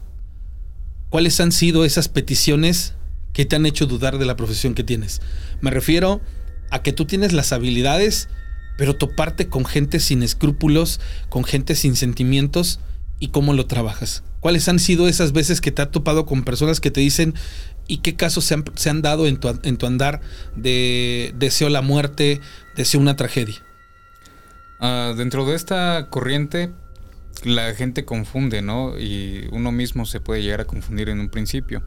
¿cuáles 1.10 1.38
han 1.40 1.52
sido 1.52 1.84
esas 1.84 2.08
peticiones 2.08 2.94
que 3.34 3.44
te 3.44 3.56
han 3.56 3.66
hecho 3.66 3.86
dudar 3.86 4.18
de 4.18 4.24
la 4.24 4.36
profesión 4.36 4.74
que 4.74 4.84
tienes? 4.84 5.20
Me 5.60 5.70
refiero 5.70 6.22
a 6.70 6.82
que 6.82 6.92
tú 6.92 7.04
tienes 7.04 7.32
las 7.32 7.52
habilidades, 7.52 8.28
pero 8.78 8.96
toparte 8.96 9.48
con 9.48 9.64
gente 9.66 10.00
sin 10.00 10.22
escrúpulos, 10.22 11.00
con 11.28 11.44
gente 11.44 11.74
sin 11.74 11.94
sentimientos, 11.94 12.80
y 13.18 13.28
cómo 13.28 13.52
lo 13.52 13.66
trabajas. 13.66 14.22
¿Cuáles 14.40 14.68
han 14.68 14.78
sido 14.78 15.08
esas 15.08 15.32
veces 15.32 15.60
que 15.60 15.72
te 15.72 15.82
has 15.82 15.90
topado 15.90 16.26
con 16.26 16.44
personas 16.44 16.80
que 16.80 16.90
te 16.90 17.00
dicen 17.00 17.34
y 17.86 17.98
qué 17.98 18.16
casos 18.16 18.44
se 18.44 18.54
han, 18.54 18.64
se 18.74 18.90
han 18.90 19.02
dado 19.02 19.26
en 19.26 19.38
tu, 19.38 19.48
en 19.62 19.76
tu, 19.76 19.86
andar 19.86 20.20
de 20.56 21.34
deseo 21.38 21.68
la 21.68 21.82
muerte, 21.82 22.40
deseo 22.76 23.00
una 23.00 23.16
tragedia? 23.16 23.56
Uh, 24.80 25.14
dentro 25.14 25.46
de 25.46 25.54
esta 25.54 26.08
corriente, 26.10 26.72
la 27.44 27.74
gente 27.74 28.04
confunde, 28.04 28.60
¿no? 28.60 28.98
Y 28.98 29.48
uno 29.52 29.72
mismo 29.72 30.04
se 30.04 30.20
puede 30.20 30.42
llegar 30.42 30.60
a 30.60 30.64
confundir 30.66 31.08
en 31.08 31.20
un 31.20 31.28
principio. 31.28 31.82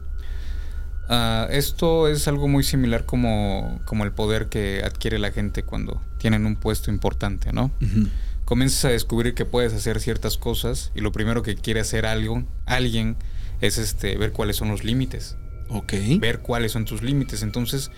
Uh, 1.08 1.50
esto 1.50 2.08
es 2.08 2.28
algo 2.28 2.48
muy 2.48 2.64
similar 2.64 3.06
como, 3.06 3.80
como 3.84 4.04
el 4.04 4.12
poder 4.12 4.48
que 4.48 4.82
adquiere 4.84 5.18
la 5.18 5.30
gente 5.30 5.62
cuando 5.62 6.02
tienen 6.18 6.44
un 6.44 6.56
puesto 6.56 6.90
importante, 6.90 7.52
¿no? 7.52 7.70
Uh 7.80 8.08
comienzas 8.48 8.86
a 8.86 8.88
descubrir 8.88 9.34
que 9.34 9.44
puedes 9.44 9.74
hacer 9.74 10.00
ciertas 10.00 10.38
cosas 10.38 10.90
y 10.94 11.02
lo 11.02 11.12
primero 11.12 11.42
que 11.42 11.54
quiere 11.54 11.80
hacer 11.80 12.06
algo, 12.06 12.44
alguien 12.64 13.18
es 13.60 13.76
este 13.76 14.16
ver 14.16 14.32
cuáles 14.32 14.56
son 14.56 14.68
los 14.68 14.84
límites. 14.84 15.36
Ok. 15.68 15.92
Ver 16.18 16.38
cuáles 16.38 16.72
son 16.72 16.86
tus 16.86 17.02
límites. 17.02 17.42
Entonces, 17.42 17.90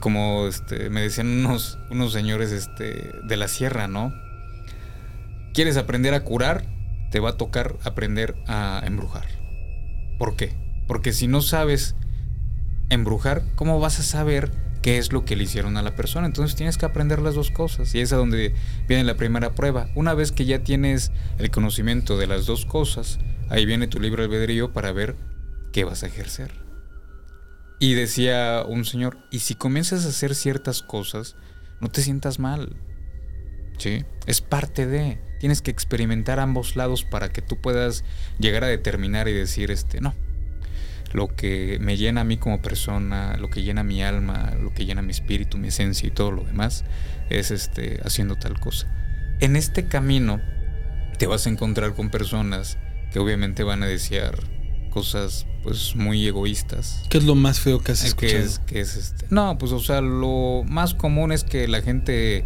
como 0.00 0.46
este, 0.46 0.90
me 0.90 1.00
decían 1.00 1.28
unos, 1.28 1.78
unos 1.90 2.12
señores 2.12 2.52
este, 2.52 3.14
de 3.24 3.36
la 3.38 3.48
sierra, 3.48 3.88
¿no? 3.88 4.12
¿Quieres 5.54 5.78
aprender 5.78 6.12
a 6.12 6.22
curar? 6.22 6.66
Te 7.10 7.18
va 7.18 7.30
a 7.30 7.36
tocar 7.38 7.76
aprender 7.82 8.34
a 8.46 8.82
embrujar. 8.84 9.24
¿Por 10.18 10.36
qué? 10.36 10.52
Porque 10.86 11.14
si 11.14 11.28
no 11.28 11.40
sabes 11.40 11.94
embrujar, 12.90 13.42
¿cómo 13.54 13.80
vas 13.80 14.00
a 14.00 14.02
saber 14.02 14.50
qué 14.82 14.98
es 14.98 15.12
lo 15.12 15.24
que 15.24 15.36
le 15.36 15.44
hicieron 15.44 15.76
a 15.76 15.82
la 15.82 15.96
persona. 15.96 16.26
Entonces 16.26 16.56
tienes 16.56 16.78
que 16.78 16.86
aprender 16.86 17.20
las 17.20 17.34
dos 17.34 17.50
cosas 17.50 17.94
y 17.94 18.00
es 18.00 18.12
a 18.12 18.16
donde 18.16 18.54
viene 18.86 19.04
la 19.04 19.16
primera 19.16 19.54
prueba. 19.54 19.88
Una 19.94 20.14
vez 20.14 20.32
que 20.32 20.44
ya 20.44 20.60
tienes 20.60 21.12
el 21.38 21.50
conocimiento 21.50 22.16
de 22.16 22.26
las 22.26 22.46
dos 22.46 22.66
cosas, 22.66 23.18
ahí 23.48 23.66
viene 23.66 23.88
tu 23.88 24.00
libre 24.00 24.24
albedrío 24.24 24.72
para 24.72 24.92
ver 24.92 25.16
qué 25.72 25.84
vas 25.84 26.02
a 26.02 26.06
ejercer. 26.06 26.52
Y 27.80 27.94
decía 27.94 28.64
un 28.66 28.84
señor, 28.84 29.18
y 29.30 29.40
si 29.40 29.54
comienzas 29.54 30.04
a 30.04 30.08
hacer 30.08 30.34
ciertas 30.34 30.82
cosas, 30.82 31.36
no 31.80 31.88
te 31.88 32.02
sientas 32.02 32.38
mal. 32.38 32.76
¿Sí? 33.78 34.04
Es 34.26 34.40
parte 34.40 34.86
de. 34.86 35.20
Tienes 35.38 35.62
que 35.62 35.70
experimentar 35.70 36.40
ambos 36.40 36.74
lados 36.74 37.04
para 37.04 37.28
que 37.28 37.42
tú 37.42 37.60
puedas 37.60 38.02
llegar 38.40 38.64
a 38.64 38.68
determinar 38.68 39.28
y 39.28 39.32
decir, 39.32 39.70
este, 39.70 40.00
no, 40.00 40.14
lo 41.12 41.28
que 41.34 41.78
me 41.80 41.96
llena 41.96 42.22
a 42.22 42.24
mí 42.24 42.36
como 42.36 42.60
persona, 42.60 43.36
lo 43.38 43.48
que 43.50 43.62
llena 43.62 43.82
mi 43.82 44.02
alma, 44.02 44.52
lo 44.60 44.72
que 44.74 44.84
llena 44.84 45.02
mi 45.02 45.10
espíritu, 45.10 45.58
mi 45.58 45.68
esencia 45.68 46.06
y 46.06 46.10
todo 46.10 46.30
lo 46.30 46.44
demás, 46.44 46.84
es 47.30 47.50
este, 47.50 48.00
haciendo 48.04 48.36
tal 48.36 48.58
cosa. 48.60 48.86
En 49.40 49.56
este 49.56 49.86
camino 49.86 50.40
te 51.18 51.26
vas 51.26 51.46
a 51.46 51.50
encontrar 51.50 51.94
con 51.94 52.10
personas 52.10 52.78
que 53.12 53.18
obviamente 53.18 53.62
van 53.62 53.82
a 53.82 53.86
desear 53.86 54.38
cosas 54.90 55.46
pues 55.62 55.96
muy 55.96 56.26
egoístas. 56.26 57.02
¿Qué 57.08 57.18
es 57.18 57.24
lo 57.24 57.34
más 57.34 57.60
feo 57.60 57.80
que 57.80 57.92
has 57.92 58.00
Es 58.00 58.08
escuchado? 58.08 58.38
que 58.38 58.44
es, 58.46 58.58
que 58.60 58.80
es 58.80 58.96
este. 58.96 59.26
No, 59.30 59.58
pues 59.58 59.72
o 59.72 59.80
sea, 59.80 60.00
lo 60.00 60.62
más 60.66 60.94
común 60.94 61.32
es 61.32 61.44
que 61.44 61.68
la 61.68 61.82
gente 61.82 62.44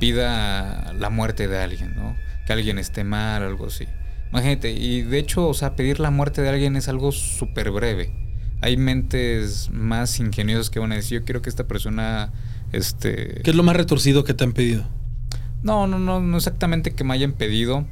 pida 0.00 0.92
la 0.92 1.10
muerte 1.10 1.48
de 1.48 1.58
alguien, 1.58 1.94
¿no? 1.94 2.16
Que 2.46 2.52
alguien 2.52 2.78
esté 2.78 3.04
mal, 3.04 3.42
algo 3.42 3.66
así. 3.66 3.86
Imagínate, 4.34 4.72
y 4.72 5.02
de 5.02 5.18
hecho, 5.20 5.46
o 5.46 5.54
sea, 5.54 5.76
pedir 5.76 6.00
la 6.00 6.10
muerte 6.10 6.42
de 6.42 6.48
alguien 6.48 6.74
es 6.74 6.88
algo 6.88 7.12
súper 7.12 7.70
breve. 7.70 8.10
Hay 8.62 8.76
mentes 8.76 9.70
más 9.70 10.18
ingeniosas 10.18 10.70
que 10.70 10.80
van 10.80 10.90
a 10.90 10.96
decir, 10.96 11.20
yo 11.20 11.24
quiero 11.24 11.40
que 11.40 11.48
esta 11.48 11.68
persona, 11.68 12.32
este... 12.72 13.42
¿Qué 13.44 13.50
es 13.50 13.56
lo 13.56 13.62
más 13.62 13.76
retorcido 13.76 14.24
que 14.24 14.34
te 14.34 14.42
han 14.42 14.52
pedido? 14.52 14.88
No, 15.62 15.86
no, 15.86 16.00
no, 16.00 16.20
no 16.20 16.36
exactamente 16.36 16.90
que 16.96 17.04
me 17.04 17.14
hayan 17.14 17.34
pedido, 17.34 17.86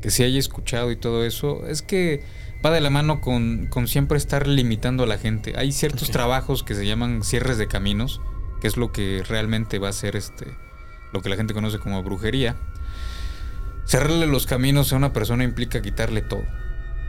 que 0.00 0.10
se 0.10 0.24
haya 0.24 0.40
escuchado 0.40 0.90
y 0.90 0.96
todo 0.96 1.24
eso. 1.24 1.64
Es 1.68 1.82
que 1.82 2.24
va 2.66 2.72
de 2.72 2.80
la 2.80 2.90
mano 2.90 3.20
con, 3.20 3.68
con 3.68 3.86
siempre 3.86 4.18
estar 4.18 4.48
limitando 4.48 5.04
a 5.04 5.06
la 5.06 5.16
gente. 5.16 5.52
Hay 5.56 5.70
ciertos 5.70 6.10
trabajos 6.10 6.64
que 6.64 6.74
se 6.74 6.86
llaman 6.86 7.22
cierres 7.22 7.56
de 7.56 7.68
caminos, 7.68 8.20
que 8.60 8.66
es 8.66 8.76
lo 8.76 8.90
que 8.90 9.22
realmente 9.28 9.78
va 9.78 9.90
a 9.90 9.92
ser 9.92 10.16
este, 10.16 10.46
lo 11.12 11.22
que 11.22 11.28
la 11.28 11.36
gente 11.36 11.54
conoce 11.54 11.78
como 11.78 12.02
brujería. 12.02 12.56
Cerrarle 13.84 14.26
los 14.26 14.46
caminos 14.46 14.92
a 14.92 14.96
una 14.96 15.12
persona 15.12 15.44
implica 15.44 15.82
quitarle 15.82 16.22
todo. 16.22 16.44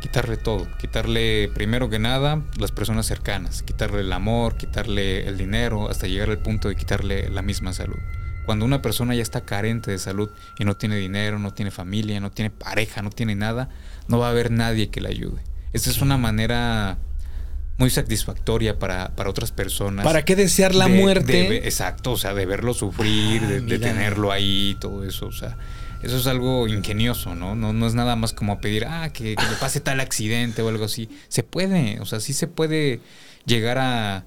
Quitarle 0.02 0.38
todo. 0.38 0.68
Quitarle, 0.80 1.50
primero 1.54 1.90
que 1.90 2.00
nada, 2.00 2.42
las 2.60 2.72
personas 2.72 3.06
cercanas. 3.06 3.64
Quitarle 3.64 4.02
el 4.02 4.12
amor, 4.12 4.58
quitarle 4.58 5.28
el 5.28 5.38
dinero, 5.38 5.90
hasta 5.90 6.08
llegar 6.08 6.30
al 6.30 6.40
punto 6.40 6.68
de 6.70 6.76
quitarle 6.76 7.30
la 7.30 7.42
misma 7.42 7.74
salud. 7.74 7.98
Cuando 8.46 8.66
una 8.66 8.82
persona 8.82 9.16
ya 9.16 9.22
está 9.22 9.42
carente 9.46 9.92
de 9.92 9.98
salud 10.00 10.30
y 10.60 10.66
no 10.66 10.76
tiene 10.76 10.98
dinero, 10.98 11.40
no 11.40 11.54
tiene 11.54 11.72
familia, 11.72 12.20
no 12.20 12.32
tiene 12.32 12.50
pareja, 12.50 13.02
no 13.02 13.10
tiene 13.10 13.36
nada, 13.36 13.70
no 14.10 14.20
va 14.20 14.28
a 14.28 14.32
haber 14.32 14.52
nadie 14.52 14.90
que 14.90 15.00
le 15.00 15.08
ayude. 15.10 15.42
Esta 15.72 15.90
es 15.90 16.02
una 16.02 16.18
manera 16.18 16.98
muy 17.78 17.90
satisfactoria 17.90 18.78
para, 18.78 19.16
para 19.16 19.30
otras 19.30 19.52
personas. 19.54 20.04
¿Para 20.04 20.26
qué 20.26 20.36
desear 20.36 20.76
la 20.76 20.88
de- 20.90 21.00
muerte? 21.02 21.32
de 21.32 21.58
exacto, 21.60 22.12
o 22.12 22.18
sea, 22.18 22.34
de 22.34 22.46
verlo 22.46 22.74
sufrir, 22.74 23.42
Ah, 23.46 23.48
de, 23.48 23.62
de 23.62 23.80
tenerlo 23.80 24.32
ahí, 24.34 24.76
todo 24.82 25.06
eso, 25.06 25.28
o 25.28 25.32
sea, 25.32 25.58
eso 26.04 26.18
es 26.18 26.28
algo 26.28 26.68
ingenioso, 26.68 27.34
¿no? 27.36 27.56
No, 27.56 27.74
no 27.74 27.88
es 27.88 27.94
nada 27.96 28.16
más 28.16 28.34
como 28.34 28.60
pedir, 28.62 28.86
ah, 28.86 29.10
que, 29.12 29.36
que 29.36 29.44
le 29.50 29.56
pase 29.60 29.80
tal 29.80 30.00
accidente 30.00 30.62
o 30.62 30.70
algo 30.70 30.86
así. 30.86 31.10
Se 31.30 31.44
puede, 31.44 32.00
o 32.00 32.06
sea, 32.06 32.20
sí 32.20 32.34
se 32.34 32.48
puede 32.48 33.00
llegar 33.46 33.78
a, 33.78 34.26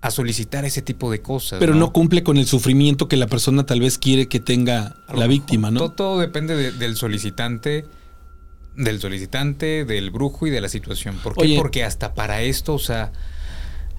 a 0.00 0.10
solicitar 0.10 0.64
ese 0.64 0.80
tipo 0.82 1.10
de 1.10 1.20
cosas. 1.20 1.58
Pero 1.58 1.74
no 1.74 1.92
cumple 1.92 2.22
con 2.22 2.36
el 2.38 2.46
sufrimiento 2.46 3.08
que 3.08 3.16
la 3.16 3.26
persona 3.26 3.66
tal 3.66 3.80
vez 3.80 3.98
quiere 3.98 4.28
que 4.28 4.40
tenga 4.40 4.94
la 5.12 5.26
víctima, 5.26 5.70
¿no? 5.70 5.80
Todo, 5.80 5.92
todo 5.92 6.18
depende 6.20 6.54
de- 6.56 6.72
del 6.72 6.96
solicitante, 6.96 7.84
del 8.76 9.00
solicitante, 9.00 9.84
del 9.84 10.10
brujo 10.12 10.46
y 10.46 10.50
de 10.50 10.60
la 10.60 10.68
situación. 10.68 11.16
¿Por 11.22 11.34
qué? 11.34 11.42
Oye. 11.42 11.56
Porque 11.56 11.82
hasta 11.84 12.14
para 12.14 12.42
esto, 12.42 12.74
o 12.74 12.78
sea, 12.78 13.10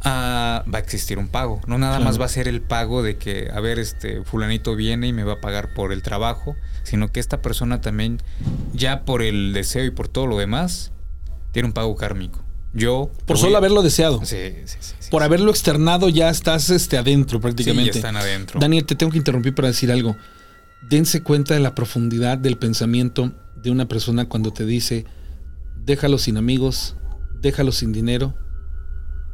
ah, 0.03 0.63
va 0.73 0.77
a 0.77 0.81
existir 0.81 1.17
un 1.17 1.27
pago. 1.27 1.59
No 1.67 1.77
nada 1.77 1.97
Claro. 1.97 2.05
más 2.05 2.19
va 2.21 2.25
a 2.25 2.29
ser 2.29 2.47
el 2.47 2.61
pago 2.61 3.03
de 3.03 3.17
que, 3.17 3.49
a 3.53 3.59
ver, 3.59 3.79
este 3.79 4.23
fulanito 4.23 4.75
viene 4.75 5.07
y 5.07 5.13
me 5.13 5.23
va 5.23 5.33
a 5.33 5.41
pagar 5.41 5.73
por 5.73 5.91
el 5.91 6.01
trabajo, 6.01 6.55
sino 6.83 7.11
que 7.11 7.19
esta 7.19 7.41
persona 7.41 7.81
también, 7.81 8.21
ya 8.73 9.05
por 9.05 9.21
el 9.21 9.53
deseo 9.53 9.85
y 9.85 9.91
por 9.91 10.07
todo 10.07 10.27
lo 10.27 10.37
demás, 10.37 10.91
tiene 11.51 11.67
un 11.67 11.73
pago 11.73 11.95
kármico. 11.95 12.43
Yo... 12.73 13.09
Por 13.25 13.37
solo 13.37 13.57
haberlo 13.57 13.81
deseado. 13.81 14.19
Sí, 14.23 14.35
sí, 14.65 14.77
sí, 14.79 14.95
sí, 14.99 15.09
Por 15.09 15.21
sí. 15.21 15.25
haberlo 15.25 15.49
externado 15.49 16.07
ya 16.09 16.29
estás 16.29 16.69
este, 16.69 16.97
adentro 16.97 17.39
Sí, 17.39 17.41
prácticamente. 17.41 17.93
ya 17.93 17.99
están 17.99 18.15
adentro. 18.15 18.59
Daniel, 18.59 18.85
te 18.85 18.95
tengo 18.95 19.11
que 19.11 19.17
interrumpir 19.17 19.55
para 19.55 19.69
decir 19.69 19.91
algo. 19.91 20.15
Dense 20.87 21.23
cuenta 21.23 21.55
de 21.55 21.59
la 21.59 21.73
profundidad 21.75 22.37
del 22.37 22.57
pensamiento 22.57 23.31
de 23.55 23.71
una 23.71 23.87
persona 23.87 24.29
cuando 24.29 24.51
te 24.53 24.65
dice, 24.65 25.05
déjalo 25.83 26.17
sin 26.19 26.37
amigos, 26.37 26.95
déjalo 27.41 27.71
sin 27.71 27.91
dinero 27.91 28.35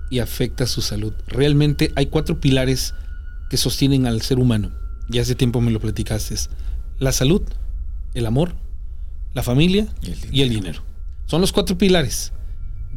y 0.09 0.19
afecta 0.19 0.65
su 0.65 0.81
salud. 0.81 1.13
Realmente 1.27 1.91
hay 1.95 2.07
cuatro 2.07 2.39
pilares 2.39 2.93
que 3.49 3.57
sostienen 3.57 4.07
al 4.07 4.21
ser 4.21 4.39
humano. 4.39 4.71
Y 5.09 5.19
hace 5.19 5.35
tiempo 5.35 5.61
me 5.61 5.71
lo 5.71 5.79
platicaste. 5.79 6.35
La 6.99 7.11
salud, 7.11 7.41
el 8.13 8.25
amor, 8.25 8.55
la 9.33 9.43
familia 9.43 9.87
Y 10.01 10.11
el 10.11 10.17
y 10.31 10.41
el 10.41 10.49
dinero. 10.49 10.81
Son 11.25 11.41
los 11.41 11.51
cuatro 11.51 11.77
pilares. 11.77 12.31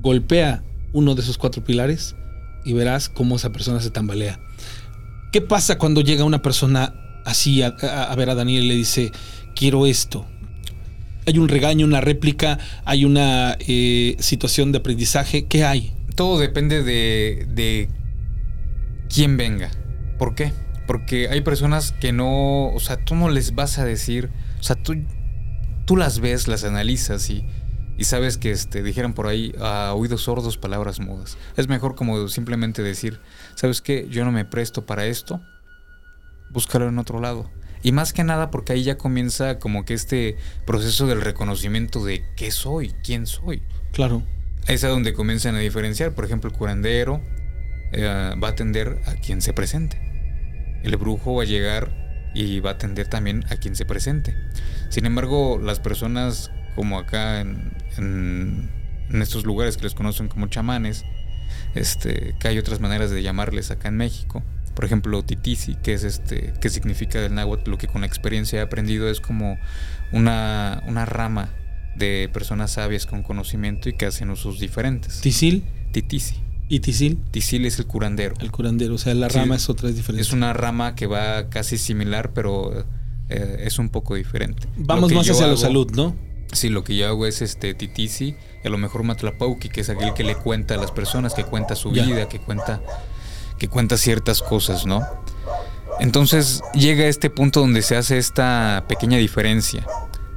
Golpea 0.00 0.62
uno 0.92 1.14
de 1.14 1.22
esos 1.22 1.38
cuatro 1.38 1.64
pilares 1.64 2.14
y 2.64 2.72
verás 2.72 3.08
cómo 3.08 3.36
esa 3.36 3.50
persona 3.50 3.80
se 3.80 3.90
tambalea. 3.90 4.38
¿Qué 5.32 5.40
pasa 5.40 5.78
cuando 5.78 6.00
llega 6.00 6.24
una 6.24 6.42
persona 6.42 6.94
así 7.24 7.62
a, 7.62 7.74
a- 7.82 8.04
a 8.04 8.14
ver 8.16 8.30
a 8.30 8.34
Daniel 8.34 8.64
y 8.64 8.68
le 8.68 8.74
dice, 8.74 9.10
quiero 9.54 9.86
esto? 9.86 10.26
Hay 11.26 11.36
un 11.38 11.48
regaño, 11.48 11.84
una 11.84 12.00
réplica, 12.00 12.58
hay 12.86 13.04
una 13.04 13.56
eh, 13.60 14.16
situación 14.18 14.72
de 14.72 14.78
aprendizaje. 14.78 15.46
¿Qué 15.46 15.64
hay? 15.64 15.92
Todo 16.14 16.38
depende 16.38 16.82
de, 16.82 17.46
de 17.50 17.88
quién 19.12 19.36
venga. 19.36 19.70
¿Por 20.18 20.34
qué? 20.34 20.52
Porque 20.88 21.28
hay 21.28 21.42
personas 21.42 21.92
que 21.92 22.12
no, 22.12 22.70
o 22.70 22.80
sea, 22.80 22.96
tú 22.96 23.14
no 23.14 23.28
les 23.28 23.54
vas 23.54 23.78
a 23.78 23.84
decir, 23.84 24.30
o 24.58 24.62
sea, 24.62 24.74
tú, 24.74 24.96
tú 25.84 25.96
las 25.96 26.18
ves, 26.18 26.48
las 26.48 26.64
analizas 26.64 27.28
y, 27.28 27.46
y 27.98 28.04
sabes 28.04 28.38
que 28.38 28.50
este, 28.50 28.82
dijeran 28.82 29.12
por 29.12 29.26
ahí 29.26 29.54
a 29.60 29.92
oídos 29.94 30.22
sordos 30.22 30.56
palabras 30.56 30.98
mudas. 30.98 31.36
Es 31.58 31.68
mejor 31.68 31.94
como 31.94 32.26
simplemente 32.28 32.82
decir, 32.82 33.20
¿sabes 33.54 33.82
qué? 33.82 34.08
Yo 34.08 34.24
no 34.24 34.32
me 34.32 34.46
presto 34.46 34.86
para 34.86 35.04
esto, 35.04 35.42
búscalo 36.50 36.88
en 36.88 36.98
otro 36.98 37.20
lado. 37.20 37.50
Y 37.82 37.92
más 37.92 38.14
que 38.14 38.24
nada 38.24 38.50
porque 38.50 38.72
ahí 38.72 38.82
ya 38.82 38.96
comienza 38.96 39.58
como 39.58 39.84
que 39.84 39.92
este 39.92 40.38
proceso 40.64 41.06
del 41.06 41.20
reconocimiento 41.20 42.02
de 42.02 42.24
qué 42.34 42.50
soy, 42.50 42.94
quién 43.04 43.26
soy. 43.26 43.62
Claro. 43.92 44.22
Es 44.66 44.84
a 44.84 44.88
donde 44.88 45.12
comienzan 45.12 45.54
a 45.54 45.58
diferenciar. 45.58 46.14
Por 46.14 46.24
ejemplo, 46.24 46.50
el 46.50 46.56
curandero 46.56 47.20
eh, 47.92 48.32
va 48.42 48.48
a 48.48 48.50
atender 48.50 49.02
a 49.06 49.14
quien 49.14 49.42
se 49.42 49.52
presente. 49.52 50.07
El 50.88 50.96
brujo 50.96 51.34
va 51.36 51.42
a 51.42 51.46
llegar 51.46 51.90
y 52.34 52.60
va 52.60 52.70
a 52.70 52.72
atender 52.74 53.08
también 53.08 53.44
a 53.50 53.56
quien 53.56 53.76
se 53.76 53.84
presente. 53.84 54.34
Sin 54.90 55.06
embargo, 55.06 55.60
las 55.62 55.80
personas 55.80 56.50
como 56.74 56.98
acá 56.98 57.40
en, 57.40 57.72
en- 57.96 58.70
en 59.10 59.22
estos 59.22 59.44
lugares 59.44 59.76
que 59.76 59.84
les 59.84 59.94
conocen 59.94 60.28
como 60.28 60.46
chamanes, 60.48 61.04
este, 61.74 62.34
que 62.38 62.48
hay 62.48 62.58
otras 62.58 62.80
maneras 62.80 63.10
de 63.10 63.22
llamarles 63.22 63.70
acá 63.70 63.88
en 63.88 63.96
México. 63.96 64.42
Por 64.74 64.84
ejemplo, 64.84 65.22
titisi, 65.24 65.74
que 65.76 65.94
es 65.94 66.04
este, 66.04 66.52
que 66.60 66.68
significa 66.70 67.20
del 67.20 67.34
náhuatl, 67.34 67.70
lo 67.70 67.78
que 67.78 67.88
con 67.88 68.02
la 68.02 68.06
experiencia 68.06 68.60
he 68.60 68.62
aprendido 68.62 69.08
es 69.10 69.20
como 69.20 69.58
una, 70.12 70.82
una 70.86 71.04
rama 71.04 71.48
de 71.96 72.30
personas 72.32 72.72
sabias 72.72 73.06
con 73.06 73.22
conocimiento 73.22 73.88
y 73.88 73.94
que 73.94 74.06
hacen 74.06 74.30
usos 74.30 74.60
diferentes. 74.60 75.20
Tisil 75.20 75.64
Titisi. 75.90 76.36
Y 76.68 76.80
Tisil, 76.80 77.18
Tisil 77.30 77.64
es 77.66 77.78
el 77.78 77.86
curandero. 77.86 78.34
el 78.40 78.50
curandero. 78.50 78.94
O 78.94 78.98
sea, 78.98 79.14
la 79.14 79.28
Sí, 79.30 79.38
rama 79.38 79.56
es 79.56 79.68
otra, 79.68 79.88
es 79.88 79.96
diferente. 79.96 80.22
Es 80.22 80.32
una 80.32 80.52
rama 80.52 80.94
que 80.94 81.06
va 81.06 81.48
casi 81.48 81.78
similar, 81.78 82.32
pero 82.32 82.84
eh, 83.28 83.62
es 83.64 83.78
un 83.78 83.88
poco 83.88 84.14
diferente. 84.14 84.68
Vamos 84.76 85.12
más 85.12 85.28
hacia 85.28 85.46
la 85.46 85.56
salud, 85.56 85.90
¿no? 85.92 86.14
Sí, 86.52 86.68
lo 86.70 86.82
que 86.84 86.96
yo 86.96 87.06
hago 87.06 87.26
es 87.26 87.42
este 87.42 87.74
titisi 87.74 88.34
y 88.64 88.66
a 88.66 88.70
lo 88.70 88.78
mejor 88.78 89.02
matlapauki, 89.02 89.68
que 89.68 89.82
es 89.82 89.90
aquel 89.90 90.14
que 90.14 90.24
le 90.24 90.34
cuenta 90.34 90.74
a 90.74 90.76
las 90.78 90.90
personas, 90.92 91.34
que 91.34 91.44
cuenta 91.44 91.74
su 91.76 91.92
Ya. 91.92 92.04
vida, 92.06 92.28
que 92.28 92.38
cuenta, 92.38 92.80
que 93.58 93.68
cuenta 93.68 93.96
ciertas 93.98 94.40
cosas, 94.42 94.86
¿no? 94.86 95.02
Entonces 96.00 96.62
llega 96.74 97.06
este 97.06 97.28
punto 97.30 97.60
donde 97.60 97.82
se 97.82 97.96
hace 97.96 98.18
esta 98.18 98.84
pequeña 98.88 99.18
diferencia 99.18 99.86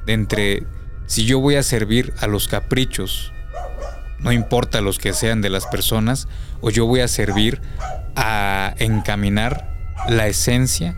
de 0.05 0.13
entre 0.13 0.63
si 1.05 1.25
yo 1.25 1.39
voy 1.39 1.55
a 1.55 1.63
servir 1.63 2.13
a 2.19 2.27
los 2.27 2.47
caprichos, 2.47 3.31
no 4.21 4.31
importa 4.31 4.81
los 4.81 4.97
que 4.97 5.13
sean 5.13 5.41
de 5.41 5.49
las 5.49 5.65
personas, 5.67 6.27
o 6.61 6.69
yo 6.69 6.85
voy 6.85 7.01
a 7.01 7.07
servir 7.07 7.61
a 8.15 8.75
encaminar 8.77 9.69
la 10.09 10.27
esencia 10.27 10.95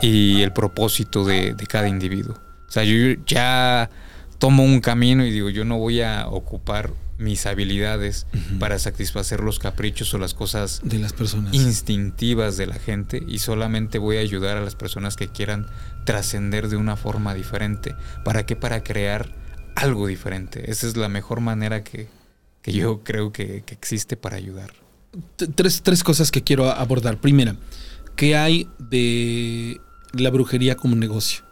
y 0.00 0.42
el 0.42 0.52
propósito 0.52 1.24
de, 1.24 1.54
de 1.54 1.66
cada 1.66 1.88
individuo. 1.88 2.36
O 2.68 2.70
sea, 2.72 2.84
yo 2.84 2.94
ya 3.26 3.90
tomo 4.38 4.64
un 4.64 4.80
camino 4.80 5.24
y 5.24 5.30
digo, 5.30 5.50
yo 5.50 5.64
no 5.64 5.78
voy 5.78 6.00
a 6.00 6.26
ocupar 6.26 6.90
mis 7.18 7.46
habilidades 7.46 8.26
para 8.58 8.78
satisfacer 8.80 9.40
los 9.40 9.60
caprichos 9.60 10.12
o 10.12 10.18
las 10.18 10.34
cosas 10.34 10.80
De 10.82 10.98
las 10.98 11.12
personas. 11.12 11.54
instintivas 11.54 12.56
de 12.56 12.66
la 12.66 12.74
gente 12.74 13.22
y 13.28 13.38
solamente 13.38 13.98
voy 13.98 14.16
a 14.16 14.20
ayudar 14.20 14.56
a 14.56 14.60
las 14.60 14.74
personas 14.74 15.14
que 15.14 15.28
quieran 15.28 15.66
trascender 16.04 16.68
de 16.68 16.76
una 16.76 16.96
forma 16.96 17.34
diferente. 17.34 17.94
¿Para 18.24 18.44
qué? 18.44 18.56
Para 18.56 18.82
crear 18.82 19.30
algo 19.76 20.06
diferente. 20.06 20.70
Esa 20.70 20.86
es 20.86 20.96
la 20.96 21.08
mejor 21.08 21.40
manera 21.40 21.82
que, 21.84 22.08
que 22.62 22.72
yo 22.72 23.02
creo 23.04 23.32
que, 23.32 23.62
que 23.66 23.74
existe 23.74 24.16
para 24.16 24.36
ayudar. 24.36 24.72
Tres, 25.54 25.82
tres 25.82 26.02
cosas 26.04 26.30
que 26.30 26.42
quiero 26.42 26.70
abordar. 26.70 27.18
Primera, 27.20 27.56
¿qué 28.16 28.36
hay 28.36 28.68
de 28.78 29.80
la 30.12 30.30
brujería 30.30 30.76
como 30.76 30.94
negocio? 30.96 31.42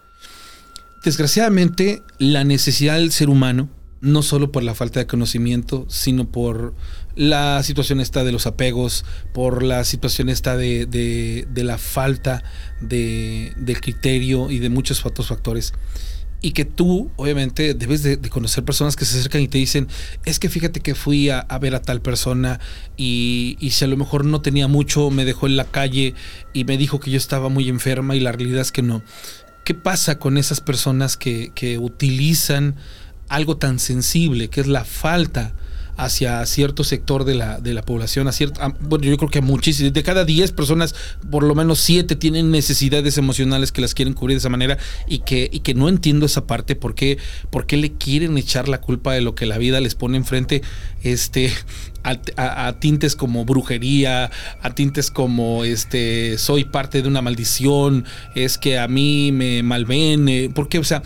Desgraciadamente, 1.04 2.02
la 2.18 2.44
necesidad 2.44 2.96
del 2.96 3.10
ser 3.12 3.30
humano, 3.30 3.68
no 4.02 4.22
solo 4.22 4.50
por 4.52 4.62
la 4.62 4.74
falta 4.74 5.00
de 5.00 5.06
conocimiento, 5.06 5.86
sino 5.88 6.30
por 6.30 6.74
la 7.16 7.62
situación 7.62 8.00
esta 8.00 8.22
de 8.24 8.32
los 8.32 8.46
apegos, 8.46 9.04
por 9.34 9.62
la 9.62 9.84
situación 9.84 10.28
esta 10.28 10.56
de, 10.56 10.86
de- 10.86 11.46
de 11.50 11.64
la 11.64 11.78
falta 11.78 12.42
de, 12.80 13.52
de 13.56 13.76
criterio 13.76 14.50
y 14.50 14.58
de 14.58 14.68
muchos 14.70 15.04
otros 15.04 15.28
factores, 15.28 15.72
y 16.42 16.52
que 16.52 16.64
tú, 16.64 17.10
obviamente, 17.16 17.74
debes 17.74 18.02
de, 18.02 18.18
conocer 18.30 18.64
personas 18.64 18.96
que 18.96 19.04
se 19.04 19.18
acercan 19.18 19.42
y 19.42 19.48
te 19.48 19.58
dicen, 19.58 19.88
es 20.24 20.38
que 20.38 20.48
fíjate 20.48 20.80
que 20.80 20.94
fui 20.94 21.28
a, 21.28 21.44
ver 21.60 21.74
a 21.74 21.82
tal 21.82 22.00
persona 22.00 22.60
y, 22.96 23.56
y, 23.60 23.70
si 23.70 23.84
a 23.84 23.88
lo 23.88 23.96
mejor 23.96 24.24
no 24.24 24.40
tenía 24.40 24.68
mucho, 24.68 25.10
me 25.10 25.24
dejó 25.24 25.46
en 25.46 25.56
la 25.56 25.64
calle 25.64 26.14
y 26.52 26.64
me 26.64 26.76
dijo 26.78 27.00
que 27.00 27.10
yo 27.10 27.18
estaba 27.18 27.48
muy 27.48 27.68
enferma 27.68 28.16
y 28.16 28.20
la 28.20 28.32
realidad 28.32 28.62
es 28.62 28.72
que 28.72 28.82
no. 28.82 29.02
¿Qué 29.64 29.74
pasa 29.74 30.18
con 30.18 30.38
esas 30.38 30.60
personas 30.60 31.16
que, 31.16 31.52
que 31.54 31.78
utilizan 31.78 32.76
algo 33.28 33.56
tan 33.56 33.78
sensible, 33.78 34.48
que 34.48 34.60
es 34.60 34.66
la 34.66 34.84
falta 34.84 35.52
hacia 36.04 36.44
cierto 36.46 36.82
sector 36.82 37.24
de 37.24 37.34
la, 37.34 37.60
de 37.60 37.74
la 37.74 37.82
población, 37.82 38.26
a 38.26 38.32
cierta, 38.32 38.74
bueno, 38.80 39.04
yo 39.04 39.16
creo 39.18 39.30
que 39.30 39.40
a 39.40 39.42
muchísimas, 39.42 39.92
de 39.92 40.02
cada 40.02 40.24
10 40.24 40.52
personas, 40.52 40.94
por 41.30 41.42
lo 41.42 41.54
menos 41.54 41.78
7 41.80 42.16
tienen 42.16 42.50
necesidades 42.50 43.18
emocionales 43.18 43.70
que 43.70 43.82
las 43.82 43.92
quieren 43.92 44.14
cubrir 44.14 44.36
de 44.36 44.38
esa 44.38 44.48
manera 44.48 44.78
y 45.06 45.18
que, 45.18 45.50
y 45.52 45.60
que 45.60 45.74
no 45.74 45.88
entiendo 45.88 46.24
esa 46.24 46.46
parte, 46.46 46.74
¿por 46.74 46.94
qué, 46.94 47.18
por 47.50 47.66
qué 47.66 47.76
le 47.76 47.92
quieren 47.92 48.38
echar 48.38 48.68
la 48.68 48.80
culpa 48.80 49.12
de 49.12 49.20
lo 49.20 49.34
que 49.34 49.44
la 49.44 49.58
vida 49.58 49.80
les 49.80 49.94
pone 49.94 50.16
enfrente 50.16 50.62
este, 51.02 51.52
a, 52.02 52.72
tintes 52.78 53.14
como 53.14 53.44
brujería, 53.44 54.30
a 54.62 54.74
tintes 54.74 55.10
como 55.10 55.64
este, 55.64 56.38
soy 56.38 56.64
parte 56.64 57.02
de 57.02 57.08
una 57.08 57.20
maldición, 57.20 58.06
es 58.34 58.56
que 58.56 58.78
a 58.78 58.88
mí 58.88 59.32
me 59.32 59.62
malven, 59.62 60.28
eh, 60.28 60.50
porque, 60.54 60.78
o 60.78 60.84
sea, 60.84 61.02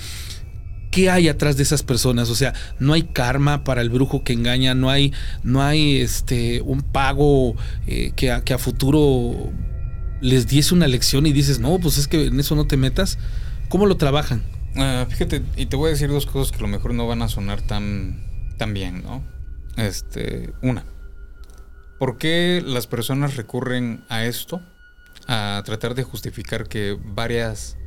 ¿Qué 0.95 1.11
hay 1.11 1.27
atrás 1.27 1.57
de 1.57 1.65
esas 1.65 1.83
personas? 1.83 2.31
O 2.31 2.37
sea, 2.37 2.55
no 2.79 2.93
hay 2.93 3.03
karma 3.03 3.65
para 3.65 3.81
el 3.81 3.91
brujo 3.91 4.23
que 4.23 4.33
engaña, 4.33 4.77
no 4.77 4.91
hay, 4.91 5.13
no 5.43 5.61
hay 5.61 6.01
este, 6.01 6.61
un 6.61 6.83
pago 6.83 7.57
eh, 7.89 8.13
que, 8.15 8.31
a, 8.31 8.59
futuro 8.59 9.51
les 10.21 10.47
diese 10.47 10.73
una 10.73 10.87
lección 10.87 11.27
y 11.27 11.33
dices, 11.33 11.59
no, 11.59 11.81
pues 11.81 11.99
es 11.99 12.07
que 12.07 12.27
en 12.27 12.39
eso 12.39 12.55
no 12.55 12.69
te 12.69 12.77
metas. 12.77 13.19
¿Cómo 13.69 13.87
lo 13.87 13.97
trabajan? 13.97 14.45
Ah, 14.77 15.05
fíjate, 15.09 15.43
y 15.57 15.67
te 15.67 15.75
voy 15.75 15.89
a 15.89 15.91
decir 15.91 16.11
dos 16.11 16.27
cosas 16.27 16.53
que 16.53 16.59
a 16.59 16.63
lo 16.63 16.69
mejor 16.69 16.95
no 16.95 17.09
van 17.09 17.23
a 17.23 17.29
sonar 17.29 17.61
tan, 17.61 18.25
tan 18.57 18.73
bien, 18.73 19.03
¿no? 19.03 19.25
Este, 19.77 20.53
una, 20.63 20.85
¿por 21.99 22.19
qué 22.19 22.63
las 22.65 22.87
personas 22.87 23.35
recurren 23.35 24.05
a 24.09 24.27
esto? 24.27 24.63
A 25.27 25.61
tratar 25.65 25.97
de 25.97 26.05
justificar 26.05 26.69
que 26.69 26.97
varias 27.05 27.79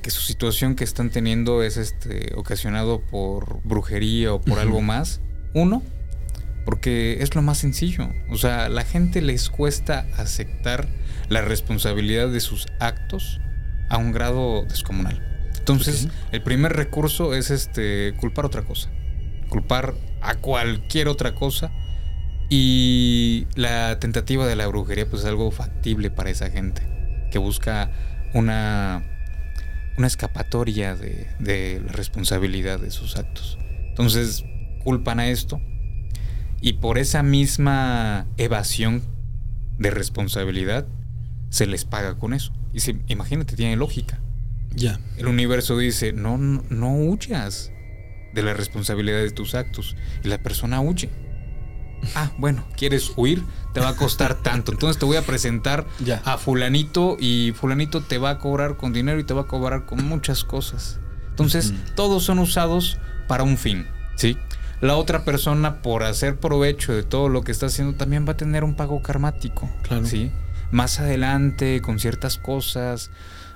que, 0.00 0.10
su 0.10 0.20
situación 0.20 0.74
que 0.74 0.84
están 0.84 1.10
teniendo 1.10 1.62
es 1.62 1.76
este 1.76 2.32
ocasionado 2.36 3.00
por 3.00 3.60
brujería 3.64 4.32
o 4.32 4.40
por 4.40 4.58
algo 4.58 4.80
más. 4.80 5.20
Uno, 5.54 5.82
porque 6.64 7.18
es 7.20 7.34
lo 7.34 7.42
más 7.42 7.58
sencillo. 7.58 8.08
O 8.30 8.36
sea, 8.36 8.68
la 8.68 8.84
gente 8.84 9.20
les 9.20 9.50
cuesta 9.50 10.06
aceptar 10.16 10.88
la 11.28 11.42
responsabilidad 11.42 12.28
de 12.28 12.40
sus 12.40 12.66
actos 12.78 13.40
a 13.88 13.98
un 13.98 14.12
grado 14.12 14.64
descomunal. 14.64 15.50
Entonces, 15.58 16.08
el 16.32 16.42
primer 16.42 16.72
recurso 16.72 17.34
es 17.34 17.50
este 17.50 18.14
culpar 18.18 18.46
otra 18.46 18.62
cosa. 18.62 18.90
Culpar 19.48 19.94
a 20.20 20.36
cualquier 20.36 21.08
otra 21.08 21.34
cosa. 21.34 21.70
Y 22.48 23.46
la 23.54 23.98
tentativa 23.98 24.46
de 24.46 24.56
la 24.56 24.66
brujería, 24.66 25.08
pues 25.08 25.22
es 25.22 25.28
algo 25.28 25.50
factible 25.50 26.10
para 26.10 26.30
esa 26.30 26.50
gente 26.50 26.82
que 27.30 27.38
busca 27.38 27.90
una 28.34 29.11
una 29.96 30.06
escapatoria 30.06 30.96
de, 30.96 31.80
la 31.84 31.92
responsabilidad 31.92 32.80
de 32.80 32.90
sus 32.90 33.16
actos. 33.16 33.58
Entonces 33.88 34.44
culpan 34.84 35.20
a 35.20 35.28
esto 35.28 35.60
y 36.60 36.74
por 36.74 36.98
esa 36.98 37.22
misma 37.22 38.26
evasión 38.36 39.02
de 39.78 39.90
responsabilidad 39.90 40.86
se 41.50 41.66
les 41.66 41.84
paga 41.84 42.18
con 42.18 42.34
eso. 42.34 42.52
Y 42.72 42.80
si, 42.80 43.00
imagínate, 43.08 43.56
tiene 43.56 43.76
lógica. 43.76 44.20
Ya. 44.74 44.98
El 45.18 45.26
universo 45.26 45.76
dice, 45.76 46.12
no, 46.12 46.38
no, 46.38 46.64
no 46.70 46.94
huyas 46.94 47.70
de 48.32 48.42
la 48.42 48.54
responsabilidad 48.54 49.18
de 49.18 49.30
tus 49.30 49.54
actos. 49.54 49.96
Y 50.24 50.28
la 50.28 50.38
persona 50.38 50.80
huye 50.80 51.10
ah, 52.14 52.30
bueno, 52.38 52.64
¿quieres 52.76 53.12
huir? 53.16 53.44
Te 53.72 53.80
va 53.80 53.90
a 53.90 53.96
costar 53.96 54.34
tanto. 54.42 54.72
Entonces 54.72 54.98
te 54.98 55.04
voy 55.04 55.16
a 55.16 55.22
presentar 55.22 55.86
a 56.24 56.38
fulanito 56.38 57.16
y 57.18 57.52
fulanito 57.52 58.00
te 58.00 58.18
va 58.18 58.30
a 58.30 58.38
cobrar 58.38 58.76
con 58.76 58.92
dinero 58.92 59.18
y 59.18 59.24
te 59.24 59.34
va 59.34 59.42
a 59.42 59.46
cobrar 59.46 59.86
con 59.86 60.04
muchas 60.04 60.44
cosas. 60.44 60.98
Entonces, 61.30 61.72
todos 61.94 62.24
son 62.24 62.38
usados 62.38 62.98
para 63.26 63.42
un 63.42 63.56
fin, 63.56 63.86
¿sí? 64.16 64.36
La 64.82 64.96
otra 64.96 65.24
persona, 65.24 65.80
por 65.80 66.02
hacer 66.02 66.36
provecho 66.36 66.92
de 66.92 67.04
todo 67.04 67.28
lo 67.28 67.42
que 67.42 67.52
está 67.52 67.66
haciendo, 67.66 67.96
también 67.96 68.26
va 68.26 68.32
a 68.32 68.36
tener 68.36 68.64
un 68.64 68.74
pago 68.74 69.00
karmático, 69.00 69.70
claro. 69.82 70.04
¿sí? 70.04 70.30
Más 70.72 70.98
adelante, 70.98 71.80
con 71.80 72.00
ciertas 72.00 72.36
cosas. 72.36 73.10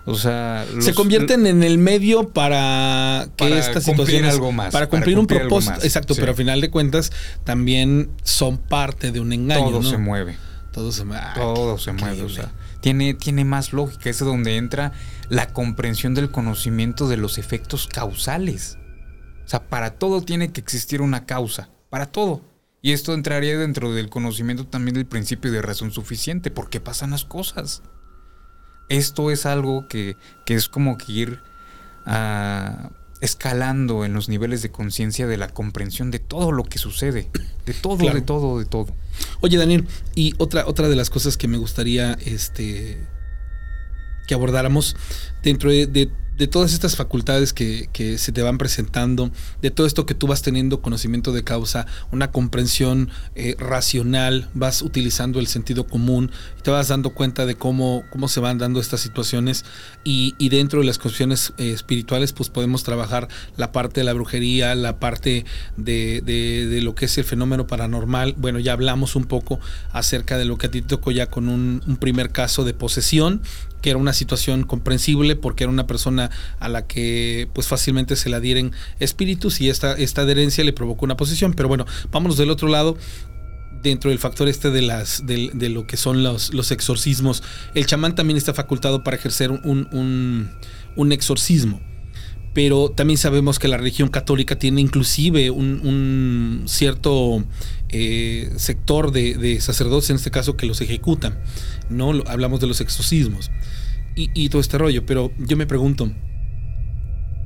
O 0.09 0.15
sea, 0.15 0.65
se 0.79 0.95
convierten 0.95 1.49
en 1.49 1.65
el 1.65 1.79
medio 1.79 2.29
para 2.29 3.29
que 3.37 3.59
esta 3.59 3.81
situación 3.81 4.25
algo 4.25 4.53
más, 4.53 4.73
para 4.73 4.89
cumplir, 4.89 5.19
un 5.19 5.27
propósito, 5.27 5.81
exacto, 5.83 6.15
pero 6.15 6.29
al 6.29 6.37
final 6.37 6.61
de 6.61 6.71
cuentas 6.71 7.11
también 7.43 8.11
son 8.23 8.57
parte 8.57 9.11
de 9.11 9.19
un 9.19 9.33
engaño, 9.33 9.71
Todo 9.71 9.83
se 9.83 9.99
mueve. 9.99 10.37
Todo 10.73 10.93
se 10.93 11.05
mueve. 11.05 11.25
Todo 11.35 11.79
se 11.79 11.93
mueve, 11.93 12.23
o 12.23 12.29
sea, 12.29 12.53
tiene 12.81 13.15
tiene 13.15 13.45
más 13.45 13.73
lógica, 13.73 14.09
es 14.09 14.21
donde 14.21 14.57
entra 14.57 14.93
la 15.29 15.53
comprensión 15.53 16.15
del 16.15 16.31
conocimiento 16.31 17.09
de 17.09 17.17
los 17.17 17.37
efectos 17.37 17.89
causales. 17.89 18.79
O 19.45 19.49
sea, 19.49 19.69
para 19.69 19.91
todo 19.91 20.23
tiene 20.23 20.53
que 20.53 20.61
existir 20.61 21.03
una 21.03 21.27
causa, 21.27 21.69
para 21.91 22.07
todo. 22.07 22.43
Y 22.81 22.93
esto 22.93 23.13
entraría 23.13 23.59
dentro 23.59 23.93
del 23.93 24.09
conocimiento 24.09 24.67
también 24.69 24.95
del 24.95 25.07
principio 25.07 25.51
de 25.51 25.63
razón 25.63 25.91
suficiente, 25.91 26.53
porque 26.53 26.79
pasan 26.79 27.11
las 27.11 27.25
cosas 27.25 27.83
esto 28.89 29.31
es 29.31 29.47
algo 29.47 29.89
que, 29.89 30.17
es 30.47 30.69
como 30.69 30.99
que 30.99 31.13
ir 31.13 31.41
ah, 32.05 32.91
escalando 33.21 34.05
en 34.05 34.13
los 34.13 34.29
niveles 34.29 34.63
de 34.63 34.71
conciencia 34.71 35.27
de 35.27 35.37
la 35.37 35.49
comprensión 35.49 36.11
de 36.11 36.19
todo 36.19 36.53
lo 36.53 36.65
que 36.65 36.79
sucede. 36.79 37.29
De 37.65 37.75
todo, 37.75 38.13
de 38.13 38.21
todo, 38.23 38.59
de 38.59 38.65
todo. 38.65 38.95
Oye, 39.41 39.57
Daniel, 39.57 39.87
y 40.15 40.35
otra, 40.39 40.67
otra 40.67 40.89
de 40.89 40.97
las 40.97 41.11
cosas 41.11 41.37
que 41.37 41.49
me 41.49 41.57
gustaría 41.57 42.13
este, 42.25 43.05
que 44.27 44.35
abordáramos 44.35 44.97
dentro 45.43 45.71
de 45.71 45.87
de 45.87 46.11
todas 46.47 46.75
estas 46.75 46.97
facultades 46.97 47.53
que, 47.53 47.89
se 48.19 48.33
te 48.33 48.43
van 48.43 48.59
presentando, 48.59 49.31
de 49.63 49.71
todo 49.71 49.87
esto 49.87 50.05
que 50.05 50.15
tú 50.15 50.27
vas 50.27 50.43
teniendo 50.43 50.83
conocimiento 50.83 51.33
de 51.33 51.43
causa, 51.43 51.87
una 52.13 52.31
comprensión 52.31 53.11
eh, 53.35 53.57
racional, 53.59 54.51
vas 54.53 54.83
utilizando 54.83 55.41
el 55.41 55.47
sentido 55.47 55.87
común, 55.87 56.31
te 56.63 56.71
vas 56.71 56.89
dando 56.89 57.11
cuenta 57.11 57.47
de 57.47 57.55
cómo, 57.55 58.05
cómo 58.11 58.29
se 58.29 58.41
van 58.41 58.59
dando 58.59 58.81
estas 58.81 59.01
situaciones 59.01 59.65
y, 60.05 60.35
dentro 60.49 60.81
de 60.81 60.87
las 60.87 60.99
cuestiones 60.99 61.53
eh, 61.59 61.73
espirituales 61.73 62.33
pues 62.33 62.51
podemos 62.51 62.83
trabajar 62.83 63.29
la 63.57 63.73
parte 63.73 64.01
de 64.01 64.05
la 64.05 64.13
brujería, 64.13 64.75
la 64.75 64.99
parte 64.99 65.45
de, 65.77 66.23
de, 66.25 66.81
lo 66.83 66.95
que 66.95 67.07
es 67.07 67.19
el 67.19 67.25
fenómeno 67.25 67.67
paranormal. 67.67 68.35
Bueno, 68.37 68.59
ya 68.59 68.73
hablamos 68.73 69.17
un 69.17 69.25
poco 69.25 69.59
acerca 69.93 70.39
de 70.39 70.45
lo 70.45 70.57
que 70.57 70.67
a 70.67 70.71
ti 70.71 70.83
te 70.83 70.89
tocó 70.89 71.11
ya 71.11 71.27
con 71.27 71.49
un 71.49 71.97
primer 71.99 72.31
caso 72.31 72.65
de 72.65 72.75
posesión 72.75 73.43
que 73.83 73.91
era 73.91 73.99
una 73.99 74.13
situación 74.13 74.65
comprensible 74.65 75.37
porque 75.37 75.65
era 75.65 75.73
una 75.73 75.87
persona 75.87 76.31
a 76.59 76.69
la 76.69 76.87
que 76.87 77.49
pues 77.53 77.69
fácilmente 77.69 78.17
se 78.17 78.29
le 78.29 78.37
adhieren 78.37 78.73
espíritus 78.99 79.61
y 79.61 79.69
esta, 79.69 79.93
esta 79.95 80.23
adherencia 80.23 80.65
le 80.65 80.73
provocó 80.73 81.05
una 81.05 81.17
posesión. 81.17 81.55
Pero 81.55 81.69
bueno, 81.69 81.87
vámonos 82.11 82.37
del 82.37 82.51
otro 82.51 82.69
lado 82.69 82.97
dentro 83.83 84.11
del 84.11 84.19
factor 84.19 84.49
este 84.49 84.71
de 84.71 84.83
las 84.83 85.27
de, 85.27 85.69
lo 85.69 85.87
que 85.87 85.97
son 85.97 86.23
los, 86.23 86.53
los, 86.53 86.71
exorcismos. 86.71 87.43
El 87.75 87.87
chamán 87.87 88.15
también 88.15 88.37
está 88.37 88.53
facultado 88.55 89.05
para 89.05 89.17
ejercer 89.17 89.51
un, 89.51 89.89
un, 90.97 91.13
exorcismo. 91.13 91.81
Pero 92.57 92.91
también 92.91 93.19
sabemos 93.19 93.59
que 93.59 93.69
la 93.69 93.77
religión 93.77 94.09
católica 94.09 94.59
tiene 94.59 94.81
inclusive 94.81 95.51
un, 95.51 96.63
cierto 96.65 97.45
eh, 97.91 98.51
sector 98.57 99.13
de, 99.13 99.61
sacerdotes, 99.61 100.09
en 100.09 100.17
este 100.17 100.31
caso, 100.31 100.57
que 100.57 100.65
los 100.65 100.81
ejecutan. 100.81 101.39
¿no? 101.91 102.13
Hablamos 102.27 102.61
de 102.61 102.67
los 102.67 102.81
exorcismos 102.81 103.51
y, 104.15 104.49
todo 104.49 104.63
este 104.63 104.79
rollo. 104.79 105.05
Pero 105.05 105.33
yo 105.37 105.59
me 105.59 105.67
pregunto, 105.67 106.11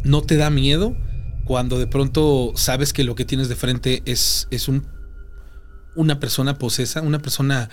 ¿no 0.05 0.23
te 0.23 0.37
da 0.37 0.49
miedo 0.49 0.97
cuando 1.45 1.81
de 1.81 1.89
pronto 1.89 2.53
sabes 2.55 2.93
que 2.93 3.03
lo 3.03 3.17
que 3.17 3.25
tienes 3.25 3.49
de 3.49 3.57
frente 3.57 4.03
es, 4.05 4.47
es 4.53 4.69
un, 4.69 4.87
una 5.97 6.21
persona 6.21 6.57
posesa, 6.57 7.03
una 7.03 7.19
persona 7.19 7.69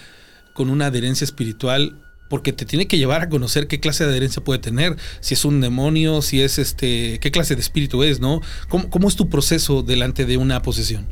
con 0.55 0.71
una 0.71 0.87
adherencia 0.87 1.23
espiritual? 1.23 2.01
Porque 2.29 2.53
te 2.53 2.65
tiene 2.65 2.87
que 2.87 2.97
llevar 2.97 3.21
a 3.21 3.29
conocer 3.29 3.67
qué 3.67 3.79
clase 3.79 4.03
de 4.03 4.11
adherencia 4.11 4.43
puede 4.43 4.59
tener, 4.59 4.95
si 5.21 5.33
es 5.33 5.45
un 5.45 5.61
demonio, 5.61 6.21
si 6.21 6.41
es 6.41 6.59
este, 6.59 7.19
qué 7.19 7.31
clase 7.31 7.55
de 7.55 7.61
espíritu 7.61 8.03
es, 8.03 8.19
¿no? 8.19 8.41
¿Cómo, 8.67 9.07
es 9.07 9.15
tu 9.15 9.29
proceso 9.29 9.83
delante 9.83 10.25
de 10.25 10.37
una 10.37 10.61
posesión? 10.61 11.07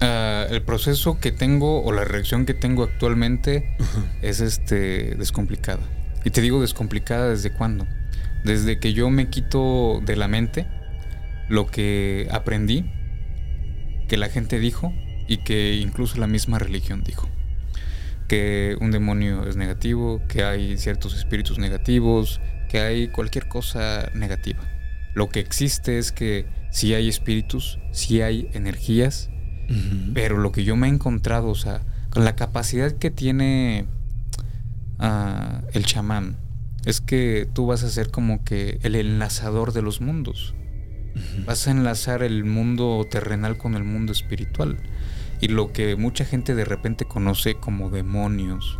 Ah, 0.00 0.46
el 0.50 0.62
proceso 0.62 1.18
que 1.20 1.32
tengo 1.32 1.82
o 1.82 1.92
la 1.92 2.04
reacción 2.04 2.46
que 2.46 2.54
tengo 2.54 2.82
actualmente 2.82 3.76
es 4.22 4.40
este 4.40 5.14
descomplicada. 5.14 5.82
Y 6.24 6.30
te 6.30 6.40
digo 6.40 6.60
descomplicada 6.60 7.30
desde 7.30 7.52
cuándo. 7.52 7.86
Desde 8.44 8.78
que 8.80 8.92
yo 8.92 9.10
me 9.10 9.28
quito 9.28 10.00
de 10.04 10.16
la 10.16 10.28
mente 10.28 10.66
lo 11.48 11.66
que 11.66 12.28
aprendí, 12.30 12.84
que 14.08 14.16
la 14.16 14.28
gente 14.28 14.58
dijo 14.58 14.92
y 15.28 15.38
que 15.38 15.74
incluso 15.74 16.18
la 16.18 16.26
misma 16.26 16.58
religión 16.58 17.02
dijo. 17.04 17.28
Que 18.28 18.76
un 18.80 18.90
demonio 18.90 19.46
es 19.46 19.56
negativo, 19.56 20.20
que 20.28 20.44
hay 20.44 20.76
ciertos 20.78 21.14
espíritus 21.14 21.58
negativos, 21.58 22.40
que 22.68 22.80
hay 22.80 23.08
cualquier 23.08 23.48
cosa 23.48 24.10
negativa. 24.14 24.60
Lo 25.14 25.28
que 25.28 25.40
existe 25.40 25.98
es 25.98 26.12
que 26.12 26.46
sí 26.70 26.94
hay 26.94 27.08
espíritus, 27.08 27.78
sí 27.92 28.20
hay 28.20 28.50
energías, 28.52 29.30
pero 30.14 30.38
lo 30.38 30.52
que 30.52 30.64
yo 30.64 30.76
me 30.76 30.86
he 30.86 30.90
encontrado, 30.90 31.48
o 31.48 31.54
sea, 31.54 31.82
con 32.10 32.24
la 32.24 32.36
capacidad 32.36 32.92
que 32.92 33.10
tiene 33.10 33.86
ah, 34.98 35.62
el 35.72 35.84
chamán, 35.86 36.36
es 36.84 37.00
que 37.00 37.48
tú 37.52 37.66
vas 37.66 37.82
a 37.82 37.90
ser 37.90 38.10
como 38.10 38.44
que 38.44 38.78
el 38.82 38.94
enlazador 38.94 39.72
de 39.72 39.82
los 39.82 40.00
mundos. 40.00 40.54
Vas 41.46 41.66
a 41.66 41.70
enlazar 41.70 42.22
el 42.22 42.44
mundo 42.44 43.04
terrenal 43.10 43.56
con 43.56 43.74
el 43.74 43.84
mundo 43.84 44.12
espiritual. 44.12 44.78
Y 45.40 45.48
lo 45.48 45.72
que 45.72 45.96
mucha 45.96 46.24
gente 46.24 46.54
de 46.54 46.64
repente 46.64 47.04
conoce 47.04 47.56
como 47.56 47.90
demonios, 47.90 48.78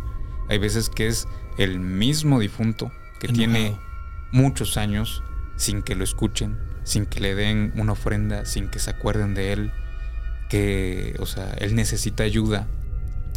hay 0.49 0.57
veces 0.57 0.89
que 0.89 1.07
es 1.07 1.27
el 1.57 1.79
mismo 1.79 2.39
difunto 2.39 2.91
que 3.19 3.27
tiene 3.27 3.77
muchos 4.31 4.77
años 4.77 5.23
sin 5.55 5.81
que 5.81 5.95
lo 5.95 6.03
escuchen, 6.03 6.57
sin 6.83 7.05
que 7.05 7.19
le 7.19 7.35
den 7.35 7.73
una 7.75 7.93
ofrenda, 7.93 8.45
sin 8.45 8.69
que 8.69 8.79
se 8.79 8.91
acuerden 8.91 9.33
de 9.33 9.53
él, 9.53 9.71
que, 10.49 11.15
o 11.19 11.25
sea, 11.25 11.51
él 11.59 11.75
necesita 11.75 12.23
ayuda 12.23 12.67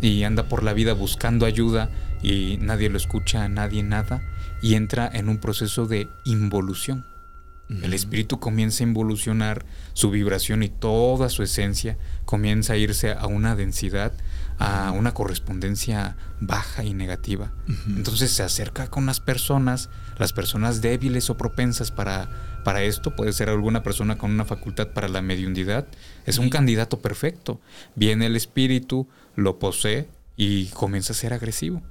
y 0.00 0.22
anda 0.22 0.44
por 0.44 0.62
la 0.62 0.72
vida 0.72 0.92
buscando 0.92 1.46
ayuda 1.46 1.90
y 2.22 2.58
nadie 2.60 2.90
lo 2.90 2.96
escucha, 2.96 3.48
nadie 3.48 3.82
nada, 3.82 4.22
y 4.62 4.74
entra 4.74 5.10
en 5.12 5.28
un 5.28 5.38
proceso 5.38 5.86
de 5.86 6.08
involución. 6.24 7.06
El 7.82 7.94
espíritu 7.94 8.40
comienza 8.40 8.82
a 8.82 8.88
involucionar 8.88 9.64
su 9.92 10.10
vibración 10.10 10.64
y 10.64 10.68
toda 10.68 11.28
su 11.28 11.44
esencia 11.44 11.96
comienza 12.24 12.72
a 12.72 12.76
irse 12.76 13.12
a 13.12 13.26
una 13.28 13.54
densidad, 13.54 14.12
a 14.58 14.90
una 14.90 15.14
correspondencia 15.14 16.16
baja 16.40 16.82
y 16.82 16.94
negativa. 16.94 17.52
Entonces 17.86 18.32
se 18.32 18.42
acerca 18.42 18.88
con 18.88 19.06
las 19.06 19.20
personas, 19.20 19.88
las 20.18 20.32
personas 20.32 20.80
débiles 20.80 21.30
o 21.30 21.36
propensas 21.36 21.92
para, 21.92 22.28
para 22.64 22.82
esto, 22.82 23.14
puede 23.14 23.32
ser 23.32 23.48
alguna 23.48 23.84
persona 23.84 24.18
con 24.18 24.32
una 24.32 24.44
facultad 24.44 24.88
para 24.88 25.08
la 25.08 25.22
mediundidad, 25.22 25.86
es 26.26 26.38
un 26.38 26.50
candidato 26.50 26.98
perfecto. 26.98 27.60
Viene 27.94 28.26
el 28.26 28.34
espíritu, 28.34 29.06
lo 29.36 29.60
posee 29.60 30.08
y 30.36 30.66
comienza 30.66 31.12
a 31.12 31.16
ser 31.16 31.32
agresivo. 31.32 31.82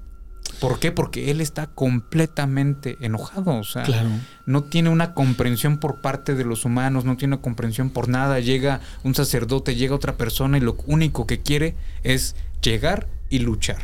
¿Por 0.60 0.80
qué? 0.80 0.92
Porque 0.92 1.32
él 1.32 1.42
está 1.42 1.68
completamente 1.68 2.98
enojado, 3.02 3.56
o 3.58 3.64
sea, 3.64 3.84
Claro. 3.84 4.10
no 4.46 4.64
tiene 4.64 4.90
una 4.90 5.14
comprensión 5.14 5.78
por 5.78 6.02
parte 6.02 6.36
de 6.36 6.44
los 6.44 6.66
humanos, 6.66 7.06
no 7.06 7.16
tiene 7.18 7.36
una 7.36 7.42
comprensión 7.42 7.90
por 7.92 8.10
nada. 8.10 8.40
Llega 8.40 8.82
un 9.04 9.16
sacerdote, 9.16 9.76
llega 9.76 9.96
otra 9.96 10.18
persona 10.18 10.58
y 10.58 10.62
lo 10.62 10.76
único 10.86 11.26
que 11.28 11.42
quiere 11.42 11.76
es 12.04 12.36
llegar 12.62 13.08
y 13.30 13.40
luchar. 13.40 13.78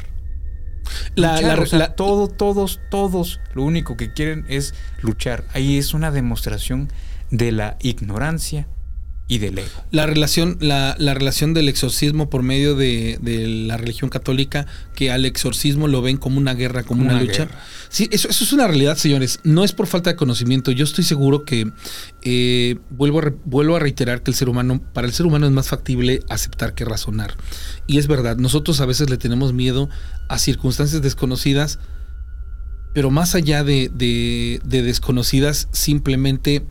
La- 1.15 1.35
Luchar, 1.39 1.57
la- 1.57 1.63
o 1.63 1.65
sea, 1.65 1.79
la- 1.79 1.95
todo, 1.95 2.27
todos, 2.27 2.79
todos, 2.91 3.39
lo 3.53 3.63
único 3.63 3.95
que 3.97 4.11
quieren 4.13 4.45
es 4.49 4.73
luchar. 5.01 5.45
Ahí 5.53 5.77
es 5.77 5.93
una 5.93 6.11
demostración 6.11 6.89
de 7.31 7.51
la 7.51 7.77
ignorancia 7.81 8.67
y 9.27 9.39
del 9.39 9.57
ego. 9.57 9.69
La 9.89 10.05
relación, 10.05 10.57
la, 10.59 10.95
la 10.99 11.15
relación 11.15 11.55
del 11.55 11.67
exorcismo 11.67 12.29
por 12.29 12.43
medio 12.43 12.75
de, 12.75 13.17
de 13.21 13.47
la 13.47 13.75
religión 13.75 14.11
católica, 14.11 14.67
que 14.93 15.09
al 15.11 15.25
exorcismo 15.25 15.87
lo 15.87 16.03
ven 16.03 16.17
como 16.17 16.37
una 16.37 16.53
guerra, 16.53 16.83
como, 16.83 17.01
Como 17.03 17.15
una, 17.15 17.21
lucha. 17.23 17.45
guerra. 17.45 17.59
Sí, 17.89 18.07
eso, 18.11 18.29
eso 18.29 18.43
es 18.43 18.53
una 18.53 18.67
realidad, 18.67 18.97
señores. 18.97 19.39
No 19.43 19.63
es 19.63 19.71
por 19.71 19.87
falta 19.87 20.11
de 20.11 20.15
conocimiento. 20.15 20.69
Yo 20.71 20.83
estoy 20.83 21.03
seguro 21.03 21.43
que 21.43 21.71
eh, 22.21 22.77
vuelvo, 22.91 23.17
a 23.17 23.21
re- 23.23 23.35
vuelvo 23.45 23.75
a 23.75 23.79
reiterar 23.79 24.21
que 24.21 24.29
el 24.29 24.35
ser 24.35 24.47
humano, 24.47 24.79
para 24.93 25.07
el 25.07 25.13
ser 25.13 25.25
humano 25.25 25.47
es 25.47 25.51
más 25.51 25.69
factible 25.69 26.19
aceptar 26.29 26.75
que 26.75 26.85
razonar. 26.85 27.35
Y 27.87 27.97
es 27.97 28.05
verdad, 28.07 28.37
nosotros 28.37 28.79
a 28.79 28.85
veces 28.85 29.09
le 29.09 29.17
tenemos 29.17 29.53
miedo 29.53 29.89
a 30.29 30.37
circunstancias 30.37 31.01
desconocidas, 31.01 31.79
pero 32.93 33.09
más 33.09 33.33
allá 33.33 33.63
de, 33.63 33.89
de- 33.91 34.61
de 34.63 34.83
desconocidas, 34.83 35.67
simplemente 35.71 36.63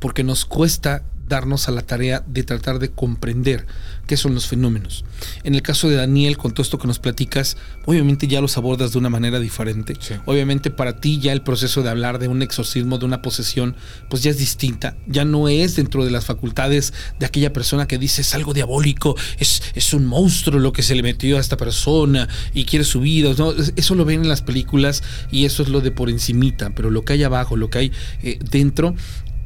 porque 0.00 0.24
nos 0.24 0.44
cuesta 0.44 1.04
darnos 1.30 1.68
a 1.68 1.70
la 1.72 1.80
tarea 1.80 2.22
de 2.26 2.42
tratar 2.42 2.78
de 2.78 2.90
comprender 2.90 3.66
qué 4.06 4.16
son 4.18 4.34
los 4.34 4.46
fenómenos. 4.48 5.04
En 5.44 5.54
el 5.54 5.62
caso 5.62 5.88
de 5.88 5.94
Daniel, 5.96 6.36
con 6.36 6.52
todo 6.52 6.62
esto 6.62 6.78
que 6.78 6.88
nos 6.88 6.98
platicas, 6.98 7.56
obviamente 7.86 8.26
ya 8.26 8.40
los 8.40 8.56
abordas 8.58 8.92
de 8.92 8.98
una 8.98 9.08
manera 9.08 9.38
diferente. 9.38 9.94
Sí. 10.00 10.14
Obviamente 10.26 10.70
para 10.70 11.00
ti 11.00 11.20
ya 11.20 11.32
el 11.32 11.42
proceso 11.42 11.82
de 11.82 11.90
hablar 11.90 12.18
de 12.18 12.26
un 12.28 12.42
exorcismo, 12.42 12.98
de 12.98 13.06
una 13.06 13.22
posesión, 13.22 13.76
pues 14.10 14.22
ya 14.22 14.30
es 14.32 14.38
distinta. 14.38 14.96
Ya 15.06 15.24
no 15.24 15.48
es 15.48 15.76
dentro 15.76 16.04
de 16.04 16.10
las 16.10 16.24
facultades 16.26 16.92
de 17.20 17.26
aquella 17.26 17.52
persona 17.52 17.86
que 17.86 17.98
dice 17.98 18.22
es 18.22 18.34
algo 18.34 18.52
diabólico, 18.52 19.16
es, 19.38 19.62
es 19.74 19.94
un 19.94 20.04
monstruo 20.06 20.58
lo 20.58 20.72
que 20.72 20.82
se 20.82 20.94
le 20.96 21.02
metió 21.04 21.36
a 21.38 21.40
esta 21.40 21.56
persona 21.56 22.28
y 22.52 22.64
quiere 22.64 22.84
su 22.84 23.00
vida. 23.00 23.32
¿no? 23.38 23.52
Es- 23.52 23.72
Eso 23.76 23.94
lo 23.94 24.04
ven 24.04 24.22
en 24.22 24.28
las 24.28 24.42
películas 24.42 25.04
y 25.30 25.44
eso 25.44 25.62
es 25.62 25.68
lo 25.68 25.80
de 25.80 25.92
por 25.92 26.10
encimita, 26.10 26.70
pero 26.74 26.90
lo 26.90 27.04
que 27.04 27.12
hay 27.12 27.22
abajo, 27.22 27.56
lo 27.56 27.70
que 27.70 27.78
hay 27.78 27.92
eh, 28.24 28.38
dentro, 28.50 28.96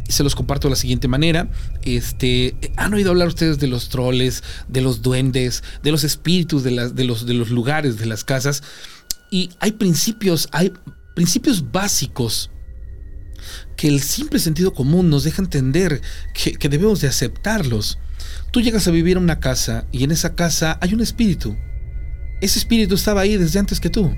se 0.08 0.22
los 0.22 0.34
comparto 0.34 0.68
de 0.68 0.72
la 0.72 0.76
siguiente 0.76 1.08
manera. 1.08 1.48
Este, 1.82 2.56
¿Han 2.76 2.94
oído 2.94 3.10
hablar 3.10 3.28
ustedes 3.28 3.58
de 3.58 3.66
los 3.66 3.88
troles, 3.88 4.42
de 4.68 4.80
los 4.80 5.02
duendes, 5.02 5.62
de 5.82 5.92
los 5.92 6.04
espíritus 6.04 6.62
de, 6.62 6.70
los, 6.70 7.26
de 7.26 7.34
los 7.34 7.50
lugares, 7.50 7.98
de 7.98 8.06
las 8.06 8.24
casas? 8.24 8.62
Y 9.30 9.50
hay 9.60 9.72
principios, 9.72 10.48
hay 10.52 10.72
principios 11.14 11.72
básicos 11.72 12.50
que 13.76 13.88
el 13.88 14.00
simple 14.00 14.38
sentido 14.38 14.72
común 14.72 15.10
nos 15.10 15.24
deja 15.24 15.42
entender 15.42 16.00
que, 16.32 16.52
que 16.52 16.68
debemos 16.68 17.00
de 17.00 17.08
aceptarlos. 17.08 17.98
Tú 18.52 18.60
llegas 18.60 18.86
a 18.86 18.92
vivir 18.92 19.16
a 19.16 19.20
una 19.20 19.40
casa 19.40 19.86
y 19.90 20.04
en 20.04 20.10
esa 20.10 20.34
casa 20.34 20.78
hay 20.80 20.94
un 20.94 21.00
espíritu. 21.00 21.56
Ese 22.40 22.58
espíritu 22.58 22.94
estaba 22.94 23.22
ahí 23.22 23.36
desde 23.36 23.58
antes 23.58 23.80
que 23.80 23.90
tú. 23.90 24.14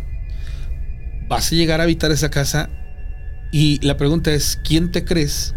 Vas 1.28 1.50
a 1.50 1.54
llegar 1.54 1.80
a 1.80 1.84
habitar 1.84 2.10
esa 2.10 2.30
casa 2.30 2.70
y 3.52 3.80
la 3.84 3.96
pregunta 3.96 4.32
es, 4.32 4.58
¿quién 4.64 4.92
te 4.92 5.04
crees 5.04 5.54